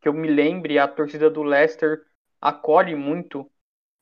que 0.00 0.08
eu 0.08 0.12
me 0.12 0.28
lembre, 0.28 0.78
a 0.78 0.88
torcida 0.88 1.30
do 1.30 1.42
Leicester 1.42 2.04
acolhe 2.40 2.94
muito 2.94 3.50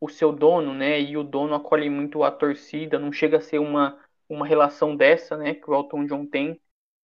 o 0.00 0.08
seu 0.08 0.32
dono, 0.32 0.74
né? 0.74 1.00
E 1.00 1.16
o 1.16 1.24
dono 1.24 1.54
acolhe 1.54 1.88
muito 1.90 2.22
a 2.22 2.30
torcida. 2.30 2.98
Não 2.98 3.12
chega 3.12 3.38
a 3.38 3.40
ser 3.40 3.58
uma 3.58 3.98
uma 4.28 4.46
relação 4.46 4.96
dessa, 4.96 5.36
né, 5.36 5.54
que 5.54 5.70
o 5.70 5.74
Elton 5.74 6.04
John 6.06 6.26
tem, 6.26 6.60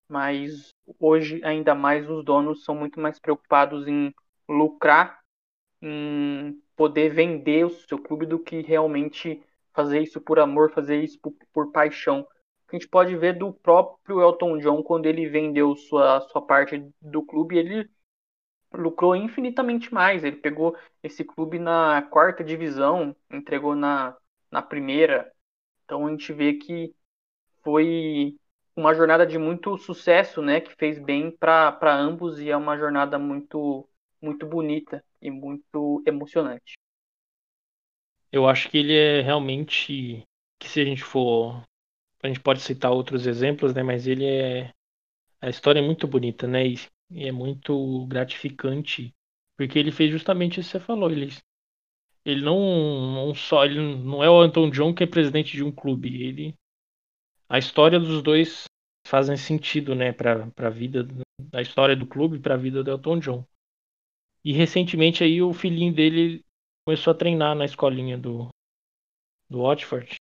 mas 0.08 0.74
hoje 0.98 1.40
ainda 1.44 1.74
mais 1.74 2.08
os 2.08 2.24
donos 2.24 2.64
são 2.64 2.74
muito 2.74 3.00
mais 3.00 3.18
preocupados 3.18 3.86
em 3.86 4.14
lucrar, 4.48 5.20
em 5.80 6.60
poder 6.76 7.10
vender 7.10 7.64
o 7.64 7.70
seu 7.70 7.98
clube 7.98 8.26
do 8.26 8.38
que 8.38 8.60
realmente 8.62 9.42
fazer 9.72 10.00
isso 10.00 10.20
por 10.20 10.38
amor, 10.38 10.70
fazer 10.72 11.02
isso 11.02 11.18
por, 11.20 11.34
por 11.52 11.72
paixão. 11.72 12.26
A 12.68 12.76
gente 12.76 12.88
pode 12.88 13.14
ver 13.16 13.38
do 13.38 13.52
próprio 13.52 14.20
Elton 14.20 14.58
John 14.58 14.82
quando 14.82 15.06
ele 15.06 15.28
vendeu 15.28 15.76
sua, 15.76 16.20
sua 16.22 16.40
parte 16.40 16.82
do 17.00 17.22
clube, 17.24 17.58
ele 17.58 17.88
lucrou 18.72 19.14
infinitamente 19.14 19.92
mais. 19.92 20.24
Ele 20.24 20.36
pegou 20.36 20.76
esse 21.02 21.24
clube 21.24 21.58
na 21.58 22.02
quarta 22.02 22.42
divisão, 22.42 23.14
entregou 23.30 23.74
na, 23.74 24.16
na 24.50 24.62
primeira. 24.62 25.30
Então 25.84 26.06
a 26.06 26.10
gente 26.10 26.32
vê 26.32 26.54
que 26.54 26.94
foi 27.62 28.36
uma 28.76 28.94
jornada 28.94 29.26
de 29.26 29.38
muito 29.38 29.76
sucesso, 29.76 30.40
né, 30.40 30.60
que 30.60 30.74
fez 30.76 30.98
bem 30.98 31.30
para 31.30 31.94
ambos 31.94 32.40
e 32.40 32.50
é 32.50 32.56
uma 32.56 32.76
jornada 32.76 33.18
muito 33.18 33.88
muito 34.20 34.46
bonita 34.46 35.04
e 35.20 35.30
muito 35.30 36.02
emocionante. 36.06 36.74
Eu 38.30 38.46
acho 38.48 38.70
que 38.70 38.78
ele 38.78 38.96
é 38.96 39.20
realmente 39.20 40.22
que 40.58 40.68
se 40.68 40.80
a 40.80 40.84
gente 40.84 41.02
for 41.02 41.62
a 42.22 42.28
gente 42.28 42.40
pode 42.40 42.60
citar 42.60 42.92
outros 42.92 43.26
exemplos, 43.26 43.74
né, 43.74 43.82
mas 43.82 44.06
ele 44.06 44.24
é 44.24 44.72
a 45.40 45.48
história 45.48 45.80
é 45.80 45.82
muito 45.82 46.06
bonita, 46.06 46.46
né, 46.46 46.66
e, 46.66 46.78
é 47.14 47.32
muito 47.32 48.06
gratificante 48.06 49.12
porque 49.56 49.78
ele 49.78 49.92
fez 49.92 50.10
justamente 50.10 50.60
isso 50.60 50.70
que 50.70 50.78
você 50.78 50.84
falou, 50.84 51.10
ele 51.10 51.30
ele 52.24 52.42
não, 52.42 52.58
não 53.12 53.34
só 53.34 53.64
ele 53.64 53.80
não 53.96 54.22
é 54.22 54.30
o 54.30 54.40
Anton 54.40 54.70
John 54.70 54.94
que 54.94 55.04
é 55.04 55.06
presidente 55.06 55.56
de 55.56 55.64
um 55.64 55.72
clube, 55.72 56.22
ele 56.22 56.54
a 57.52 57.58
história 57.58 58.00
dos 58.00 58.22
dois 58.22 58.64
fazem 59.06 59.36
sentido, 59.36 59.94
né, 59.94 60.10
para 60.10 60.50
a 60.56 60.70
vida, 60.70 61.06
a 61.52 61.60
história 61.60 61.94
do 61.94 62.06
clube 62.06 62.38
para 62.38 62.54
a 62.54 62.56
vida 62.56 62.82
do 62.82 62.90
Elton 62.90 63.18
John. 63.18 63.44
E 64.42 64.54
recentemente 64.54 65.22
aí 65.22 65.42
o 65.42 65.52
filhinho 65.52 65.92
dele 65.92 66.42
começou 66.86 67.10
a 67.10 67.14
treinar 67.14 67.54
na 67.54 67.66
escolinha 67.66 68.16
do 68.16 68.48
do 69.50 69.64
Watford. 69.64 70.16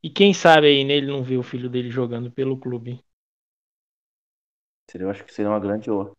E 0.00 0.08
quem 0.08 0.32
sabe 0.32 0.68
aí 0.68 0.84
nele 0.84 1.08
não 1.08 1.24
vê 1.24 1.36
o 1.36 1.42
filho 1.42 1.68
dele 1.68 1.90
jogando 1.90 2.30
pelo 2.30 2.56
clube. 2.56 3.02
Eu 4.94 5.10
acho 5.10 5.24
que 5.24 5.34
seria 5.34 5.50
uma 5.50 5.58
grande 5.58 5.90
honra. 5.90 6.12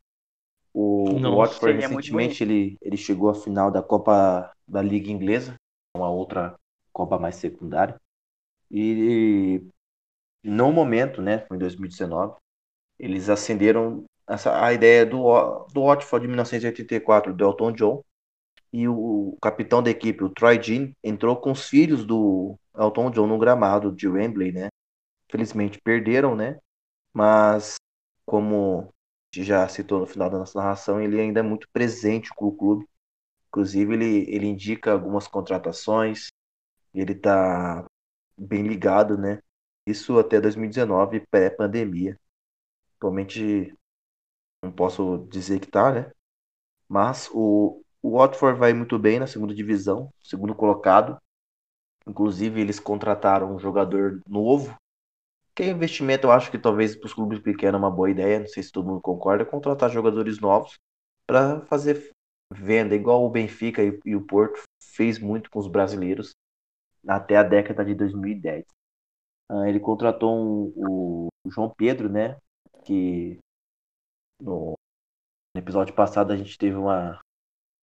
O, 0.74 1.12
o 1.12 1.36
Watford 1.38 1.80
recentemente 1.80 2.44
ele, 2.44 2.78
ele 2.82 2.98
chegou 2.98 3.30
à 3.30 3.36
final 3.36 3.72
da 3.72 3.82
Copa 3.82 4.52
da 4.68 4.82
Liga 4.82 5.10
Inglesa, 5.10 5.56
uma 5.96 6.10
outra 6.10 6.60
Copa 6.92 7.18
mais 7.18 7.36
secundária. 7.36 8.00
E 8.70 9.66
no 10.44 10.72
momento, 10.72 11.22
né, 11.22 11.46
foi 11.48 11.58
em 11.58 11.60
2019, 11.60 12.36
eles 13.00 13.30
acenderam 13.30 14.06
essa, 14.28 14.64
a 14.64 14.74
ideia 14.74 15.06
do, 15.06 15.66
do 15.74 15.86
Watford 15.86 16.24
de 16.24 16.28
1984, 16.28 17.34
do 17.34 17.44
Elton 17.44 17.72
John, 17.74 18.04
e 18.72 18.88
o, 18.88 18.96
o 19.34 19.38
capitão 19.42 19.84
da 19.84 19.90
equipe, 19.90 20.24
o 20.24 20.30
Troy 20.30 20.62
Jean, 20.62 20.92
entrou 21.04 21.36
com 21.36 21.52
os 21.52 21.68
filhos 21.68 22.06
do 22.06 22.58
Elton 22.78 23.12
John 23.12 23.28
no 23.28 23.38
gramado 23.38 23.92
de 23.92 24.08
Wembley, 24.08 24.52
né? 24.52 24.70
Felizmente 25.30 25.80
perderam, 25.82 26.36
né? 26.36 26.60
Mas 27.14 27.76
como 28.26 28.94
já 29.34 29.68
citou 29.68 30.00
no 30.00 30.08
final 30.08 30.30
da 30.30 30.40
nossa 30.40 30.58
narração, 30.60 31.02
ele 31.02 31.20
ainda 31.20 31.40
é 31.40 31.44
muito 31.44 31.68
presente 31.72 32.30
com 32.34 32.48
o 32.48 32.56
clube. 32.56 32.86
Inclusive, 33.50 33.94
ele, 33.94 34.26
ele 34.30 34.48
indica 34.48 34.92
algumas 34.92 35.28
contratações, 35.28 36.28
ele 36.94 37.14
está 37.14 37.86
bem 38.38 38.64
ligado, 38.64 39.18
né? 39.18 39.42
Isso 39.86 40.18
até 40.20 40.40
2019, 40.40 41.26
pré-pandemia. 41.32 42.20
Atualmente, 42.98 43.74
não 44.62 44.72
posso 44.72 45.28
dizer 45.30 45.60
que 45.60 45.68
tá, 45.68 45.92
né? 45.92 46.12
Mas 46.88 47.30
o, 47.34 47.84
o 48.02 48.18
Watford 48.18 48.60
vai 48.60 48.74
muito 48.74 49.00
bem 49.00 49.20
na 49.20 49.28
segunda 49.28 49.56
divisão, 49.56 50.14
segundo 50.22 50.54
colocado. 50.54 51.18
Inclusive, 52.08 52.60
eles 52.62 52.80
contrataram 52.80 53.56
um 53.56 53.60
jogador 53.60 54.22
novo. 54.28 54.76
Que 55.56 55.64
é 55.64 55.70
investimento, 55.70 56.28
eu 56.28 56.32
acho 56.32 56.50
que 56.50 56.58
talvez 56.58 56.96
para 56.96 57.08
os 57.08 57.14
clubes 57.14 57.40
pequenos 57.40 57.76
é 57.76 57.78
uma 57.78 57.92
boa 57.92 58.10
ideia. 58.10 58.40
Não 58.40 58.48
sei 58.48 58.64
se 58.64 58.72
todo 58.72 58.88
mundo 58.88 59.02
concorda. 59.02 59.46
Contratar 59.46 59.90
jogadores 59.90 60.40
novos 60.40 60.78
para 61.26 61.62
fazer 61.68 62.12
venda, 62.52 62.96
igual 62.96 63.26
o 63.26 63.30
Benfica 63.30 63.84
e, 63.84 64.00
e, 64.06 64.16
o 64.16 64.26
Porto 64.26 64.62
fez 64.82 65.18
muito 65.18 65.50
com 65.50 65.60
os 65.60 65.68
brasileiros 65.68 66.36
até 67.08 67.38
a 67.38 67.44
década 67.44 67.86
de 67.86 67.96
2010. 67.96 68.66
Ah, 69.52 69.68
ele 69.68 69.82
contratou 69.82 70.34
um, 70.34 70.74
o, 70.78 71.28
João 71.46 71.70
Pedro, 71.70 72.08
né? 72.08 72.38
Que 72.86 73.38
no, 74.40 74.76
episódio 75.54 75.94
passado 75.94 76.32
a 76.32 76.38
gente 76.38 76.58
teve 76.58 76.78
uma 76.78 77.20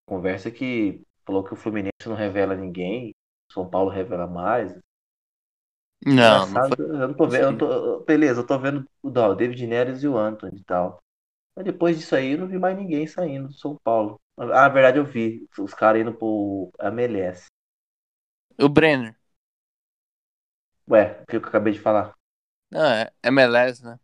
conversa 0.08 0.50
que 0.50 1.02
falou 1.26 1.44
que 1.44 1.52
o 1.52 1.56
Fluminense 1.56 2.06
não 2.06 2.14
revela 2.14 2.56
ninguém, 2.56 3.14
São 3.52 3.68
Paulo 3.68 3.90
revela 3.90 4.26
mais. 4.26 4.78
Não, 6.06 6.46
não 6.46 6.68
foi... 6.68 6.86
eu 6.86 7.08
não 7.08 7.14
tô 7.14 7.26
vendo. 7.28 7.44
Eu 7.44 7.58
tô... 7.58 8.04
beleza, 8.04 8.40
eu 8.40 8.46
tô 8.46 8.58
vendo 8.58 8.88
o, 9.02 9.08
o 9.10 9.34
David 9.34 9.66
Neres 9.66 10.02
e 10.02 10.08
o 10.08 10.16
Anthony 10.16 10.60
e 10.60 10.64
tal. 10.64 11.02
Mas 11.54 11.66
depois 11.66 11.98
disso 11.98 12.16
aí 12.16 12.32
eu 12.32 12.38
não 12.38 12.46
vi 12.46 12.58
mais 12.58 12.78
ninguém 12.78 13.06
saindo 13.06 13.48
do 13.48 13.54
São 13.54 13.76
Paulo. 13.84 14.18
Ah, 14.38 14.46
na 14.46 14.68
verdade 14.70 14.98
eu 14.98 15.04
vi 15.04 15.46
os 15.58 15.74
caras 15.74 16.00
indo 16.00 16.14
pro 16.14 16.70
MLS. 16.80 17.44
O 18.58 18.70
Brenner. 18.70 19.14
Ué, 20.90 21.20
o 21.22 21.26
que 21.26 21.36
eu 21.36 21.40
acabei 21.40 21.72
de 21.74 21.80
falar? 21.80 22.14
Não, 22.70 22.84
é 22.84 23.10
MLS, 23.24 23.84
né? 23.84 23.98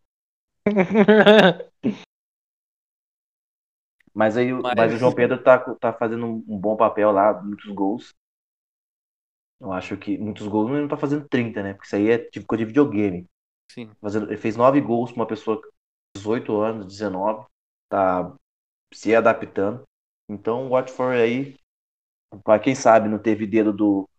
Mas 4.14 4.36
aí 4.36 4.52
mas... 4.52 4.74
mas 4.76 4.94
o 4.96 4.98
João 4.98 5.14
Pedro 5.14 5.42
tá, 5.44 5.60
tá 5.76 5.94
fazendo 5.94 6.26
um 6.26 6.60
bom 6.60 6.76
papel 6.76 7.12
lá, 7.12 7.40
muitos 7.40 7.72
gols. 7.72 8.16
Eu 9.60 9.72
acho 9.72 9.96
que 9.96 10.18
muitos 10.18 10.48
gols 10.48 10.72
não 10.72 10.88
tá 10.88 10.98
fazendo 10.98 11.30
30, 11.30 11.62
né? 11.62 11.74
Porque 11.74 11.86
isso 11.86 11.96
aí 11.96 12.10
é 12.10 12.18
tipo 12.18 12.58
de 12.58 12.66
videogame. 12.66 13.28
Sim. 13.72 13.92
Fazendo, 14.02 14.26
ele 14.26 14.38
fez 14.38 14.56
9 14.56 14.82
gols 14.82 15.12
pra 15.12 15.22
uma 15.22 15.28
pessoa 15.28 15.62
de 15.62 15.70
18 16.16 16.60
anos, 16.60 16.88
19. 16.88 17.46
Tá 17.88 18.36
se 18.92 19.16
adaptando. 19.16 19.84
Então 20.28 20.66
o 20.66 20.70
Watford 20.70 21.22
aí, 21.22 21.56
pra 22.44 22.58
quem 22.58 22.74
sabe, 22.74 23.08
não 23.08 23.20
teve 23.20 23.46
dedo 23.46 23.72
do, 23.72 24.10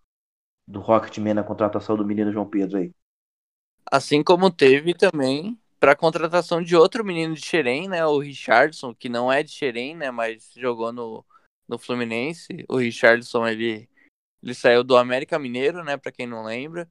do 0.69 0.81
Rocketman 0.81 1.33
na 1.33 1.43
contratação 1.43 1.97
do 1.97 2.05
menino 2.05 2.31
João 2.31 2.47
Pedro 2.47 2.77
aí. 2.77 2.93
Assim 3.91 4.23
como 4.23 4.51
teve 4.51 4.93
também 4.93 5.59
para 5.81 5.97
contratação 5.97 6.63
de 6.63 6.77
outro 6.77 7.03
menino 7.03 7.35
de 7.35 7.41
Xerém, 7.41 7.89
né, 7.89 8.05
o 8.05 8.19
Richardson, 8.19 8.95
que 8.95 9.09
não 9.09 9.33
é 9.33 9.43
de 9.43 9.51
Xerém, 9.51 9.97
né, 9.97 10.11
mas 10.11 10.53
jogou 10.55 10.93
no, 10.93 11.25
no 11.67 11.79
Fluminense. 11.79 12.67
O 12.69 12.77
Richardson, 12.77 13.47
ele, 13.47 13.89
ele 14.43 14.55
saiu 14.55 14.85
do 14.85 14.97
América 14.97 15.39
Mineiro, 15.39 15.83
né, 15.83 15.97
para 15.97 16.13
quem 16.13 16.27
não 16.27 16.45
lembra, 16.45 16.87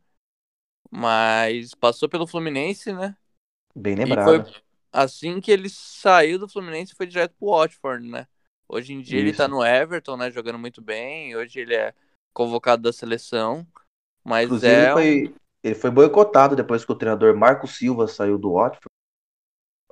mas 0.90 1.76
passou 1.76 2.10
pelo 2.10 2.26
Fluminense, 2.26 2.92
né? 2.92 3.16
Bem 3.76 3.96
lembrado. 3.96 4.26
Foi, 4.26 4.62
assim 4.92 5.40
que 5.40 5.52
ele 5.52 5.70
saiu 5.70 6.40
do 6.40 6.50
Fluminense, 6.50 6.96
foi 6.96 7.06
direto 7.06 7.36
pro 7.38 7.50
Watford, 7.50 8.08
né? 8.08 8.26
Hoje 8.68 8.94
em 8.94 9.02
dia 9.02 9.20
Isso. 9.20 9.28
ele 9.28 9.38
tá 9.38 9.48
no 9.48 9.64
Everton, 9.64 10.18
né, 10.18 10.32
jogando 10.32 10.58
muito 10.58 10.82
bem. 10.82 11.36
Hoje 11.36 11.60
ele 11.60 11.76
é 11.76 11.94
convocado 12.38 12.84
da 12.84 12.94
seleção, 12.94 13.66
mas 14.24 14.46
Inclusive, 14.46 14.72
é 14.72 14.84
ele 14.84 14.94
foi, 14.94 15.36
ele 15.64 15.76
foi 15.76 15.90
boicotado 15.90 16.56
depois 16.56 16.86
que 16.86 16.92
o 16.92 16.96
treinador 16.96 17.36
Marco 17.36 17.68
Silva 17.68 18.08
saiu 18.08 18.38
do 18.38 18.54
Watford. 18.54 18.86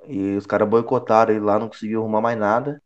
E 0.06 0.36
os 0.36 0.46
caras 0.46 0.68
boicotaram 0.68 1.34
ele 1.34 1.44
lá, 1.44 1.58
não 1.58 1.68
conseguiu 1.68 2.02
arrumar 2.02 2.20
mais 2.20 2.38
nada. 2.38 2.80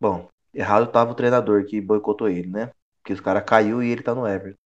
Bom, 0.00 0.28
errado 0.52 0.90
tava 0.90 1.12
o 1.12 1.14
treinador 1.14 1.64
que 1.66 1.80
boicotou 1.80 2.28
ele, 2.28 2.48
né? 2.48 2.72
Porque 2.96 3.12
os 3.12 3.20
caras 3.20 3.44
caiu 3.46 3.80
e 3.80 3.90
ele 3.90 4.02
tá 4.02 4.12
no 4.12 4.26
Everton. 4.26 4.58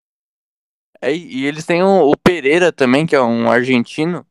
É, 1.03 1.14
e 1.14 1.45
eles 1.45 1.66
têm 1.66 1.83
o, 1.83 2.11
o 2.11 2.16
Pereira 2.16 2.72
também, 2.72 3.07
que 3.07 3.14
é 3.14 3.20
um 3.20 3.51
argentino. 3.51 4.27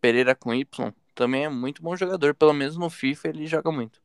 Pereira 0.00 0.34
com 0.34 0.54
Y. 0.54 0.94
Também 1.14 1.44
é 1.44 1.48
muito 1.50 1.82
bom 1.82 1.94
jogador. 1.94 2.34
Pelo 2.34 2.54
menos 2.54 2.78
no 2.78 2.88
FIFA 2.88 3.28
ele 3.28 3.46
joga 3.46 3.70
muito. 3.70 4.00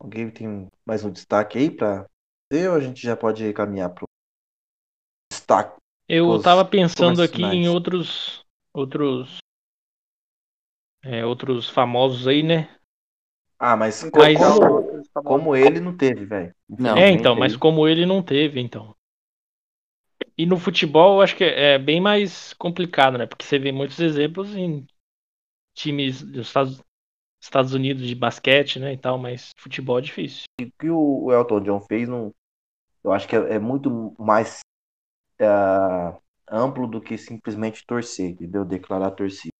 Alguém 0.00 0.28
tem 0.28 0.66
mais 0.84 1.04
um 1.04 1.12
destaque 1.12 1.56
aí 1.56 1.70
pra 1.70 2.04
ver 2.52 2.68
ou 2.68 2.74
a 2.74 2.80
gente 2.80 3.00
já 3.00 3.16
pode 3.16 3.52
caminhar 3.52 3.90
pro 3.90 4.05
destaque? 5.46 5.76
Eu 6.08 6.28
os, 6.28 6.42
tava 6.42 6.64
pensando 6.64 7.22
aqui 7.22 7.42
em 7.42 7.68
outros 7.68 8.44
outros 8.74 9.38
é, 11.02 11.24
outros 11.24 11.70
famosos 11.70 12.26
aí, 12.26 12.42
né? 12.42 12.68
Ah, 13.58 13.76
mas, 13.76 14.10
mas 14.14 14.38
como, 14.38 15.02
como, 15.24 15.56
ele 15.56 15.80
não 15.80 15.96
teve, 15.96 16.26
velho. 16.26 16.54
É, 16.98 17.10
então, 17.10 17.34
mas 17.34 17.56
como 17.56 17.88
ele 17.88 18.04
não 18.04 18.22
teve, 18.22 18.60
então. 18.60 18.94
E 20.36 20.44
no 20.44 20.58
futebol, 20.58 21.16
eu 21.16 21.22
acho 21.22 21.34
que 21.34 21.44
é 21.44 21.78
bem 21.78 21.98
mais 21.98 22.52
complicado, 22.54 23.16
né? 23.16 23.24
Porque 23.24 23.46
você 23.46 23.58
vê 23.58 23.72
muitos 23.72 23.98
exemplos 23.98 24.54
em 24.54 24.86
times 25.74 26.20
dos 26.22 26.48
Estados, 26.48 26.82
Estados 27.42 27.72
Unidos 27.72 28.06
de 28.06 28.14
basquete, 28.14 28.78
né, 28.78 28.92
e 28.92 28.98
tal, 28.98 29.16
mas 29.16 29.52
futebol 29.56 29.98
é 29.98 30.02
difícil. 30.02 30.44
O 30.60 30.70
que 30.78 30.90
o 30.90 31.32
Elton 31.32 31.60
John 31.60 31.80
fez, 31.80 32.08
não, 32.08 32.34
eu 33.02 33.12
acho 33.12 33.26
que 33.26 33.36
é, 33.36 33.54
é 33.54 33.58
muito 33.58 34.14
mais 34.18 34.60
uh, 35.40 36.20
amplo 36.50 36.86
do 36.86 37.00
que 37.00 37.16
simplesmente 37.18 37.84
torcer, 37.86 38.30
entendeu? 38.30 38.64
Declarar 38.64 39.10
torcida 39.12 39.52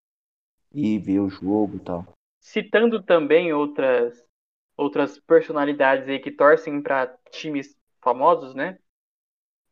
e 0.73 0.99
ver 0.99 1.21
o 1.21 1.29
jogo 1.29 1.77
e 1.77 1.81
tal. 1.81 2.07
Citando 2.41 3.03
também 3.03 3.53
outras 3.53 4.25
outras 4.77 5.19
personalidades 5.19 6.07
aí 6.07 6.19
que 6.19 6.31
torcem 6.31 6.83
para 6.83 7.07
times 7.31 7.75
famosos, 8.03 8.55
né? 8.55 8.79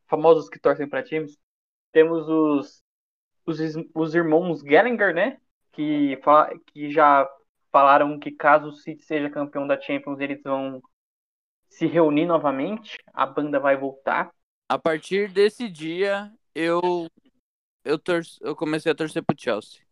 Famosos 0.06 0.48
que 0.48 0.58
torcem 0.58 0.88
para 0.88 1.02
times. 1.02 1.38
Temos 1.92 2.28
os, 2.28 2.82
os 3.46 3.58
os 3.94 4.14
irmãos 4.14 4.62
Gallagher, 4.62 5.14
né? 5.14 5.38
Que 5.72 6.18
que 6.66 6.90
já 6.90 7.28
falaram 7.70 8.18
que 8.18 8.30
caso 8.30 8.68
o 8.68 8.72
City 8.72 9.04
seja 9.04 9.28
campeão 9.28 9.66
da 9.66 9.80
Champions, 9.80 10.20
eles 10.20 10.42
vão 10.42 10.80
se 11.68 11.86
reunir 11.86 12.24
novamente, 12.24 12.96
a 13.12 13.26
banda 13.26 13.58
vai 13.58 13.76
voltar. 13.76 14.32
A 14.74 14.78
partir 14.78 15.30
desse 15.30 15.68
dia, 15.68 16.32
eu 16.52 17.06
eu, 17.84 17.96
torço, 17.96 18.40
eu 18.42 18.56
comecei 18.56 18.90
a 18.90 18.94
torcer 18.94 19.22
pro 19.22 19.36
Chelsea. 19.38 19.82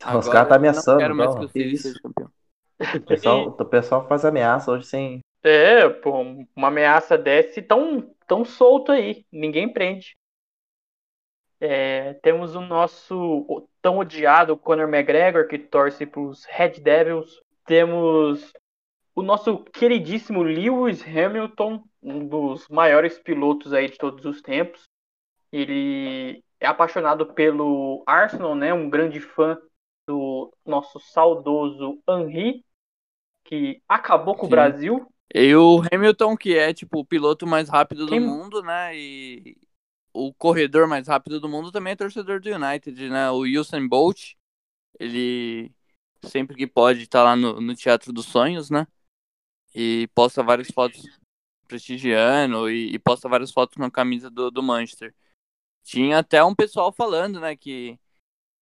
Agora, 0.00 0.18
Os 0.20 0.28
caras 0.28 0.48
tá 0.48 0.54
ameaçando, 0.54 0.92
não. 0.92 0.98
Quero 0.98 1.16
mais 1.16 1.34
que 1.34 1.44
o 1.44 1.48
City 1.48 1.76
seja 1.76 2.00
campeão. 2.00 2.30
O 2.78 3.00
pessoal, 3.00 3.48
o 3.48 3.64
pessoal 3.64 4.06
faz 4.06 4.24
ameaça 4.24 4.70
hoje 4.70 4.86
sem. 4.86 5.18
É, 5.42 5.88
pô, 5.88 6.20
uma 6.54 6.68
ameaça 6.68 7.18
desse 7.18 7.60
tão, 7.60 8.14
tão 8.28 8.44
solto 8.44 8.92
aí, 8.92 9.26
ninguém 9.32 9.72
prende. 9.72 10.16
É, 11.60 12.14
temos 12.22 12.54
o 12.54 12.60
nosso 12.60 13.68
tão 13.82 13.98
odiado 13.98 14.56
Conor 14.56 14.88
McGregor, 14.88 15.48
que 15.48 15.58
torce 15.58 16.06
pros 16.06 16.44
Red 16.44 16.78
Devils. 16.78 17.42
Temos 17.66 18.52
o 19.16 19.22
nosso 19.22 19.64
queridíssimo 19.64 20.44
Lewis 20.44 21.02
Hamilton, 21.04 21.82
um 22.02 22.26
dos 22.26 22.68
maiores 22.68 23.18
pilotos 23.18 23.72
aí 23.72 23.88
de 23.88 23.98
todos 23.98 24.24
os 24.24 24.40
tempos. 24.40 24.84
Ele 25.50 26.42
é 26.60 26.66
apaixonado 26.66 27.32
pelo 27.34 28.02
Arsenal, 28.06 28.54
né? 28.54 28.72
Um 28.72 28.90
grande 28.90 29.20
fã 29.20 29.58
do 30.06 30.52
nosso 30.64 30.98
saudoso 31.00 32.02
Henry, 32.08 32.64
que 33.44 33.82
acabou 33.88 34.34
com 34.34 34.42
Sim. 34.42 34.46
o 34.46 34.50
Brasil. 34.50 35.12
E 35.34 35.54
o 35.54 35.82
Hamilton, 35.92 36.36
que 36.36 36.56
é 36.56 36.72
tipo 36.72 37.00
o 37.00 37.04
piloto 37.04 37.46
mais 37.46 37.68
rápido 37.68 38.06
Quem... 38.06 38.20
do 38.20 38.26
mundo, 38.26 38.62
né? 38.62 38.96
E 38.96 39.58
o 40.12 40.32
corredor 40.32 40.86
mais 40.86 41.06
rápido 41.06 41.40
do 41.40 41.48
mundo 41.48 41.70
também 41.70 41.92
é 41.92 41.96
torcedor 41.96 42.40
do 42.40 42.50
United, 42.50 43.08
né? 43.10 43.30
O 43.30 43.42
Usain 43.42 43.86
Bolt, 43.86 44.34
ele 44.98 45.70
sempre 46.24 46.56
que 46.56 46.66
pode 46.66 47.02
estar 47.02 47.20
tá 47.20 47.24
lá 47.24 47.36
no, 47.36 47.60
no 47.60 47.74
Teatro 47.74 48.12
dos 48.12 48.26
Sonhos, 48.26 48.70
né? 48.70 48.86
e 49.74 50.08
posta 50.14 50.42
várias 50.42 50.68
fotos 50.68 51.17
prestigiando 51.68 52.68
e, 52.70 52.94
e 52.94 52.98
posta 52.98 53.28
várias 53.28 53.52
fotos 53.52 53.76
na 53.76 53.90
camisa 53.90 54.30
do, 54.30 54.50
do 54.50 54.62
Manchester. 54.62 55.14
Tinha 55.84 56.18
até 56.18 56.42
um 56.42 56.54
pessoal 56.54 56.90
falando, 56.90 57.38
né, 57.38 57.54
que, 57.54 57.98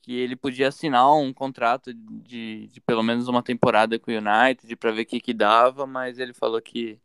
que 0.02 0.12
ele 0.12 0.36
podia 0.36 0.68
assinar 0.68 1.10
um 1.16 1.32
contrato 1.32 1.94
de, 1.94 2.66
de 2.66 2.80
pelo 2.80 3.02
menos 3.02 3.28
uma 3.28 3.42
temporada 3.42 3.98
com 3.98 4.10
o 4.10 4.14
United 4.14 4.76
para 4.76 4.92
ver 4.92 5.02
o 5.02 5.06
que, 5.06 5.20
que 5.20 5.32
dava, 5.32 5.86
mas 5.86 6.18
ele 6.18 6.34
falou 6.34 6.60
que, 6.60 7.00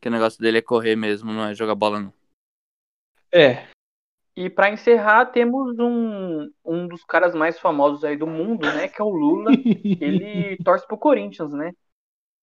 que 0.00 0.08
o 0.08 0.10
negócio 0.10 0.40
dele 0.40 0.58
é 0.58 0.62
correr 0.62 0.96
mesmo, 0.96 1.32
não 1.32 1.44
é 1.44 1.54
jogar 1.54 1.74
bola 1.74 2.00
não. 2.00 2.12
É. 3.32 3.68
E 4.36 4.48
para 4.48 4.70
encerrar, 4.70 5.26
temos 5.26 5.78
um, 5.78 6.50
um 6.64 6.88
dos 6.88 7.04
caras 7.04 7.34
mais 7.34 7.58
famosos 7.58 8.04
aí 8.04 8.16
do 8.16 8.26
mundo, 8.26 8.66
né? 8.66 8.88
Que 8.88 9.00
é 9.00 9.04
o 9.04 9.10
Lula. 9.10 9.50
Ele 10.00 10.56
torce 10.64 10.86
pro 10.86 10.96
Corinthians, 10.96 11.52
né? 11.52 11.72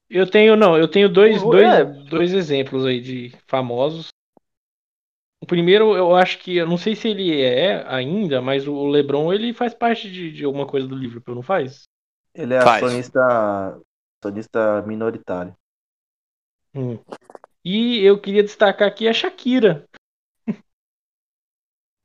Eu 0.10 0.30
tenho, 0.30 0.56
não, 0.56 0.78
eu 0.78 0.88
tenho 0.88 1.10
dois, 1.10 1.44
O- 1.44 1.50
dois, 1.52 1.68
é. 1.68 1.84
dois 1.84 2.34
exemplos 2.34 2.86
aí 2.86 3.02
de 3.02 3.36
famosos. 3.46 4.08
O 5.42 5.46
primeiro, 5.46 5.96
eu 5.96 6.16
acho 6.16 6.40
que, 6.40 6.56
eu 6.58 6.66
não 6.66 6.78
sei 6.78 6.96
se 6.96 7.10
ele 7.10 7.42
é 7.42 7.86
ainda, 7.88 8.42
mas 8.42 8.68
o 8.68 8.88
LeBron, 8.88 9.32
ele 9.32 9.54
faz 9.54 9.74
parte 9.74 10.10
de, 10.10 10.32
de 10.32 10.44
alguma 10.44 10.66
coisa 10.66 10.88
do 10.88 10.96
Liverpool, 10.96 11.36
não 11.36 11.44
faz? 11.44 11.84
Ele 12.34 12.54
é 12.54 12.62
Faz. 12.62 12.84
acionista, 12.84 13.82
acionista 14.22 14.82
minoritário. 14.84 15.56
Hum. 16.74 17.00
E 17.64 18.00
eu 18.00 18.20
queria 18.20 18.44
destacar 18.44 18.88
aqui 18.88 19.08
a 19.08 19.14
Shakira. 19.14 19.88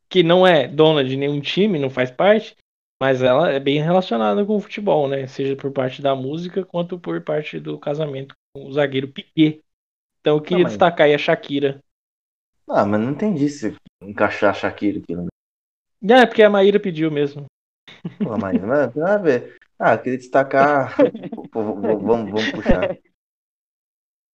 que 0.09 0.23
não 0.23 0.47
é 0.47 0.67
dona 0.69 1.05
de 1.05 1.17
nenhum 1.17 1.41
time, 1.41 1.79
não 1.79 1.89
faz 1.91 2.11
parte, 2.11 2.57
mas 3.03 3.21
ela 3.21 3.51
é 3.51 3.59
bem 3.59 3.83
relacionada 3.83 4.47
com 4.47 4.55
o 4.55 4.61
futebol, 4.61 5.09
né? 5.09 5.27
Seja 5.27 5.57
por 5.57 5.73
parte 5.73 6.01
da 6.01 6.15
música 6.15 6.65
quanto 6.65 7.01
por 7.01 7.21
parte 7.21 7.59
do 7.59 7.77
casamento 7.77 8.33
com 8.55 8.65
o 8.65 8.73
zagueiro 8.73 9.09
Piquet. 9.09 9.61
Então 10.21 10.37
eu 10.37 10.41
queria 10.41 10.63
mas- 10.63 10.75
destacar 10.75 11.09
aí 11.09 11.15
a 11.15 11.19
Shakira. 11.19 11.83
Ah, 12.71 12.87
mas 12.87 13.01
não 13.01 13.11
entendi 13.11 13.49
se 13.49 13.75
encaixar 14.01 14.51
a 14.51 14.55
Shakira 14.55 15.01
aqui. 15.01 15.17
Né? 15.17 15.27
É, 16.09 16.25
porque 16.25 16.45
a 16.45 16.49
Maíra 16.49 16.79
pediu 16.79 17.11
mesmo. 17.11 17.47
Pô, 18.21 18.39
mas 18.39 18.63
não 18.63 18.89
tem 18.93 19.03
a 19.03 19.17
ver. 19.17 19.57
Ah, 19.77 19.99
queria 19.99 20.19
destacar. 20.19 20.97
Pô, 21.51 21.61
vamos, 21.61 22.31
vamos 22.31 22.51
puxar. 22.53 22.97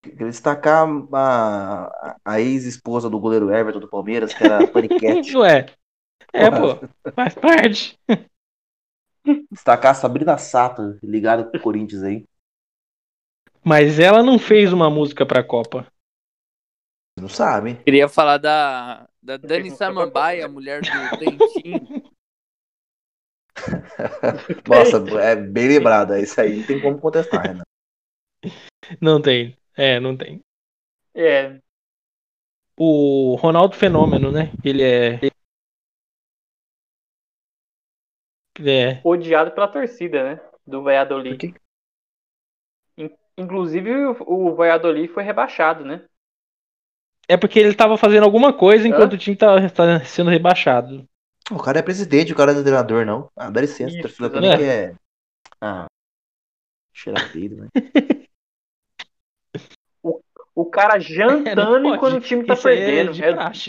Queria 0.02 0.26
destacar 0.26 0.86
a, 1.14 2.16
a 2.22 2.38
ex-esposa 2.38 3.08
do 3.08 3.18
goleiro 3.18 3.50
Everton 3.50 3.80
do 3.80 3.88
Palmeiras, 3.88 4.34
que 4.34 4.44
era 4.44 4.62
a 4.62 4.68
Paniquete. 4.68 5.34
Ué. 5.38 5.66
É, 6.34 6.50
pô, 6.50 7.12
faz 7.14 7.34
parte. 7.34 7.98
Destacar 9.50 9.92
a 9.92 9.94
Sabrina 9.94 10.38
Sato, 10.38 10.98
ligada 11.02 11.44
com 11.44 11.56
o 11.56 11.60
Corinthians 11.60 12.02
aí. 12.02 12.24
Mas 13.64 13.98
ela 13.98 14.22
não 14.22 14.38
fez 14.38 14.72
uma 14.72 14.88
música 14.88 15.26
pra 15.26 15.42
Copa. 15.42 15.86
Não 17.20 17.28
sabem. 17.28 17.76
Queria 17.76 18.08
falar 18.08 18.38
da, 18.38 19.08
da 19.22 19.36
Dani 19.36 19.70
Samambaia, 19.70 20.46
a 20.46 20.48
mulher 20.48 20.80
do 20.80 21.18
Dentinho. 21.18 22.02
Nossa, 24.68 24.98
é 25.20 25.34
bem 25.34 25.68
lembrado. 25.68 26.16
Isso 26.16 26.40
aí 26.40 26.58
não 26.58 26.66
tem 26.66 26.80
como 26.80 26.98
contestar, 26.98 27.54
né? 27.54 27.62
Não 29.00 29.20
tem. 29.20 29.56
É, 29.76 29.98
não 30.00 30.16
tem. 30.16 30.40
É, 31.14 31.60
O 32.76 33.34
Ronaldo 33.36 33.74
Fenômeno, 33.74 34.30
né? 34.30 34.52
Ele 34.64 34.82
é. 34.82 35.18
É. 38.66 39.00
odiado 39.04 39.50
pela 39.52 39.68
torcida, 39.68 40.22
né? 40.24 40.40
Do 40.66 40.82
Valladolid. 40.82 41.54
Inclusive, 43.36 43.90
o 44.20 44.54
Valladolid 44.54 45.08
foi 45.08 45.22
rebaixado, 45.22 45.84
né? 45.84 46.04
É 47.28 47.36
porque 47.36 47.58
ele 47.58 47.74
tava 47.74 47.96
fazendo 47.96 48.24
alguma 48.24 48.52
coisa 48.52 48.88
enquanto 48.88 49.12
o 49.12 49.18
time 49.18 49.36
tava, 49.36 49.68
tava 49.70 50.04
sendo 50.04 50.30
rebaixado. 50.30 51.06
O 51.50 51.62
cara 51.62 51.78
é 51.78 51.82
presidente, 51.82 52.32
o 52.32 52.36
cara 52.36 52.52
não 52.52 52.60
é 52.60 52.64
treinador, 52.64 53.06
não. 53.06 53.30
Ah, 53.36 53.50
dá 53.50 53.60
licença, 53.60 53.90
Isso, 53.92 54.02
torcida 54.02 54.30
também 54.30 54.56
que 54.56 54.62
exatamente. 54.62 54.94
é. 54.94 54.98
Ah. 55.60 55.86
Cheira 56.92 57.28
peido, 57.32 57.56
né? 57.56 57.68
O 60.58 60.66
cara 60.66 60.98
jantando 60.98 61.54
pode. 61.86 61.96
enquanto 61.96 62.14
o 62.16 62.20
time 62.20 62.44
tá 62.44 62.54
Isso 62.54 62.68
é 62.68 62.74
perdendo. 62.74 63.12
de 63.12 63.22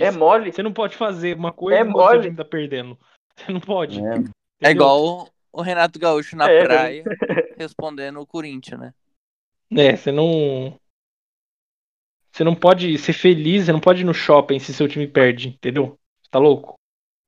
É, 0.03 0.07
é 0.07 0.11
mole. 0.11 0.51
Você 0.51 0.63
não 0.63 0.73
pode 0.73 0.95
fazer 0.97 1.37
uma 1.37 1.53
coisa 1.53 1.77
É 1.77 1.83
enquanto 1.83 2.17
o 2.17 2.21
time 2.23 2.35
tá 2.35 2.43
perdendo. 2.43 2.97
Você 3.35 3.51
não 3.51 3.59
pode. 3.59 3.99
É. 3.99 4.23
entendeu? 4.61 4.69
É 4.69 4.71
igual 4.71 5.29
o, 5.51 5.61
Renato 5.61 5.99
Gaúcho 5.99 6.35
na 6.35 6.49
É, 6.49 6.63
praia, 6.63 7.03
respondendo 7.57 8.19
o 8.19 8.27
Corinthians, 8.27 8.79
né? 8.79 8.93
É, 9.71 9.95
você 9.95 10.11
não. 10.11 10.77
Você 12.31 12.43
não 12.43 12.55
pode 12.55 12.97
ser 12.97 13.13
feliz, 13.13 13.65
você 13.65 13.71
não 13.71 13.79
pode 13.79 14.01
ir 14.01 14.05
no 14.05 14.13
shopping 14.13 14.59
se 14.59 14.73
seu 14.73 14.87
time 14.87 15.07
perde, 15.07 15.49
entendeu? 15.49 15.97
Você 16.21 16.29
tá 16.29 16.39
louco? 16.39 16.75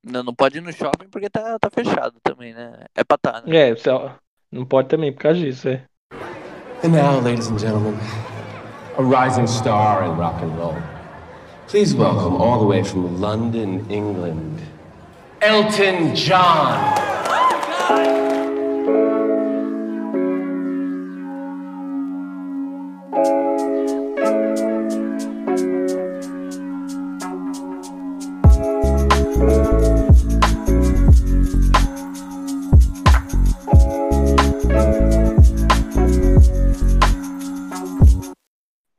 Não, 0.04 0.22
não 0.22 0.34
pode 0.34 0.58
ir 0.58 0.60
no 0.60 0.72
shopping 0.72 1.08
porque 1.08 1.28
tá, 1.28 1.58
tá 1.58 1.70
fechado 1.70 2.16
também, 2.22 2.52
né? 2.54 2.84
É 2.94 3.04
pra 3.04 3.18
tá, 3.18 3.42
né? 3.42 3.56
É, 3.56 3.74
você 3.74 3.90
não 4.50 4.64
pode 4.64 4.88
também 4.88 5.12
por 5.12 5.20
causa 5.20 5.38
disso, 5.38 5.68
é. 5.68 5.84
And 6.84 6.88
now, 6.88 7.20
ladies 7.20 7.48
and 7.48 7.58
gentlemen, 7.58 7.94
a 8.98 9.02
rising 9.02 9.46
star 9.46 10.04
in 10.04 10.16
rock 10.16 10.42
and 10.42 10.50
roll. 10.56 10.76
Please 11.68 11.94
welcome 11.94 12.42
all 12.42 12.58
the 12.58 12.66
way 12.66 12.82
from 12.82 13.20
London, 13.20 13.86
England, 13.88 14.60
Elton 15.40 16.14
John. 16.14 17.21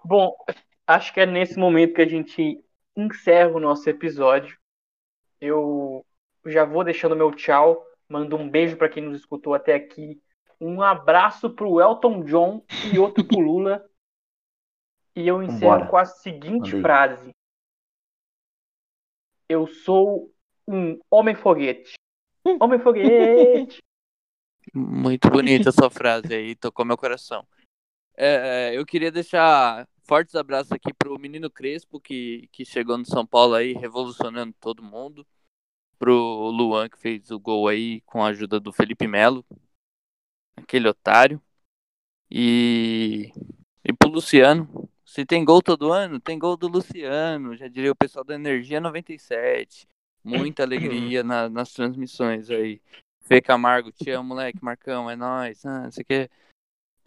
Bom, 0.05 0.35
acho 0.85 1.11
que 1.11 1.21
é 1.21 1.25
nesse 1.25 1.57
momento 1.57 1.95
que 1.95 2.01
a 2.03 2.07
gente 2.07 2.63
encerra 2.95 3.49
o 3.49 3.59
nosso 3.59 3.89
episódio. 3.89 4.55
Eu 5.41 6.05
já 6.45 6.65
vou 6.65 6.83
deixando 6.83 7.15
meu 7.15 7.31
tchau. 7.31 7.83
Mando 8.07 8.35
um 8.35 8.49
beijo 8.49 8.77
para 8.77 8.89
quem 8.89 9.03
nos 9.03 9.17
escutou 9.17 9.53
até 9.53 9.73
aqui. 9.73 10.21
Um 10.59 10.81
abraço 10.81 11.49
pro 11.49 11.81
Elton 11.81 12.23
John 12.23 12.63
e 12.93 12.99
outro 12.99 13.23
pro 13.23 13.39
Lula. 13.39 13.85
E 15.15 15.27
eu 15.27 15.43
encerro 15.43 15.71
Vambora. 15.71 15.89
com 15.89 15.97
a 15.97 16.05
seguinte 16.05 16.81
frase: 16.81 17.31
Eu 19.47 19.67
sou 19.67 20.33
um 20.67 20.99
homem-foguete. 21.09 21.93
Homem-foguete! 22.59 23.77
Muito 24.73 25.29
bonita 25.29 25.69
essa 25.69 25.89
frase 25.89 26.33
aí, 26.33 26.55
tocou 26.55 26.85
meu 26.85 26.97
coração. 26.97 27.45
É, 28.15 28.71
eu 28.73 28.85
queria 28.85 29.11
deixar 29.11 29.87
fortes 30.03 30.35
abraços 30.35 30.71
aqui 30.71 30.93
pro 30.93 31.19
menino 31.19 31.49
Crespo, 31.49 31.99
que, 31.99 32.47
que 32.51 32.63
chegou 32.63 32.97
no 32.97 33.05
São 33.05 33.25
Paulo 33.25 33.55
aí, 33.55 33.73
revolucionando 33.73 34.53
todo 34.59 34.83
mundo. 34.83 35.25
Pro 35.97 36.49
Luan, 36.49 36.89
que 36.89 36.97
fez 36.97 37.31
o 37.31 37.39
gol 37.39 37.67
aí 37.67 38.01
com 38.01 38.23
a 38.23 38.27
ajuda 38.27 38.59
do 38.59 38.73
Felipe 38.73 39.07
Melo, 39.07 39.45
aquele 40.57 40.87
otário. 40.87 41.41
E, 42.29 43.31
e 43.85 43.93
pro 43.93 44.09
Luciano. 44.09 44.89
Se 45.05 45.25
tem 45.25 45.45
gol 45.45 45.61
todo 45.61 45.91
ano, 45.93 46.19
tem 46.19 46.39
gol 46.39 46.57
do 46.57 46.67
Luciano, 46.67 47.55
já 47.55 47.67
diria 47.67 47.91
o 47.91 47.95
pessoal 47.95 48.25
da 48.25 48.33
Energia 48.33 48.79
97. 48.81 49.87
Muita 50.23 50.63
alegria 50.63 51.23
na- 51.23 51.49
nas 51.49 51.71
transmissões 51.71 52.49
aí. 52.49 52.81
Fê 53.21 53.39
Camargo, 53.41 53.91
te 53.91 54.09
amo, 54.09 54.29
moleque, 54.29 54.63
Marcão, 54.63 55.09
é 55.09 55.15
nóis. 55.15 55.65
Ah, 55.65 55.83
não 55.83 55.91
sei 55.91 56.01
o 56.01 56.05
que. 56.05 56.29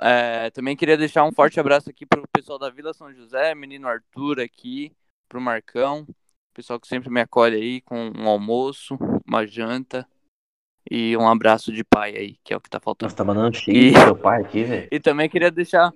É, 0.01 0.51
também 0.51 0.77
queria 0.77 0.97
deixar 0.97 1.25
um 1.25 1.33
forte 1.33 1.59
abraço 1.59 1.91
aqui 1.91 2.05
pro 2.07 2.27
pessoal 2.29 2.59
da 2.59 2.71
Vila 2.71 2.93
São 2.93 3.13
José, 3.13 3.55
menino 3.55 3.89
Arthur 3.89 4.41
aqui, 4.41 4.95
pro 5.29 5.41
Marcão, 5.41 6.07
pessoal 6.57 6.81
que 6.81 6.89
sempre 6.89 7.11
me 7.11 7.21
acolhe 7.21 7.55
aí 7.55 7.81
com 7.83 8.11
um 8.17 8.27
almoço, 8.27 8.97
uma 9.27 9.47
janta 9.47 10.09
e 10.91 11.15
um 11.17 11.29
abraço 11.29 11.71
de 11.71 11.85
pai 11.85 12.17
aí, 12.17 12.37
que 12.43 12.55
é 12.55 12.57
o 12.57 12.61
que 12.61 12.71
tá 12.71 12.81
faltando. 12.81 13.07
Nossa, 13.11 13.17
tá 13.17 13.25
mandando 13.25 13.55
cheio 13.55 13.77
E- 13.77 13.93
seu 13.93 14.17
pai 14.17 14.41
aqui, 14.43 14.65
velho. 14.65 14.89
E 14.91 14.99
também 14.99 15.29
queria 15.29 15.51
deixar. 15.51 15.93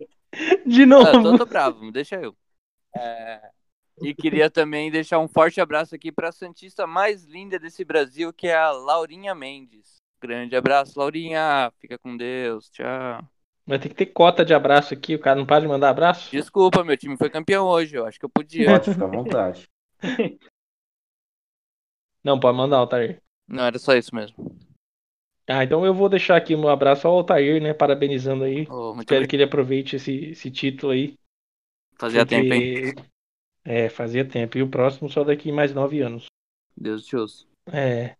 De 0.66 0.82
Ah, 0.82 0.86
novo. 0.86 1.22
tô, 1.22 1.38
tô 1.38 1.46
bravo, 1.46 1.90
deixa 1.90 2.16
eu. 2.16 2.36
É, 2.94 3.40
E 4.02 4.14
queria 4.14 4.50
também 4.50 4.90
deixar 4.90 5.18
um 5.18 5.28
forte 5.28 5.60
abraço 5.60 5.94
aqui 5.94 6.12
pra 6.12 6.30
Santista 6.32 6.86
mais 6.86 7.24
linda 7.24 7.58
desse 7.58 7.84
Brasil, 7.84 8.32
que 8.32 8.46
é 8.46 8.56
a 8.56 8.70
Laurinha 8.70 9.34
Mendes. 9.34 9.96
Grande 10.22 10.54
abraço, 10.56 10.98
Laurinha. 10.98 11.72
Fica 11.80 11.98
com 11.98 12.16
Deus. 12.16 12.68
Tchau. 12.70 13.24
Vai 13.66 13.78
ter 13.78 13.88
que 13.88 13.94
ter 13.94 14.06
cota 14.06 14.44
de 14.44 14.52
abraço 14.52 14.92
aqui, 14.92 15.14
o 15.14 15.18
cara 15.20 15.38
não 15.38 15.46
para 15.46 15.60
de 15.62 15.68
mandar 15.68 15.90
abraço? 15.90 16.30
Desculpa, 16.30 16.82
meu 16.84 16.96
time 16.96 17.16
foi 17.16 17.30
campeão 17.30 17.66
hoje. 17.66 17.96
Eu 17.96 18.04
acho 18.06 18.18
que 18.18 18.24
eu 18.24 18.30
podia. 18.30 18.66
Pode 18.66 18.92
ficar 18.92 19.04
à 19.04 19.08
vontade. 19.08 19.68
Não, 22.22 22.38
pode 22.38 22.56
mandar, 22.56 22.78
Altair. 22.78 23.22
Não, 23.48 23.64
era 23.64 23.78
só 23.78 23.94
isso 23.94 24.14
mesmo. 24.14 24.56
Ah, 25.48 25.64
então 25.64 25.84
eu 25.84 25.92
vou 25.94 26.08
deixar 26.08 26.36
aqui 26.36 26.54
um 26.54 26.68
abraço 26.68 27.08
ao 27.08 27.14
Altair, 27.16 27.60
né? 27.62 27.74
Parabenizando 27.74 28.44
aí. 28.44 28.66
Oh, 28.68 28.90
Espero 28.90 28.90
obrigado. 28.90 29.28
que 29.28 29.36
ele 29.36 29.42
aproveite 29.42 29.96
esse, 29.96 30.26
esse 30.26 30.50
título 30.50 30.92
aí. 30.92 31.18
Fazia 31.98 32.24
tempo, 32.24 32.52
hein? 32.54 32.94
porque- 32.94 33.10
É, 33.64 33.88
fazia 33.88 34.24
tempo. 34.26 34.56
E 34.58 34.62
o 34.62 34.68
próximo 34.70 35.08
só 35.08 35.24
daqui 35.24 35.50
mais 35.50 35.74
nove 35.74 36.00
anos. 36.00 36.26
Deus 36.76 37.04
te 37.04 37.16
ouça. 37.16 37.46
É. 37.72 38.16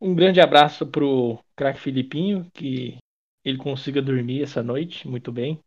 Um 0.00 0.14
grande 0.14 0.40
abraço 0.40 0.86
pro 0.86 1.38
craque 1.56 1.80
Filipinho, 1.80 2.48
que 2.52 2.98
ele 3.44 3.58
consiga 3.58 4.00
dormir 4.00 4.42
essa 4.42 4.62
noite 4.62 5.08
muito 5.08 5.32
bem. 5.32 5.60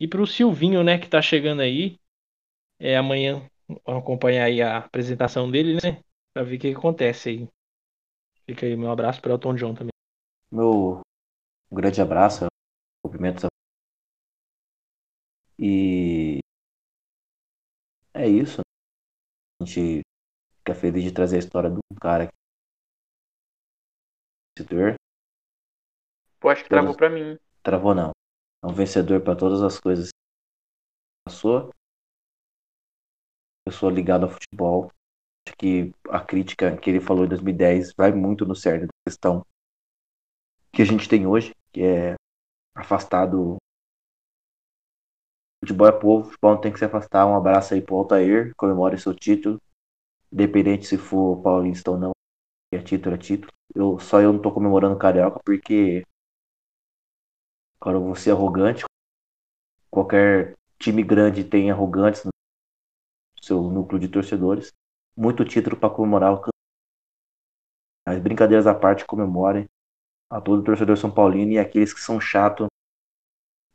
E 0.00 0.08
pro 0.08 0.26
Silvinho, 0.26 0.82
né, 0.82 0.98
que 0.98 1.08
tá 1.08 1.20
chegando 1.20 1.60
aí. 1.60 1.96
É, 2.78 2.96
amanhã 2.96 3.48
vamos 3.68 4.02
acompanhar 4.02 4.44
aí 4.46 4.62
a 4.62 4.78
apresentação 4.78 5.50
dele, 5.50 5.74
né? 5.82 6.02
Pra 6.32 6.42
ver 6.42 6.56
o 6.56 6.58
que, 6.60 6.70
que 6.72 6.76
acontece 6.78 7.28
aí. 7.30 7.48
Fica 8.46 8.66
aí 8.66 8.76
meu 8.76 8.90
abraço 8.90 9.20
para 9.20 9.32
Elton 9.32 9.54
John 9.54 9.74
também. 9.74 9.90
Meu 10.50 11.02
um 11.70 11.76
grande 11.76 12.00
abraço, 12.02 12.46
cumprimentos. 13.04 13.44
a- 13.46 13.48
E 15.58 16.40
é 18.12 18.28
isso. 18.28 18.60
A 19.60 19.64
gente 19.64 20.02
fica 20.58 20.74
feliz 20.74 21.04
de 21.04 21.12
trazer 21.12 21.36
a 21.36 21.40
história 21.40 21.70
de 21.70 21.76
um 21.76 21.96
cara 22.00 22.28
que 22.28 22.32
vencedor. 24.58 24.96
Pô, 26.40 26.48
acho 26.48 26.62
que 26.62 26.70
travou 26.70 26.94
pra 26.94 27.10
mim. 27.10 27.36
Travou 27.64 27.94
não. 27.94 28.12
É 28.62 28.66
um 28.66 28.74
vencedor 28.74 29.22
para 29.22 29.36
todas 29.36 29.62
as 29.62 29.80
coisas 29.80 30.08
que 30.10 30.14
passou. 31.24 31.70
Pessoa 33.66 33.92
ligada 33.92 34.26
ao 34.26 34.30
futebol. 34.30 34.90
Acho 35.46 35.56
que 35.56 35.92
a 36.08 36.20
crítica 36.20 36.76
que 36.76 36.90
ele 36.90 37.00
falou 37.00 37.24
em 37.24 37.28
2010 37.28 37.94
vai 37.94 38.12
muito 38.12 38.44
no 38.44 38.54
cerne 38.54 38.86
da 38.86 38.92
questão 39.08 39.44
que 40.74 40.82
a 40.82 40.84
gente 40.84 41.08
tem 41.08 41.26
hoje, 41.26 41.54
que 41.72 41.82
é 41.82 42.14
afastado. 42.74 43.56
Futebol 45.62 45.86
é 45.86 45.92
povo, 45.92 46.30
futebol 46.30 46.54
não 46.54 46.60
tem 46.60 46.72
que 46.72 46.78
se 46.78 46.84
afastar. 46.84 47.26
Um 47.26 47.36
abraço 47.36 47.72
aí 47.72 47.80
pro 47.80 47.96
Altair, 47.96 48.52
comemore 48.56 48.98
seu 48.98 49.14
título. 49.14 49.58
Independente 50.32 50.86
se 50.86 50.98
for 50.98 51.40
paulista 51.42 51.92
ou 51.92 51.98
não. 51.98 52.10
É 52.72 52.82
título, 52.82 53.14
é 53.14 53.18
título. 53.18 53.52
Eu, 53.74 53.98
só 54.00 54.20
eu 54.20 54.32
não 54.32 54.42
tô 54.42 54.52
comemorando 54.52 54.98
Carioca 54.98 55.40
porque. 55.44 56.02
Agora 57.80 57.98
eu 57.98 58.02
vou 58.02 58.16
ser 58.16 58.32
arrogante. 58.32 58.84
Qualquer 59.90 60.54
time 60.78 61.02
grande 61.04 61.44
tem 61.44 61.70
arrogantes 61.70 62.24
no 62.24 62.33
seu 63.44 63.62
núcleo 63.62 64.00
de 64.00 64.08
torcedores. 64.08 64.72
Muito 65.16 65.44
título 65.44 65.76
para 65.76 65.94
comemorar 65.94 66.34
o. 66.34 66.42
Mas 68.06 68.20
brincadeiras 68.20 68.66
à 68.66 68.74
parte, 68.74 69.06
comemorem 69.06 69.66
a 70.30 70.40
todo 70.40 70.64
torcedor 70.64 70.96
São 70.96 71.12
Paulino 71.12 71.52
e 71.52 71.58
aqueles 71.58 71.94
que 71.94 72.00
são 72.00 72.20
chatos 72.20 72.66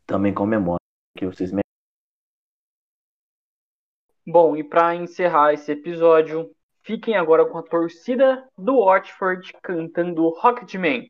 também 0.06 0.34
comemorem. 0.34 0.80
Que 1.18 1.26
vocês 1.26 1.52
merecem. 1.52 1.64
Bom, 4.28 4.56
e 4.56 4.64
pra 4.64 4.94
encerrar 4.94 5.54
esse 5.54 5.72
episódio, 5.72 6.54
fiquem 6.84 7.16
agora 7.16 7.46
com 7.46 7.58
a 7.58 7.64
torcida 7.64 8.48
do 8.58 8.86
Watford 8.86 9.54
cantando 9.62 10.30
Rocketman. 10.30 11.10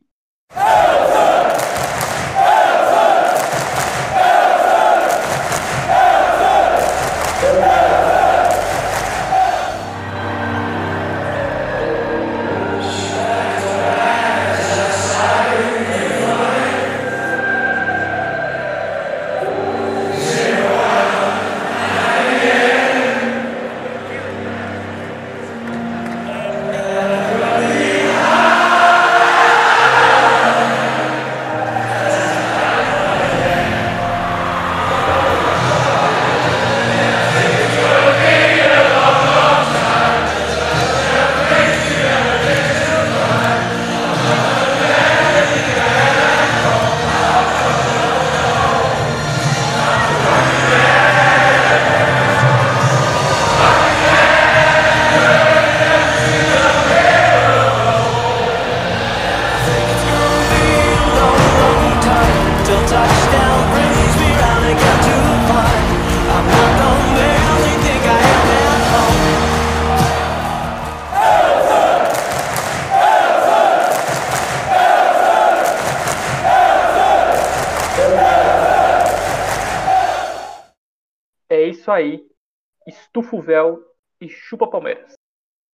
Véu 83.41 83.83
e 84.21 84.27
chupa 84.27 84.67
Palmeiras. 84.67 85.18